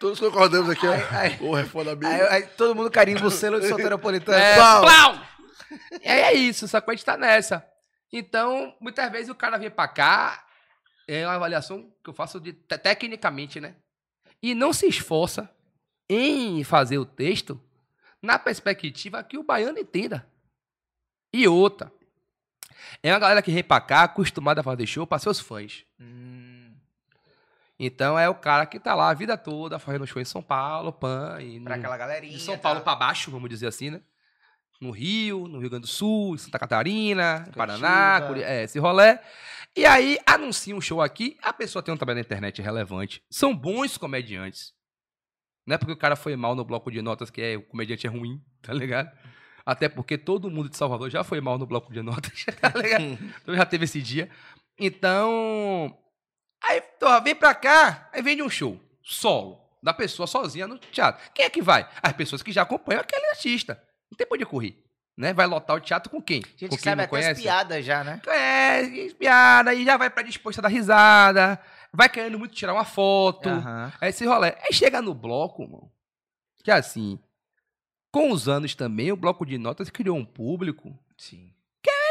[0.00, 0.92] Todos concordamos aqui, ó.
[0.92, 2.14] Aí- aí- Porra, é foda mesmo.
[2.14, 4.38] Aí, aí todo mundo carimba o selo de solteiropolitano.
[4.38, 4.82] É, Plau!
[4.82, 5.26] plau!
[6.02, 7.66] E aí é isso, só que a gente tá nessa.
[8.12, 10.44] Então, muitas vezes o cara vem pra cá,
[11.08, 13.74] é uma avaliação que eu faço de, te- tecnicamente, né?
[14.42, 15.50] E não se esforça
[16.10, 17.58] em fazer o texto
[18.20, 20.26] na perspectiva que o baiano entenda.
[21.32, 21.90] E outra,
[23.02, 25.84] é uma galera que vem pra cá acostumada a fazer show para seus fãs.
[26.00, 26.74] Hum,
[27.78, 30.92] Então é o cara que tá lá a vida toda fazendo show em São Paulo,
[30.92, 32.36] pan, e pra no- aquela galerinha.
[32.36, 32.60] de São tá?
[32.62, 34.00] Paulo pra baixo, vamos dizer assim, né?
[34.80, 39.18] No Rio, no Rio Grande do Sul, em Santa Catarina, Paraná, Curi- é, esse rolê.
[39.76, 43.22] E aí anuncia um show aqui, a pessoa tem um trabalho na internet relevante.
[43.30, 44.74] São bons comediantes.
[45.66, 48.06] Não é porque o cara foi mal no bloco de notas que é, o comediante
[48.06, 49.10] é ruim, tá ligado?
[49.64, 52.72] Até porque todo mundo de Salvador já foi mal no bloco de notas, tá?
[53.42, 54.28] Então já teve esse dia.
[54.78, 55.96] Então,
[56.62, 60.78] aí tô, vem pra cá, aí vem de um show solo, da pessoa sozinha no
[60.78, 61.22] teatro.
[61.34, 61.88] Quem é que vai?
[62.02, 63.82] As pessoas que já acompanham aquele artista.
[64.10, 64.82] Não tem pra onde correr.
[65.16, 65.32] Né?
[65.34, 66.42] Vai lotar o teatro com quem?
[66.42, 67.30] A gente com quem sabe até conhece?
[67.30, 68.20] as piadas já, né?
[68.26, 71.60] É, piada, aí já vai pra disposta da risada,
[71.92, 73.48] vai querendo muito tirar uma foto.
[73.48, 73.92] Aham.
[74.00, 74.54] Aí esse rolê.
[74.62, 75.92] Aí chega no bloco, mano.
[76.64, 77.18] Que assim,
[78.12, 81.50] com os anos também, o bloco de notas criou um público Sim.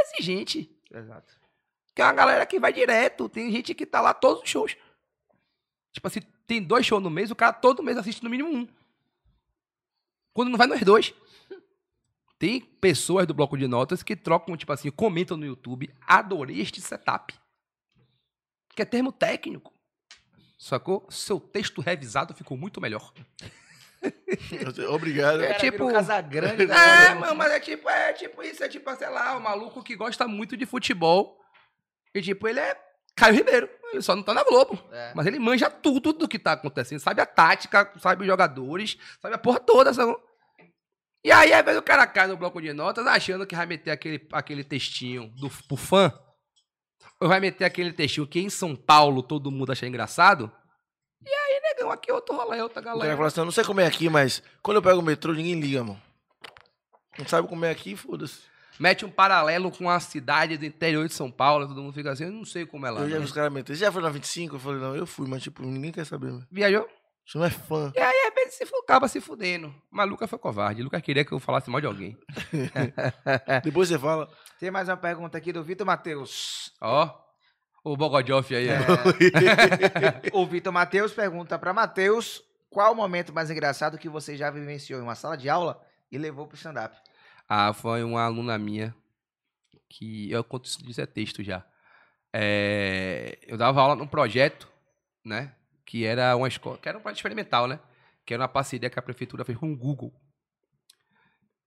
[0.01, 0.75] exigente.
[0.91, 1.39] Exato.
[1.93, 3.29] Que é uma galera que vai direto.
[3.29, 4.75] Tem gente que tá lá todos os shows.
[5.93, 8.67] Tipo assim, tem dois shows no mês, o cara todo mês assiste no mínimo um.
[10.33, 11.13] Quando não vai nos dois.
[12.39, 15.93] Tem pessoas do bloco de notas que trocam, tipo assim, comentam no YouTube.
[16.07, 17.35] Adorei este setup.
[18.69, 19.71] Que é termo técnico.
[20.57, 21.05] Sacou?
[21.11, 23.13] Seu texto revisado ficou muito melhor.
[24.89, 25.43] Obrigado.
[25.43, 26.75] É O tipo- Casagrande da
[27.11, 29.95] É, mano, mas é tipo, é tipo isso, é tipo, sei lá, um maluco que
[29.95, 31.37] gosta muito de futebol.
[32.13, 32.77] E tipo, ele é
[33.15, 33.69] Caio Ribeiro.
[33.91, 34.81] Ele só não tá na Globo.
[34.91, 35.11] É.
[35.15, 36.99] Mas ele manja tudo do que tá acontecendo.
[36.99, 39.93] Sabe a tática, sabe os jogadores, sabe a porra toda.
[39.93, 40.15] Sabe?
[41.23, 43.91] E aí, às vezes, o cara cai no bloco de notas achando que vai meter
[43.91, 46.11] aquele, aquele textinho do, pro fã.
[47.19, 50.51] Ou vai meter aquele textinho que em São Paulo todo mundo acha engraçado.
[51.51, 53.15] Aí, negão, aqui é outro rolê, outra O cara galera.
[53.15, 55.59] fala assim, eu não sei como é aqui, mas quando eu pego o metrô, ninguém
[55.59, 56.01] liga, mano.
[57.19, 58.39] Não sabe como é aqui, foda-se.
[58.79, 62.23] Mete um paralelo com a cidade do interior de São Paulo, todo mundo fica assim,
[62.23, 63.01] eu não sei como é lá.
[63.01, 63.19] eu já né?
[63.19, 63.75] vi os caras meter.
[63.75, 64.55] Você já foi na 25?
[64.55, 66.47] Eu falei, não, eu fui, mas tipo, ninguém quer saber, mano.
[66.49, 66.87] Viajou?
[67.25, 67.91] Você não é fã.
[67.95, 69.73] E aí, às vezes, se acaba se fudendo.
[69.91, 70.81] Mas Lucas foi covarde.
[70.81, 72.17] Lucas queria que eu falasse mal de alguém.
[73.63, 74.27] Depois você fala.
[74.59, 76.73] Tem mais uma pergunta aqui do Vitor Matheus.
[76.81, 77.09] Ó,
[77.83, 78.67] o Bogodjoff aí.
[78.69, 78.79] É.
[80.33, 84.99] o Vitor Matheus pergunta pra Matheus qual o momento mais engraçado que você já vivenciou
[84.99, 86.95] em uma sala de aula e levou pro stand-up.
[87.47, 88.95] Ah, foi uma aluna minha
[89.89, 91.65] que eu conto isso, isso é texto já.
[92.33, 94.69] É, eu dava aula num projeto,
[95.23, 95.53] né?
[95.85, 97.79] Que era uma escola, que era um projeto experimental, né?
[98.25, 100.13] Que era uma parceria que a prefeitura fez com o Google.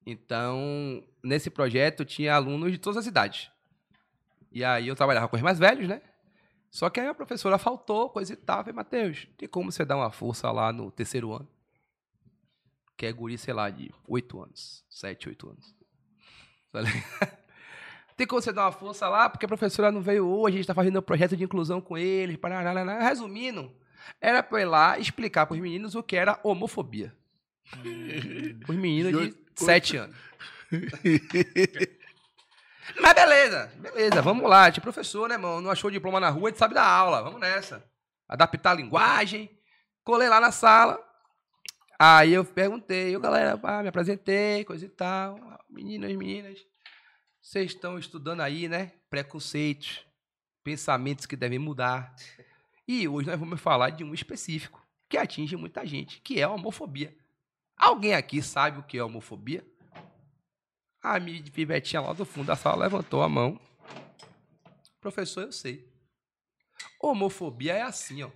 [0.07, 3.51] Então, nesse projeto tinha alunos de todas as idades.
[4.55, 6.01] E aí eu trabalhava com os mais velhos, né?
[6.71, 8.59] Só que aí a professora faltou, coisa e tal.
[8.59, 11.49] Falei, Matheus, tem como você dar uma força lá no terceiro ano?
[12.97, 15.75] Que é guri, sei lá, de oito anos, sete, oito anos.
[16.73, 16.87] Ligado?
[18.17, 20.67] Tem como você dar uma força lá, porque a professora não veio hoje, a gente
[20.69, 22.37] tá fazendo um projeto de inclusão com eles.
[22.37, 23.03] parará.
[23.09, 23.73] Resumindo,
[24.21, 27.13] era pra eu ir lá explicar pros meninos o que era homofobia.
[28.69, 30.17] Os meninos de sete anos.
[33.01, 34.71] Mas beleza, beleza, vamos lá.
[34.71, 35.61] Tinha professor, né, mano?
[35.61, 37.23] Não achou diploma na rua, a gente sabe da aula.
[37.23, 37.85] Vamos nessa.
[38.29, 39.51] Adaptar a linguagem.
[40.03, 41.03] Colei lá na sala.
[41.99, 45.39] Aí eu perguntei, eu, galera, pá, me apresentei, coisa e tal.
[45.71, 46.59] Meninas, meninas,
[47.41, 48.93] vocês estão estudando aí, né?
[49.09, 50.05] Preconceitos,
[50.63, 52.15] pensamentos que devem mudar.
[52.87, 56.51] E hoje nós vamos falar de um específico que atinge muita gente, que é a
[56.51, 57.17] homofobia.
[57.77, 59.65] Alguém aqui sabe o que é homofobia?
[61.05, 63.61] A minha pivetinha lá do fundo da sala levantou a mão.
[65.03, 65.87] Professor, eu sei.
[66.99, 68.31] Homofobia é assim, ó.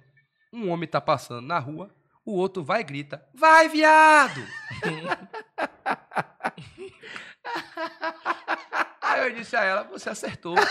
[0.53, 1.91] Um homem tá passando na rua,
[2.27, 4.47] o outro vai e grita: Vai, viado!
[9.01, 10.55] Aí eu disse a ela: Você acertou.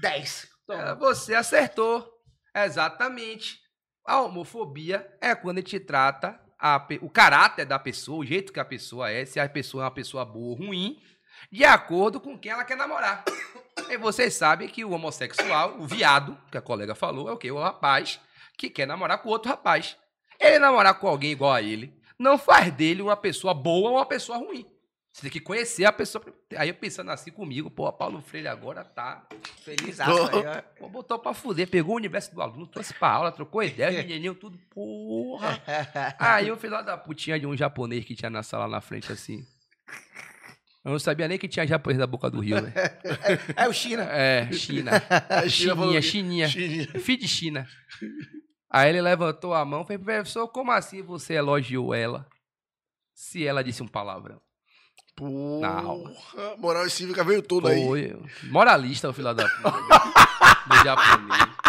[0.00, 0.48] 10.
[0.68, 2.12] Ela, Você acertou.
[2.52, 3.60] Exatamente.
[4.04, 8.60] A homofobia é quando a gente trata a o caráter da pessoa, o jeito que
[8.60, 11.02] a pessoa é, se a pessoa é uma pessoa boa ou ruim,
[11.50, 13.24] de acordo com quem ela quer namorar.
[13.88, 17.50] E vocês sabem que o homossexual, o viado, que a colega falou, é o quê?
[17.50, 18.20] O rapaz
[18.56, 19.96] que quer namorar com outro rapaz.
[20.38, 24.06] Ele namorar com alguém igual a ele não faz dele uma pessoa boa ou uma
[24.06, 24.66] pessoa ruim.
[25.12, 26.24] Você tem que conhecer a pessoa.
[26.56, 29.26] Aí eu pensando assim comigo, pô, Paulo Freire agora tá.
[29.62, 30.08] Feliz aí.
[30.78, 34.34] Pô, botou pra fuder, pegou o universo do aluno, trouxe pra aula, trocou ideia, menininho,
[34.34, 35.62] tudo, porra.
[36.18, 39.44] Aí o filho da putinha de um japonês que tinha na sala na frente assim.
[40.82, 42.72] Eu não sabia nem que tinha japonês da boca do rio, velho.
[43.54, 44.04] É o China.
[44.04, 44.90] É, China.
[45.28, 46.48] A China falou Chininha, chininha.
[46.48, 47.00] Chininha.
[47.00, 47.68] Filho de China.
[48.70, 52.26] Aí ele levantou a mão e fez, professor, como assim você elogiou ela?
[53.14, 54.40] Se ela disse um palavrão.
[55.14, 58.16] Porra, moral e cívica veio tudo aí.
[58.44, 59.70] Moralista, o filho da puta.
[60.66, 61.62] do japonês.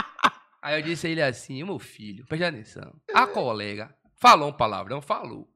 [0.61, 2.93] Aí eu disse a ele assim, meu filho, preste atenção.
[3.13, 5.49] A colega falou um palavrão, falou.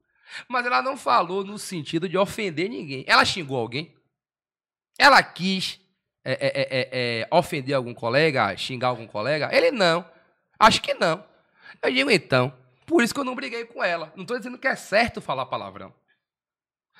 [0.46, 3.04] Mas ela não falou no sentido de ofender ninguém.
[3.06, 3.96] Ela xingou alguém.
[4.98, 5.80] Ela quis
[6.24, 9.48] é, é, é, é, é, ofender algum colega, xingar algum colega.
[9.50, 10.04] Ele não.
[10.58, 11.24] Acho que não.
[11.82, 12.52] Eu digo, então,
[12.84, 14.12] por isso que eu não briguei com ela.
[14.14, 15.94] Não estou dizendo que é certo falar palavrão.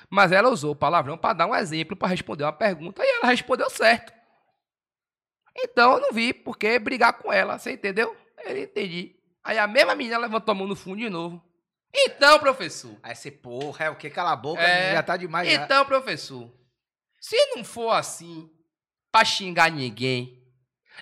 [0.09, 3.27] Mas ela usou o palavrão para dar um exemplo, para responder uma pergunta, e ela
[3.27, 4.13] respondeu certo.
[5.57, 8.15] Então eu não vi por que brigar com ela, você entendeu?
[8.45, 9.15] Eu entendi.
[9.43, 11.43] Aí a mesma menina levantou a mão no fundo de novo.
[11.93, 12.95] Então, professor.
[13.01, 14.09] Aí você, porra, é o que?
[14.09, 14.93] Cala a boca, É.
[14.93, 15.49] já tá demais.
[15.51, 15.63] já.
[15.63, 16.49] Então, professor.
[17.19, 18.49] Se não for assim,
[19.11, 20.39] pra xingar ninguém,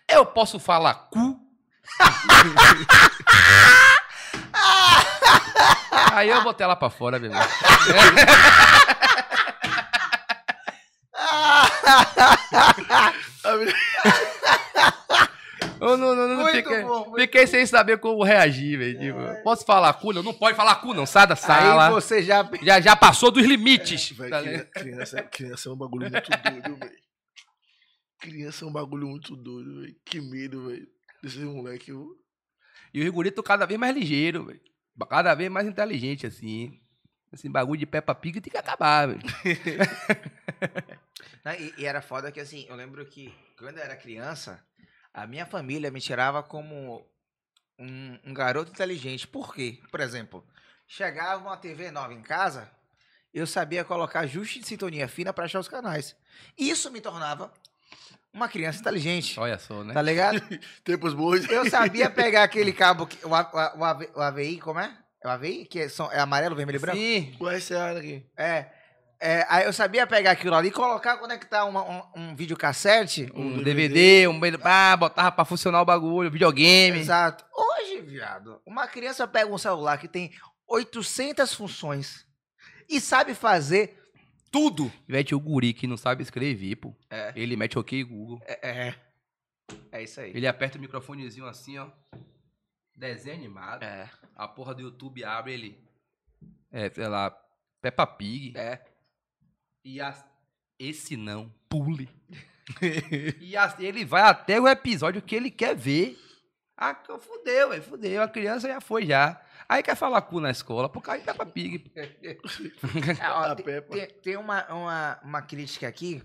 [0.10, 1.40] eu posso falar cu?
[6.14, 7.46] Aí eu botei ela pra fora, meu irmão.
[11.14, 11.72] A menina-
[15.80, 19.00] Eu não, não, não fiquei, bom, fiquei sem saber como reagir, velho.
[19.00, 20.12] Tipo, posso falar cu?
[20.12, 21.06] Não, não pode falar cu, não.
[21.06, 21.88] Sai da sala.
[21.88, 22.50] Aí você já...
[22.64, 24.10] Já, já passou dos limites.
[24.12, 24.70] Véi, tá cri- ligado?
[24.72, 26.98] criança, criança é um bagulho muito doido, velho.
[28.20, 29.96] Criança é um bagulho muito doido, velho.
[30.04, 30.88] Que medo, velho.
[31.22, 32.08] Desses moleque, eu...
[32.92, 34.62] E o Rigurito cada vez mais ligeiro, velho.
[35.08, 36.80] Cada vez mais inteligente, assim.
[37.32, 39.22] Esse bagulho de Peppa Pig tem que acabar, velho.
[41.44, 44.64] Não, E, e era foda que, assim, eu lembro que quando eu era criança,
[45.14, 47.06] a minha família me tirava como
[47.80, 49.28] um, um garoto inteligente.
[49.28, 49.80] Por quê?
[49.92, 50.46] Por exemplo,
[50.88, 52.70] chegava uma TV nova em casa,
[53.34, 56.16] eu sabia colocar ajuste de sintonia fina para achar os canais.
[56.58, 57.52] Isso me tornava
[58.34, 59.40] uma criança inteligente.
[59.40, 59.94] Olha só, né?
[59.94, 60.42] Tá ligado?
[60.84, 61.48] Tempos bons.
[61.50, 63.32] Eu sabia pegar aquele cabo, que, o, o,
[63.80, 64.96] o, AV o AVI, como é?
[65.24, 65.66] É o AVI?
[65.66, 66.98] Que é, são- é amarelo, vermelho e branco?
[66.98, 67.36] Sim.
[67.40, 68.26] O RCA aqui.
[68.38, 68.72] É.
[69.20, 73.32] É, aí eu sabia pegar aquilo ali, colocar, conectar uma- um, um videocassete.
[73.34, 74.40] Um Um DVD, um...
[74.64, 77.00] Ah, botava pra funcionar o bagulho, videogame.
[77.00, 77.44] Exato.
[77.56, 80.32] Hoje, viado, uma criança pega um celular que tem
[80.68, 82.28] 800 funções
[82.88, 83.98] e sabe fazer
[84.52, 84.92] tudo.
[85.08, 86.96] Mete o guri que não sabe escrever, pô.
[87.10, 87.34] É.
[87.36, 88.40] Ele mete ok Google.
[88.46, 88.96] É, é.
[89.92, 90.32] É isso aí.
[90.34, 91.90] Ele aperta o microfonezinho assim, ó.
[92.96, 93.84] Desenho animado.
[93.84, 95.78] É, A porra do YouTube abre ele.
[96.72, 97.36] É, sei lá,
[97.82, 98.54] Peppa Pig.
[98.58, 98.80] é.
[99.88, 100.26] E as-
[100.78, 102.10] esse não, pule.
[103.40, 106.18] e as- ele vai até o episódio que ele quer ver.
[106.78, 108.22] Ah, fudeu, velho, fudeu.
[108.22, 109.42] A criança já foi já.
[109.70, 111.92] Aí quer falar cu na escola por causa de Peppa Pig.
[113.22, 116.22] É, ó, tem- tem, tem uma, uma, uma crítica aqui,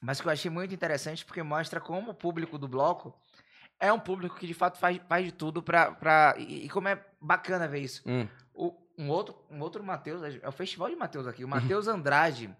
[0.00, 3.16] mas que eu achei muito interessante porque mostra como o público do bloco
[3.80, 5.92] é um público que de fato faz, faz de tudo pra.
[5.92, 8.02] pra e, e como é bacana ver isso.
[8.06, 8.26] Hum.
[8.52, 12.50] O- um outro, um outro Matheus, é o festival de Matheus aqui, o Matheus Andrade,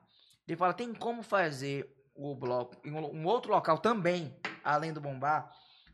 [0.49, 4.35] ele fala: tem como fazer o bloco em um, outro local também,
[4.65, 5.51] além do bombar,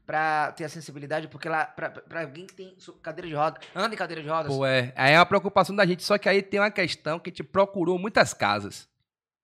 [0.07, 3.61] pra ter a sensibilidade, porque lá, pra, pra alguém que tem su- cadeira de roda,
[3.75, 4.55] anda em cadeira de rodas.
[4.55, 4.93] Pô, é.
[4.97, 6.03] Aí é uma preocupação da gente.
[6.03, 8.89] Só que aí tem uma questão que a gente procurou muitas casas.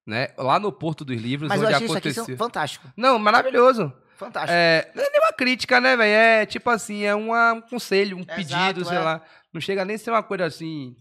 [0.07, 0.29] Né?
[0.35, 2.35] Lá no Porto dos Livros, mas eu onde achei isso aqui aconteceu.
[2.37, 2.91] fantástico.
[2.97, 3.93] Não, maravilhoso.
[4.17, 4.51] Fantástico.
[4.53, 6.11] É, não é nem uma crítica, né, velho?
[6.11, 8.99] É tipo assim, é uma- um conselho, um Exato, pedido, sei é.
[8.99, 9.21] lá.
[9.53, 10.95] Não chega nem a ser uma coisa assim.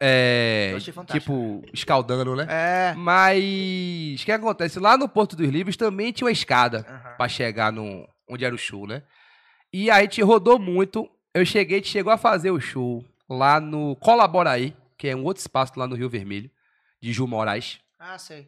[0.00, 0.68] É.
[0.72, 1.32] Eu achei fantástico.
[1.60, 2.46] Tipo, escaldando, né?
[2.48, 2.94] É.
[2.96, 4.20] Mas.
[4.20, 4.78] O que acontece?
[4.78, 7.16] Lá no Porto dos Livros também tinha uma escada Aham.
[7.16, 9.02] pra chegar no, onde era o show, né?
[9.72, 11.08] E aí a gente rodou muito.
[11.32, 15.24] Eu cheguei, a gente chegou a fazer o show lá no Colaboraí, que é um
[15.24, 16.50] outro espaço lá no Rio Vermelho,
[17.00, 17.80] de Ju Moraes.
[17.98, 18.46] Ah, sei.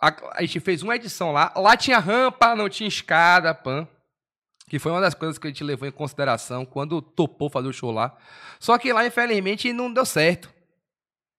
[0.00, 1.52] A, a gente fez uma edição lá.
[1.54, 3.86] Lá tinha rampa, não tinha escada, pan.
[4.68, 7.72] Que foi uma das coisas que a gente levou em consideração quando topou fazer o
[7.72, 8.16] show lá.
[8.58, 10.50] Só que lá, infelizmente, não deu certo.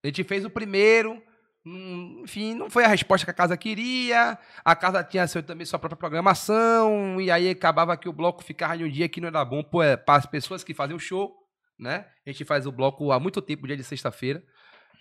[0.04, 1.22] A gente fez o primeiro.
[1.66, 4.38] hum, Enfim, não foi a resposta que a casa queria.
[4.66, 7.20] A casa tinha seu, também sua própria programação.
[7.22, 10.02] E aí acabava que o bloco ficava em um dia que não era bom para
[10.08, 11.36] as pessoas que faziam o show.
[11.78, 12.06] Né?
[12.26, 14.44] A gente faz o bloco há muito tempo, dia de sexta-feira.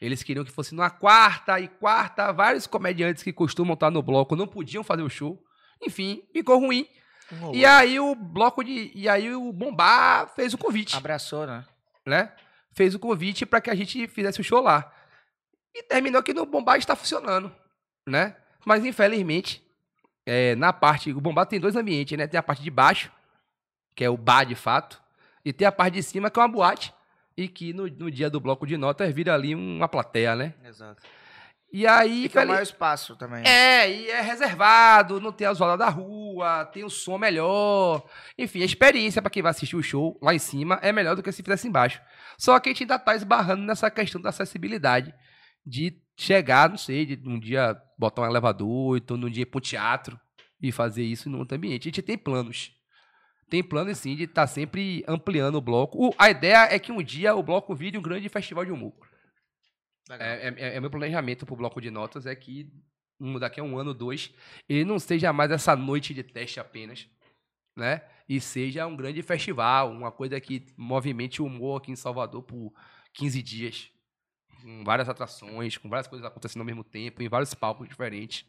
[0.01, 2.33] Eles queriam que fosse numa quarta e quarta.
[2.33, 5.39] Vários comediantes que costumam estar no bloco não podiam fazer o show.
[5.83, 6.87] Enfim, ficou ruim.
[7.53, 8.91] E aí o bloco de.
[8.95, 11.65] E aí o Bombar fez o convite, Abraçou, né?
[12.05, 12.33] né?
[12.81, 14.91] Fez o convite para que a gente fizesse o show lá.
[15.75, 17.55] E terminou que no Bombado está funcionando,
[18.09, 18.35] né?
[18.65, 19.63] Mas infelizmente,
[20.25, 21.13] é, na parte.
[21.13, 22.27] O Bombado tem dois ambientes, né?
[22.27, 23.13] Tem a parte de baixo,
[23.95, 24.99] que é o bar de fato,
[25.45, 26.95] e tem a parte de cima, que é uma boate.
[27.37, 30.55] E que no, no dia do bloco de notas vira ali uma plateia, né?
[30.65, 31.03] Exato.
[31.73, 32.23] E aí.
[32.23, 33.45] O infeliz- maior espaço também.
[33.47, 38.05] é, e é reservado, não tem as rodas da rua, tem o som melhor.
[38.37, 41.23] Enfim, a experiência para quem vai assistir o show lá em cima é melhor do
[41.23, 42.01] que se fizesse embaixo.
[42.37, 45.15] Só que a gente ainda tá esbarrando nessa questão da acessibilidade.
[45.65, 49.59] De chegar, não sei, de um dia botar um elevador, então num dia ir para
[49.59, 50.19] um teatro
[50.61, 51.83] e fazer isso em outro ambiente.
[51.83, 52.73] A gente tem planos.
[53.49, 55.99] Tem planos, sim, de estar sempre ampliando o bloco.
[56.09, 58.93] O- a ideia é que um dia o bloco vire um grande festival de humor.
[60.19, 62.71] É, é- é meu planejamento pro bloco de notas é que
[63.21, 64.33] um, daqui a um ano, dois,
[64.69, 67.07] ele não seja mais essa noite de teste apenas,
[67.77, 68.03] né?
[68.29, 72.73] E seja um grande festival, uma coisa que movimente o humor aqui em Salvador por
[73.13, 73.91] 15 dias.
[74.63, 78.47] Com várias atrações, com várias coisas acontecendo ao mesmo tempo, em vários palcos diferentes.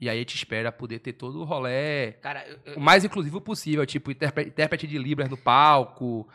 [0.00, 3.04] E aí a gente espera poder ter todo o rolê Cara, eu- eu- o mais
[3.04, 6.28] inclusivo possível, tipo, intérpre- intérprete de Libras no palco,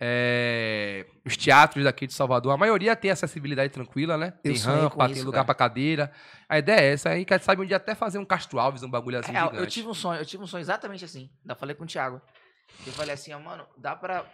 [0.00, 4.30] é, os teatros daqui de Salvador, a maioria tem acessibilidade tranquila, né?
[4.42, 5.44] Tem com rampa, tem isso, lugar cara.
[5.46, 6.12] pra cadeira.
[6.48, 8.90] A ideia é essa, aí quer sabe um dia até fazer um Castro Alves, um
[8.90, 9.62] bagulho assim Real, gigante.
[9.64, 11.30] eu tive um sonho, eu tive um sonho exatamente assim.
[11.42, 12.20] Ainda falei com o Thiago.
[12.86, 14.24] Eu falei assim, ó, mano, dá pra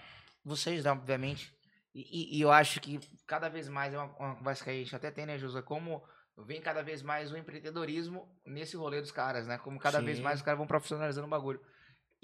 [0.44, 1.52] vocês dar, obviamente.
[1.94, 4.94] E, e- eu acho que cada vez mais é uma, uma conversa que a gente
[4.94, 5.62] até tem, né, José?
[5.62, 6.02] Como
[6.44, 9.58] vem cada vez mais o empreendedorismo nesse rolê dos caras, né?
[9.58, 10.22] Como cada vez Sim.
[10.24, 11.60] mais os caras vão profissionalizando o bagulho.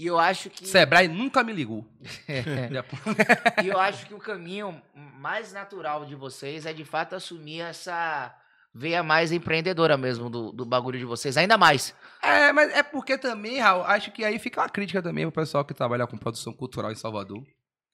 [0.01, 0.67] E eu acho que.
[0.67, 1.87] Sebrae nunca me ligou.
[3.63, 8.35] E eu acho que o caminho mais natural de vocês é de fato assumir essa
[8.75, 11.37] veia mais empreendedora mesmo do, do bagulho de vocês.
[11.37, 11.95] Ainda mais.
[12.23, 15.67] É, mas é porque também, Raul, acho que aí fica uma crítica também pro pessoal
[15.67, 17.45] que trabalha com produção cultural em Salvador.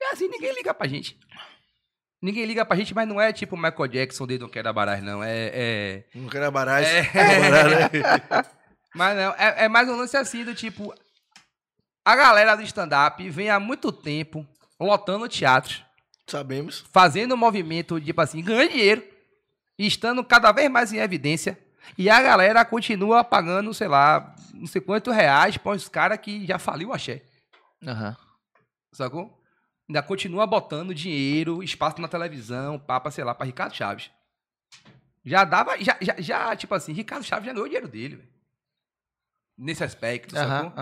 [0.01, 1.19] É assim, ninguém liga pra gente.
[2.23, 5.24] Ninguém liga pra gente, mas não é tipo Michael Jackson, They Don't Care Barás, não.
[5.24, 7.03] É, é, Não quero abarar É.
[7.03, 7.91] né?
[8.95, 10.95] Mas não, é, é mais um lance assim do tipo.
[12.07, 14.47] A galera do stand-up vem há muito tempo
[14.78, 15.83] lotando teatros,
[16.24, 16.85] Sabemos.
[16.93, 19.03] fazendo um movimento, tipo assim, ganhando dinheiro,
[19.77, 21.59] e estando cada vez mais em evidência.
[21.99, 26.47] E a galera continua pagando, sei lá, não sei quantos reais para os caras que
[26.47, 27.24] já faliu o axé.
[27.85, 28.16] Aham.
[28.93, 29.43] Sacou?
[29.89, 34.12] Ainda continua botando dinheiro, espaço na televisão, papa, sei lá, pra Ricardo Chaves.
[35.24, 38.36] Já dava, já, já, já, tipo assim, Ricardo Chaves já ganhou o dinheiro dele, velho.
[39.59, 40.73] Nesse aspecto, sacou?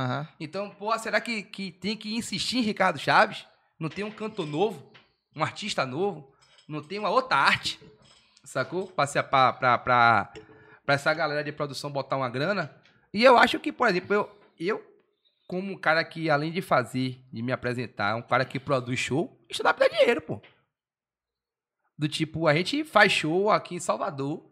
[0.40, 3.46] Então, pô, será que, que tem que insistir em Ricardo Chaves?
[3.78, 4.90] Não tem um cantor novo?
[5.36, 6.32] Um artista novo?
[6.66, 7.78] Não tem uma outra arte?
[8.42, 8.86] Sacou?
[8.88, 10.32] Pra, ser- pra, pra, pra,
[10.84, 12.74] pra essa galera de produção botar uma grana?
[13.12, 14.84] E eu acho que, por exemplo, eu, eu
[15.46, 19.38] como um cara que, além de fazer, de me apresentar, um cara que produz show,
[19.48, 20.40] isso dá pra dar dinheiro, pô.
[21.96, 24.42] Do tipo, a gente faz show aqui em Salvador,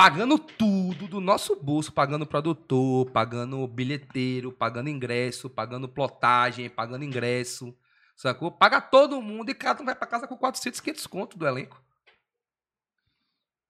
[0.00, 7.76] pagando tudo do nosso bolso, pagando produtor, pagando bilheteiro, pagando ingresso, pagando plotagem, pagando ingresso,
[8.16, 8.50] sacou?
[8.50, 11.78] Paga todo mundo e cada um vai pra casa com 400, 500 conto do elenco.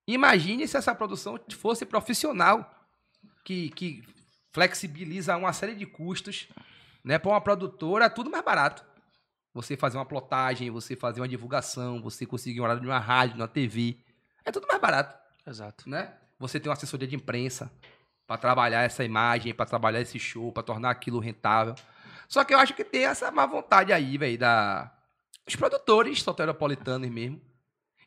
[0.07, 2.79] Imagine se essa produção fosse profissional,
[3.43, 4.01] que, que
[4.53, 6.47] flexibiliza uma série de custos,
[7.03, 7.19] né?
[7.19, 8.85] Para uma produtora, é tudo mais barato.
[9.53, 13.35] Você fazer uma plotagem, você fazer uma divulgação, você conseguir um horário de uma rádio,
[13.35, 13.97] de uma TV,
[14.45, 15.89] é tudo mais barato Exato.
[15.89, 16.13] né?
[16.41, 17.71] Você tem uma assessoria de imprensa
[18.27, 21.75] para trabalhar essa imagem, para trabalhar esse show, para tornar aquilo rentável.
[22.27, 24.91] Só que eu acho que tem essa má vontade aí, velho, da
[25.47, 27.41] os produtores soteropolitanos mesmo.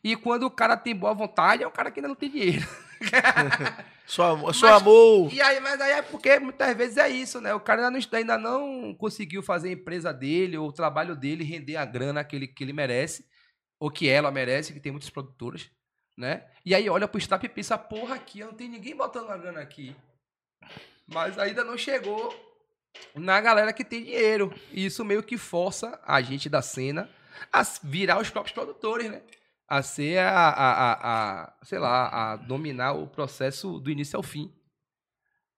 [0.03, 2.67] E quando o cara tem boa vontade, é um cara que ainda não tem dinheiro.
[4.07, 5.33] Só, amor- só Mas- amor.
[5.33, 7.55] E aí, mas aí é porque muitas vezes é isso, né?
[7.55, 11.43] O cara ainda não, ainda não conseguiu fazer a empresa dele, ou o trabalho dele
[11.43, 13.27] render a grana que ele, que ele merece,
[13.81, 15.71] ou que ela merece, que tem muitos produtores,
[16.17, 16.45] né?
[16.65, 19.61] E aí olha pro staff e pensa, porra, aqui não tem ninguém botando a grana
[19.61, 19.95] aqui.
[21.07, 22.35] Mas ainda não chegou
[23.15, 24.53] na galera que tem dinheiro.
[24.73, 27.11] E isso meio que força a gente da cena
[27.53, 29.23] a virar os próprios produtores, né?
[29.69, 34.23] A ser a, a, a, a, sei lá, a dominar o processo do início ao
[34.23, 34.53] fim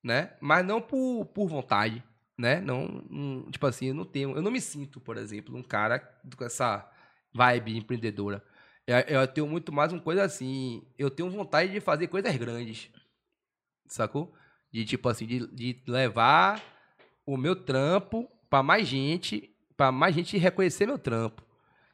[0.03, 0.37] né?
[0.41, 2.03] Mas não por, por vontade,
[2.39, 2.61] né?
[2.61, 5.99] Não, não- tipo assim, eu não tenho, eu não me sinto, por exemplo, um cara
[6.37, 6.89] com essa
[7.35, 8.41] vibe empreendedora.
[8.87, 12.89] Eu, eu tenho muito mais uma coisa assim, eu tenho vontade de fazer coisas grandes,
[13.87, 14.33] sacou?
[14.71, 16.63] De tipo assim, de, de levar
[17.25, 21.43] o meu trampo para mais gente, para mais gente reconhecer meu trampo.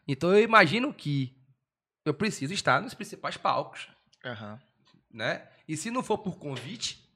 [0.07, 1.35] Então eu imagino que
[2.05, 3.89] eu preciso estar nos principais palcos
[4.25, 4.61] Aham.
[5.11, 5.49] né?
[5.67, 7.09] E se não for por convite,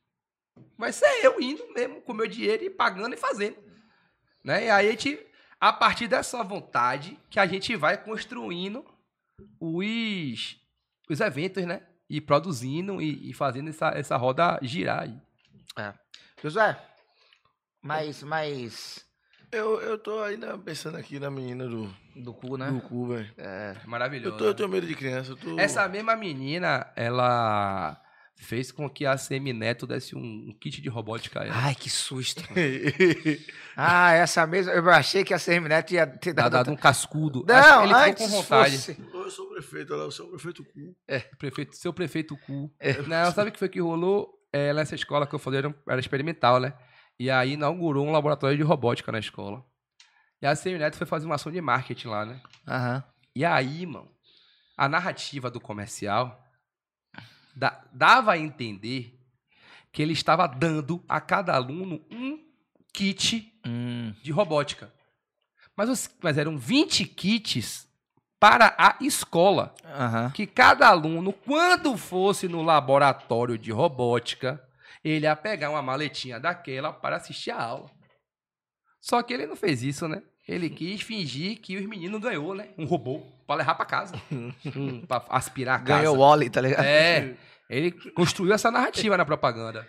[0.78, 3.58] vai ser eu indo mesmo com meu dinheiro e pagando e fazendo,
[4.42, 4.66] né?
[4.66, 5.18] E aí a gente,
[5.60, 8.82] a partir dessa vontade, que a gente vai construindo
[9.60, 10.56] os,
[11.10, 11.82] os eventos, né?
[12.08, 15.20] e produzindo e, e fazendo essa, essa roda girar aí.
[16.42, 16.78] Josué,
[17.82, 19.04] mas, mas
[19.50, 22.70] Eu, eu tô ainda pensando aqui na menina do, do cu, né?
[22.70, 23.32] do cu, velho.
[23.36, 23.76] É.
[23.84, 24.36] Eu, Maravilhoso.
[24.36, 25.32] tô- eu tenho medo de criança.
[25.32, 25.58] Eu tô...
[25.58, 28.00] Essa mesma menina, ela
[28.36, 31.54] fez com que a Semi Neto desse um, um kit de robótica a ela.
[31.56, 32.42] Ai, que susto.
[33.76, 34.72] ah, essa mesma.
[34.72, 36.52] Eu achei que a CM Neto ia ter dado.
[36.52, 37.44] dado um cascudo.
[37.46, 38.76] Não, ele antes ficou com vontade.
[38.76, 40.96] fosse- eu sou o prefeito, eu sou o prefeito cu.
[41.38, 42.70] Prefeito, seu prefeito cu.
[42.78, 43.00] É.
[43.02, 44.32] Não, sabe o que foi que rolou?
[44.52, 46.72] É, nessa escola que eu falei era, era experimental, né?
[47.18, 49.64] E aí inaugurou um laboratório de robótica na escola.
[50.40, 52.40] E a Semi Neto foi fazer uma ação de marketing lá, né?
[52.68, 53.04] Aham.
[53.34, 54.10] E aí, mano,
[54.76, 56.38] a narrativa do comercial
[57.92, 59.18] dava a entender
[59.92, 62.38] que ele estava dando a cada aluno um
[62.92, 64.12] kit Hum.
[64.22, 64.92] de robótica.
[65.76, 67.86] Mas, os- mas eram 20 kits
[68.38, 69.74] para a escola.
[69.84, 70.30] Aham.
[70.30, 74.62] Que cada aluno, quando fosse no laboratório de robótica,
[75.02, 77.90] ele ia pegar uma maletinha daquela para assistir a aula.
[79.00, 80.22] Só que ele não fez isso, né?
[80.48, 82.68] Ele quis fingir que os meninos ganhou, né?
[82.78, 84.14] Um robô para levar para casa.
[85.08, 86.00] Para aspirar a casa.
[86.00, 86.84] Ganhou o Wally, tá ligado?
[86.84, 87.36] É,
[87.68, 89.86] ele construiu essa narrativa na propaganda.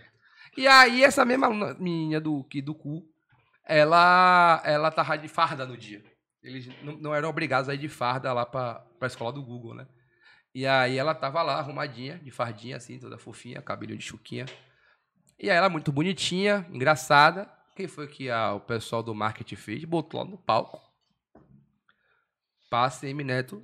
[0.56, 3.04] E aí, essa mesma menina do, que, do cu,
[3.64, 6.04] ela, ela tava de farda no dia.
[6.42, 9.76] Eles não, não eram obrigados a ir de farda lá pra, pra escola do Google,
[9.76, 9.86] né?
[10.56, 14.48] E aí ela tava lá, arrumadinha, de fardinha, assim, toda fofinha, cabelo de chuquinha.
[15.40, 17.48] E aí ela muito bonitinha, engraçada.
[17.78, 19.86] Quem foi que a- o pessoal do marketing fez?
[19.86, 20.82] Botou lá no palco.
[22.72, 23.58] Pra CM Neto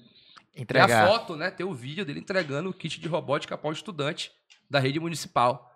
[0.54, 1.08] tem a Entregar.
[1.08, 1.50] foto, né?
[1.50, 4.32] Tem o vídeo dele entregando o kit de robótica para o estudante
[4.70, 5.76] da rede municipal.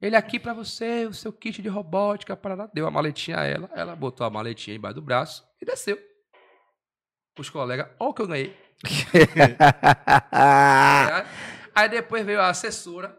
[0.00, 3.68] Ele aqui para você, o seu kit de robótica, para deu a maletinha a ela,
[3.74, 5.98] ela botou a maletinha embaixo do braço e desceu.
[7.36, 8.56] Os colegas, olha o que eu ganhei.
[11.74, 13.18] Aí depois veio a assessora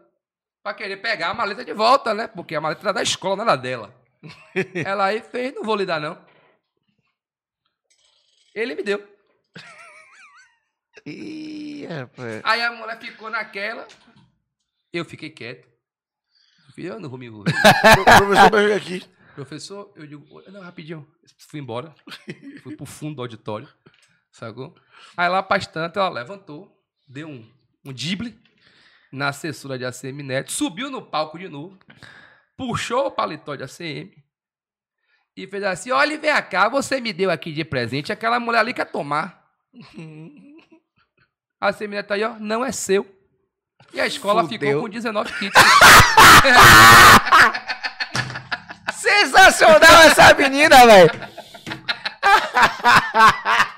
[0.62, 2.28] para querer pegar a maleta de volta, né?
[2.28, 3.94] Porque a maleta era da escola, não era dela.
[4.86, 6.24] ela aí fez, não vou lhe dar não.
[8.54, 9.06] Ele me deu.
[11.06, 12.40] Ih, rapaz.
[12.44, 13.86] Aí a mulher ficou naquela.
[14.92, 15.68] Eu fiquei quieto.
[16.76, 17.52] Eu não vou me envolver.
[17.52, 19.04] Pro- Professor, pega aqui.
[19.34, 21.06] Professor, eu digo, "Oi, não, rapidinho.
[21.48, 21.94] Fui embora.
[22.62, 23.68] Fui pro fundo do auditório.
[24.30, 24.74] Sacou?
[25.16, 26.74] Aí lá, bastante, ela levantou,
[27.06, 27.50] deu um,
[27.84, 28.38] um dible
[29.10, 31.78] na assessora de ACM Neto, subiu no palco de novo,
[32.56, 34.12] puxou o paletó de ACM
[35.36, 38.74] e fez assim: olha, vem cá, você me deu aqui de presente, aquela mulher ali
[38.74, 39.42] quer tomar.
[41.60, 43.06] A ACM Neto aí, ó, não é seu.
[43.92, 44.58] E a escola Fudeu.
[44.58, 45.60] ficou com 19 kits.
[48.94, 51.10] Sensacional essa menina, velho.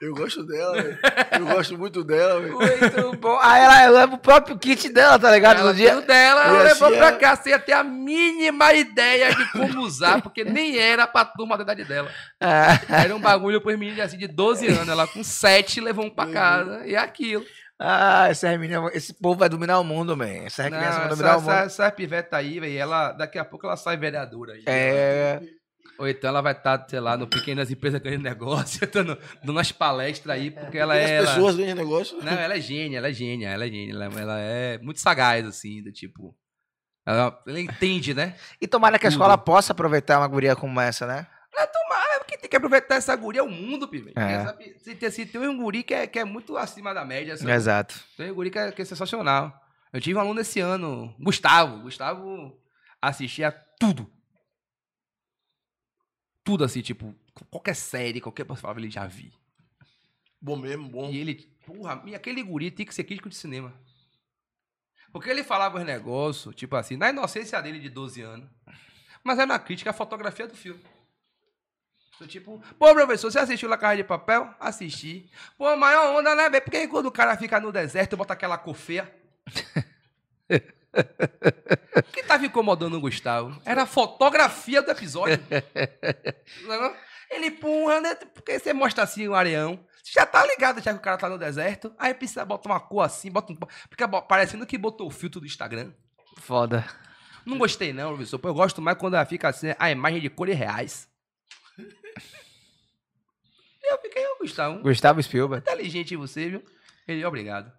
[0.00, 0.98] Eu gosto dela, velho.
[1.32, 2.54] Eu gosto muito dela, velho.
[2.54, 3.38] Muito bom.
[3.40, 5.60] Aí ela leva o próprio kit dela, tá ligado?
[5.60, 6.00] Ela no dia.
[6.02, 9.80] dela, ela E levou assim pra é- cá sem ter a mínima ideia de como
[9.82, 12.10] usar, porque nem era pra turma da idade dela.
[12.40, 14.88] Ah, Era um bagulho pros meninos assim, de 12 anos.
[14.88, 16.86] Ela com 7 levou um pra casa.
[16.86, 17.44] E é aquilo.
[17.80, 20.26] ah, essa menina, esse povo vai dominar o mundo, man.
[20.46, 21.50] Essa Não, criança vai essa, dominar o mundo.
[21.52, 24.62] essa, essa piveta aí, velho, ela, daqui a pouco ela sai vereadora aí.
[24.66, 25.40] É.
[25.98, 29.72] Ou então ela vai estar, sei lá, no Pequenas Empresas Ganhando Negócio, dando, dando umas
[29.72, 31.16] palestras aí, porque ela As é.
[31.16, 32.18] ela- pessoas veem negócio.
[32.22, 33.92] Não, ela é gênia, ela é gênia, ela é gênia.
[33.94, 36.36] Ela, ela é muito sagaz, assim, do tipo.
[37.06, 38.34] Ela, ela entende, né?
[38.60, 39.18] E tomara que a Tudo.
[39.20, 41.26] escola possa aproveitar uma guria como essa, né?
[41.58, 44.12] É tomara, porque tem que aproveitar essa guria, é o mundo, pibe.
[44.16, 44.74] É.
[44.78, 47.50] Se, tem- se tem um guri que é, que é muito acima da média, sabe?
[47.52, 47.94] Exato.
[48.16, 49.58] tem um guri que é, que é sensacional.
[49.92, 51.80] Eu tive um aluno esse ano, Gustavo.
[51.82, 52.52] Gustavo
[53.00, 54.10] assistia tudo.
[56.46, 57.12] Tudo assim, tipo,
[57.50, 59.32] qualquer série, qualquer coisa, falava, ele já vi.
[60.40, 61.10] Bom mesmo, bom.
[61.10, 61.34] E ele,
[61.66, 63.74] porra, e aquele guri tem que ser crítico de cinema.
[65.10, 68.48] Porque ele falava os negócios, tipo assim, na inocência dele de 12 anos.
[69.24, 70.80] Mas era uma crítica à fotografia do filme.
[72.14, 74.48] Então, tipo, pô, professor, você assistiu La Casa de Papel?
[74.60, 75.28] Assisti.
[75.58, 76.62] Pô, a maior onda, né, velho?
[76.62, 79.12] Porque quando o cara fica no deserto, bota aquela cor feia.
[81.96, 83.58] O que tava incomodando o Gustavo?
[83.64, 85.38] Era a fotografia do episódio.
[86.66, 86.94] Não?
[87.30, 88.14] Ele, porra, né?
[88.14, 89.82] Porque você mostra assim o areão.
[90.02, 91.94] Você já tá ligado já que o cara tá no deserto.
[91.98, 93.56] Aí precisa botar uma cor assim, bota um...
[93.90, 95.92] Fica parecendo que botou o filtro do Instagram.
[96.38, 96.84] Foda.
[97.46, 98.40] Não gostei não, professor.
[98.42, 101.08] Eu gosto mais quando ela fica assim, a imagem de cores reais.
[103.88, 105.62] E eu fiquei, ô Gustavo, Gustavo Spielberg.
[105.62, 106.64] inteligente você, viu?
[107.06, 107.72] Ele, obrigado.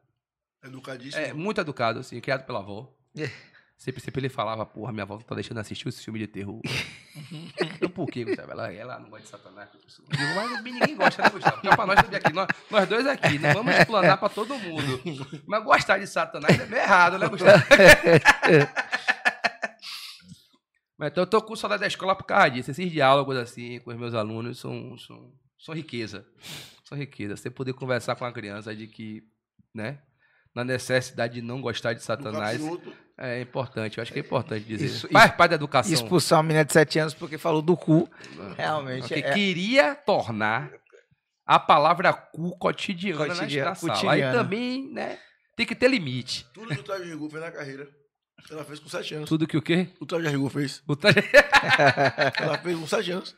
[0.64, 1.22] Educadíssimo.
[1.22, 2.97] É, muito educado, assim, criado pela avó.
[3.77, 6.60] Sempre, sempre ele falava, porra, minha avó tá deixando assistir esse filme de terror.
[7.80, 8.52] eu, por quê, Gustavo?
[8.52, 9.69] Ela, ela não gosta de Satanás.
[9.72, 11.60] digo, mas ninguém gosta, né, Gustavo?
[11.60, 14.99] Então, pra nós aqui, nós, nós dois aqui, não vamos explanar pra todo mundo.
[15.45, 17.64] Mas gostar de Satanás é meio errado, né, Gustavo?
[20.98, 22.72] mas então eu tô com saudade da escola por causa disso.
[22.72, 26.26] Esses diálogos assim com os meus alunos são, são, são riqueza.
[26.84, 27.38] São riqueza.
[27.38, 29.22] Você poder conversar com a criança de que,
[29.72, 29.99] né?
[30.57, 32.59] Na necessidade de não gostar de Satanás.
[32.59, 34.85] capítulo, É importante, eu acho que é importante dizer.
[34.85, 35.93] Isso- Faz parte da educação.
[35.93, 38.09] Expulsar uma menina de 7 anos porque falou do cu.
[38.57, 39.01] Realmente.
[39.01, 40.71] Porque é- queria tornar
[41.45, 44.11] a palavra cu cotidiana, Cotidiana, na sala.
[44.13, 45.17] Aí também, né,
[45.55, 46.45] tem que ter limite.
[46.53, 47.88] Tudo que o Travis Rigu fez na carreira,
[48.51, 49.29] ela fez com 7 anos.
[49.29, 49.88] Tudo que o quê?
[49.99, 50.84] O Travis Rigu fez.
[50.88, 50.93] O
[52.41, 53.35] Ela fez com 7 anos.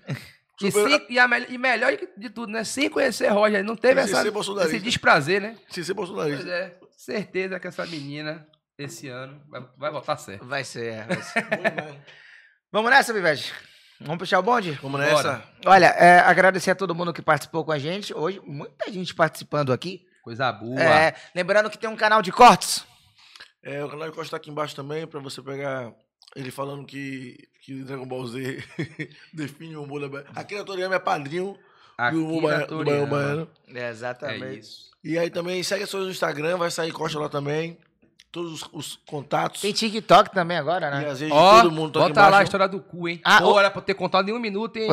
[0.62, 2.64] E, sem- e, a e melhor de tudo, né?
[2.64, 4.24] Sem conhecer Roger, não teve essa,
[4.66, 5.58] esse desprazer, né?
[5.70, 6.50] Sem ser Pois bolsonarista.
[6.50, 8.46] é, certeza que essa menina,
[8.78, 10.46] esse ano, vai, vai voltar certo.
[10.46, 11.46] Vai ser, é, vai ser.
[12.72, 13.54] Vamos nessa, Vivete?
[14.02, 14.72] Vamos puxar o bonde?
[14.82, 15.14] Vamos nessa.
[15.24, 15.44] Bora.
[15.66, 18.14] Olha, é, agradecer a todo mundo que participou com a gente.
[18.14, 20.06] Hoje, muita gente participando aqui.
[20.24, 20.82] Coisa boa.
[20.82, 22.86] É, lembrando que tem um canal de cortes.
[23.62, 25.92] É, o canal de Costa tá aqui embaixo também, pra você pegar
[26.36, 27.36] ele falando que,
[27.70, 28.64] que Dragon Ball Z
[29.32, 30.28] define o humor da Bahia.
[30.36, 31.56] Aqui na Toriyama é padrinho
[32.12, 33.08] do, do Baiano.
[33.08, 33.50] Baiano.
[33.68, 34.44] É, exatamente.
[34.44, 34.90] É isso.
[35.04, 37.78] E aí também segue as pessoas no Instagram, vai sair Costa lá também.
[38.32, 39.60] Todos os, os contatos.
[39.62, 41.10] Tem TikTok também agora, E né?
[41.10, 43.20] às vezes Ó, todo mundo tá aqui bota lá a história do cu, hein?
[43.26, 44.88] Ah, Pô, ô- era pra ter contado em um minuto, hein?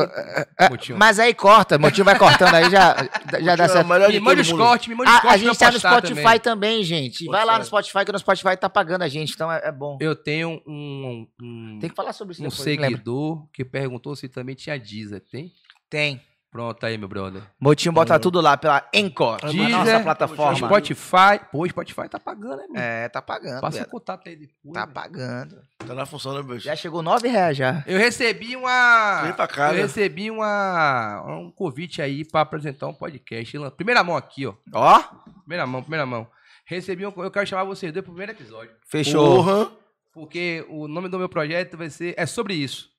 [0.59, 0.97] É, Motinho.
[0.97, 2.95] Mas aí corta, o motivo vai cortando aí, já,
[3.39, 3.87] já dá É certo.
[3.87, 5.41] melhor de Me manda os cortes, me manda os Ah, cortes.
[5.41, 6.39] a gente tá no Spotify também.
[6.39, 7.25] também, gente.
[7.25, 9.99] Vai lá no Spotify, que no Spotify tá pagando a gente, então é, é bom.
[10.01, 14.27] Eu tenho um, um, Tem que falar sobre isso um depois, seguidor que perguntou se
[14.27, 15.21] também tinha Deezer.
[15.31, 15.51] Tem?
[15.91, 16.19] Tem.
[16.49, 17.43] Pronto aí, meu brother.
[17.59, 20.55] Motinho bota tudo lá pela Encore, a Deezer, nossa plataforma.
[20.55, 21.39] Spotify.
[21.51, 22.79] Pô, Spotify tá pagando, hein, mano?
[22.79, 23.61] É, tá pagando.
[23.61, 24.73] Passa o contato aí depois.
[24.73, 24.93] Tá velho.
[24.93, 25.61] pagando.
[25.85, 26.65] Tá na função, né, bicho?
[26.65, 27.83] Já chegou nove reais já.
[27.85, 29.23] Eu recebi uma.
[29.23, 29.81] Vem pra cá, eu né?
[29.81, 33.57] recebi uma, um convite aí pra apresentar um podcast.
[33.75, 34.53] Primeira mão aqui, ó.
[34.73, 35.03] Ó,
[35.41, 36.27] Primeira mão, primeira mão.
[36.65, 37.13] Recebi um.
[37.17, 38.71] Eu quero chamar vocês dois pro primeiro episódio.
[38.89, 39.43] fechou.
[39.43, 39.71] Porra.
[40.13, 42.15] Porque o nome do meu projeto vai ser.
[42.17, 42.89] É sobre isso.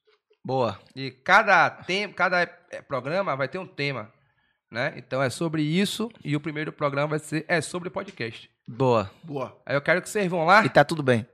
[0.48, 0.78] Boa.
[0.96, 4.10] E cada, tem, cada eh, programa vai ter um tema.
[4.70, 4.94] Né?
[4.96, 6.10] Então é sobre isso.
[6.24, 7.44] E o primeiro programa vai ser.
[7.46, 8.50] É sobre podcast.
[8.66, 9.10] Boa.
[9.22, 9.60] Boa.
[9.66, 10.64] Aí eu quero que vocês vão lá.
[10.64, 11.26] E tá tudo bem.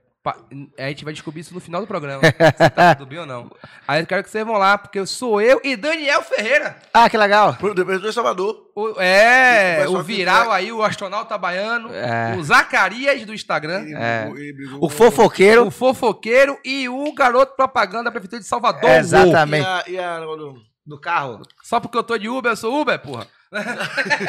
[0.77, 2.21] A gente vai descobrir isso no final do programa.
[2.57, 3.51] se tá tudo bem ou não.
[3.87, 6.77] Aí eu quero que vocês vão lá, porque eu sou eu e Daniel Ferreira.
[6.93, 7.53] Ah, que legal.
[7.55, 8.65] Pro- Depois do Salvador.
[8.75, 12.35] O- é, O viral vai- aí, o astronauta baiano, É.
[12.37, 14.29] o Zacarias do Instagram, É.
[14.79, 15.67] O fofoqueiro.
[15.67, 18.89] o fofoqueiro e o garoto propaganda da Prefeitura de Salvador.
[18.89, 19.65] É, E exatamente.
[19.65, 21.41] a, e a negócio do- Do carro.
[21.63, 23.25] Só porque eu tô de Uber, eu sou Uber, porra.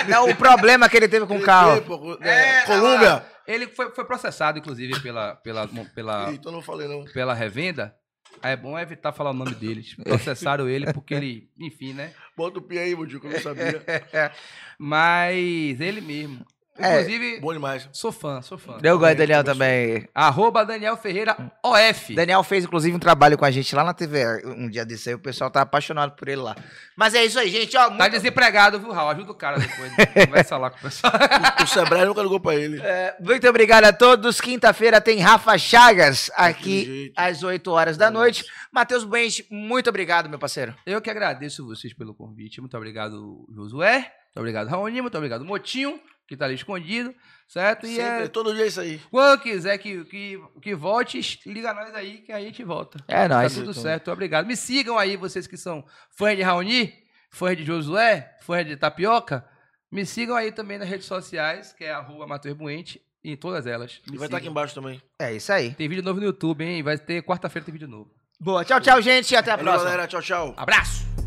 [0.08, 2.18] Não, o problema que ele teve com o carro.
[2.20, 3.24] É, é, Colômbia.
[3.46, 7.04] Ele foi, foi processado, inclusive, pela, pela, pela, Então não falei, não.
[7.04, 7.94] pela revenda.
[8.42, 9.94] Aí é bom evitar falar o nome deles.
[9.94, 12.12] Processaram ele porque ele, enfim, né?
[12.36, 13.82] Bota o pia aí, Mudio, que eu não sabia.
[14.78, 16.44] Mas ele mesmo.
[16.78, 17.88] É, Inclusive, Bom demais.
[17.92, 18.78] sou fã, sou fã.
[18.82, 19.54] Eu gosto de Daniel começou.
[19.54, 20.08] também.
[20.14, 22.14] Arroba Daniel Ferreira OF.
[22.14, 25.14] Daniel fez, inclusive, um trabalho com a gente lá na TV um dia desse aí.
[25.14, 26.54] O pessoal tá apaixonado por ele lá.
[26.96, 27.76] Mas é isso aí, gente.
[27.76, 29.10] Ó, Tá muito- desempregado, viu, Raul?
[29.10, 29.92] Ajuda o cara depois.
[30.26, 31.12] Conversa lá com o pessoal.
[31.60, 32.80] O, o Sebrae nunca ligou pra ele.
[32.82, 34.40] É, muito obrigado a todos.
[34.40, 38.44] Quinta-feira tem Rafa Chagas aqui às 8 horas da noite.
[38.72, 40.74] Matheus Buente, muito obrigado, meu parceiro.
[40.84, 42.60] Eu que agradeço vocês pelo convite.
[42.60, 43.98] Muito obrigado, Josué.
[43.98, 45.00] Muito obrigado, Raoni.
[45.00, 47.14] Muito obrigado, Motinho, que tá ali escondido.
[47.48, 47.86] Certo?
[47.86, 49.00] E Sempre, é, todo dia é isso aí.
[49.10, 52.98] quando quiser que, que, que volte, liga nós aí que a gente volta.
[53.06, 53.54] É Tá nóis.
[53.54, 54.46] tudo certo, obrigado.
[54.46, 56.92] Me sigam aí, vocês que são fãs de Raoni,
[57.30, 59.48] fãs de Josué, fãs de Tapioca.
[59.92, 64.00] Me sigam aí também nas redes sociais, que é arroba Matheus Buente, em todas elas.
[64.10, 64.50] Me E vai estar aqui sigam.
[64.50, 65.00] embaixo também.
[65.20, 65.72] É isso aí.
[65.74, 66.82] Tem vídeo novo no YouTube, hein?
[66.82, 68.10] Vai ter quarta-feira tem vídeo novo.
[68.40, 68.64] Boa.
[68.64, 69.36] Tchau, tchau, gente.
[69.36, 69.90] Até a Valeu, próxima.
[69.92, 70.08] galera.
[70.08, 70.52] Tchau, tchau.
[70.56, 71.25] Abraço!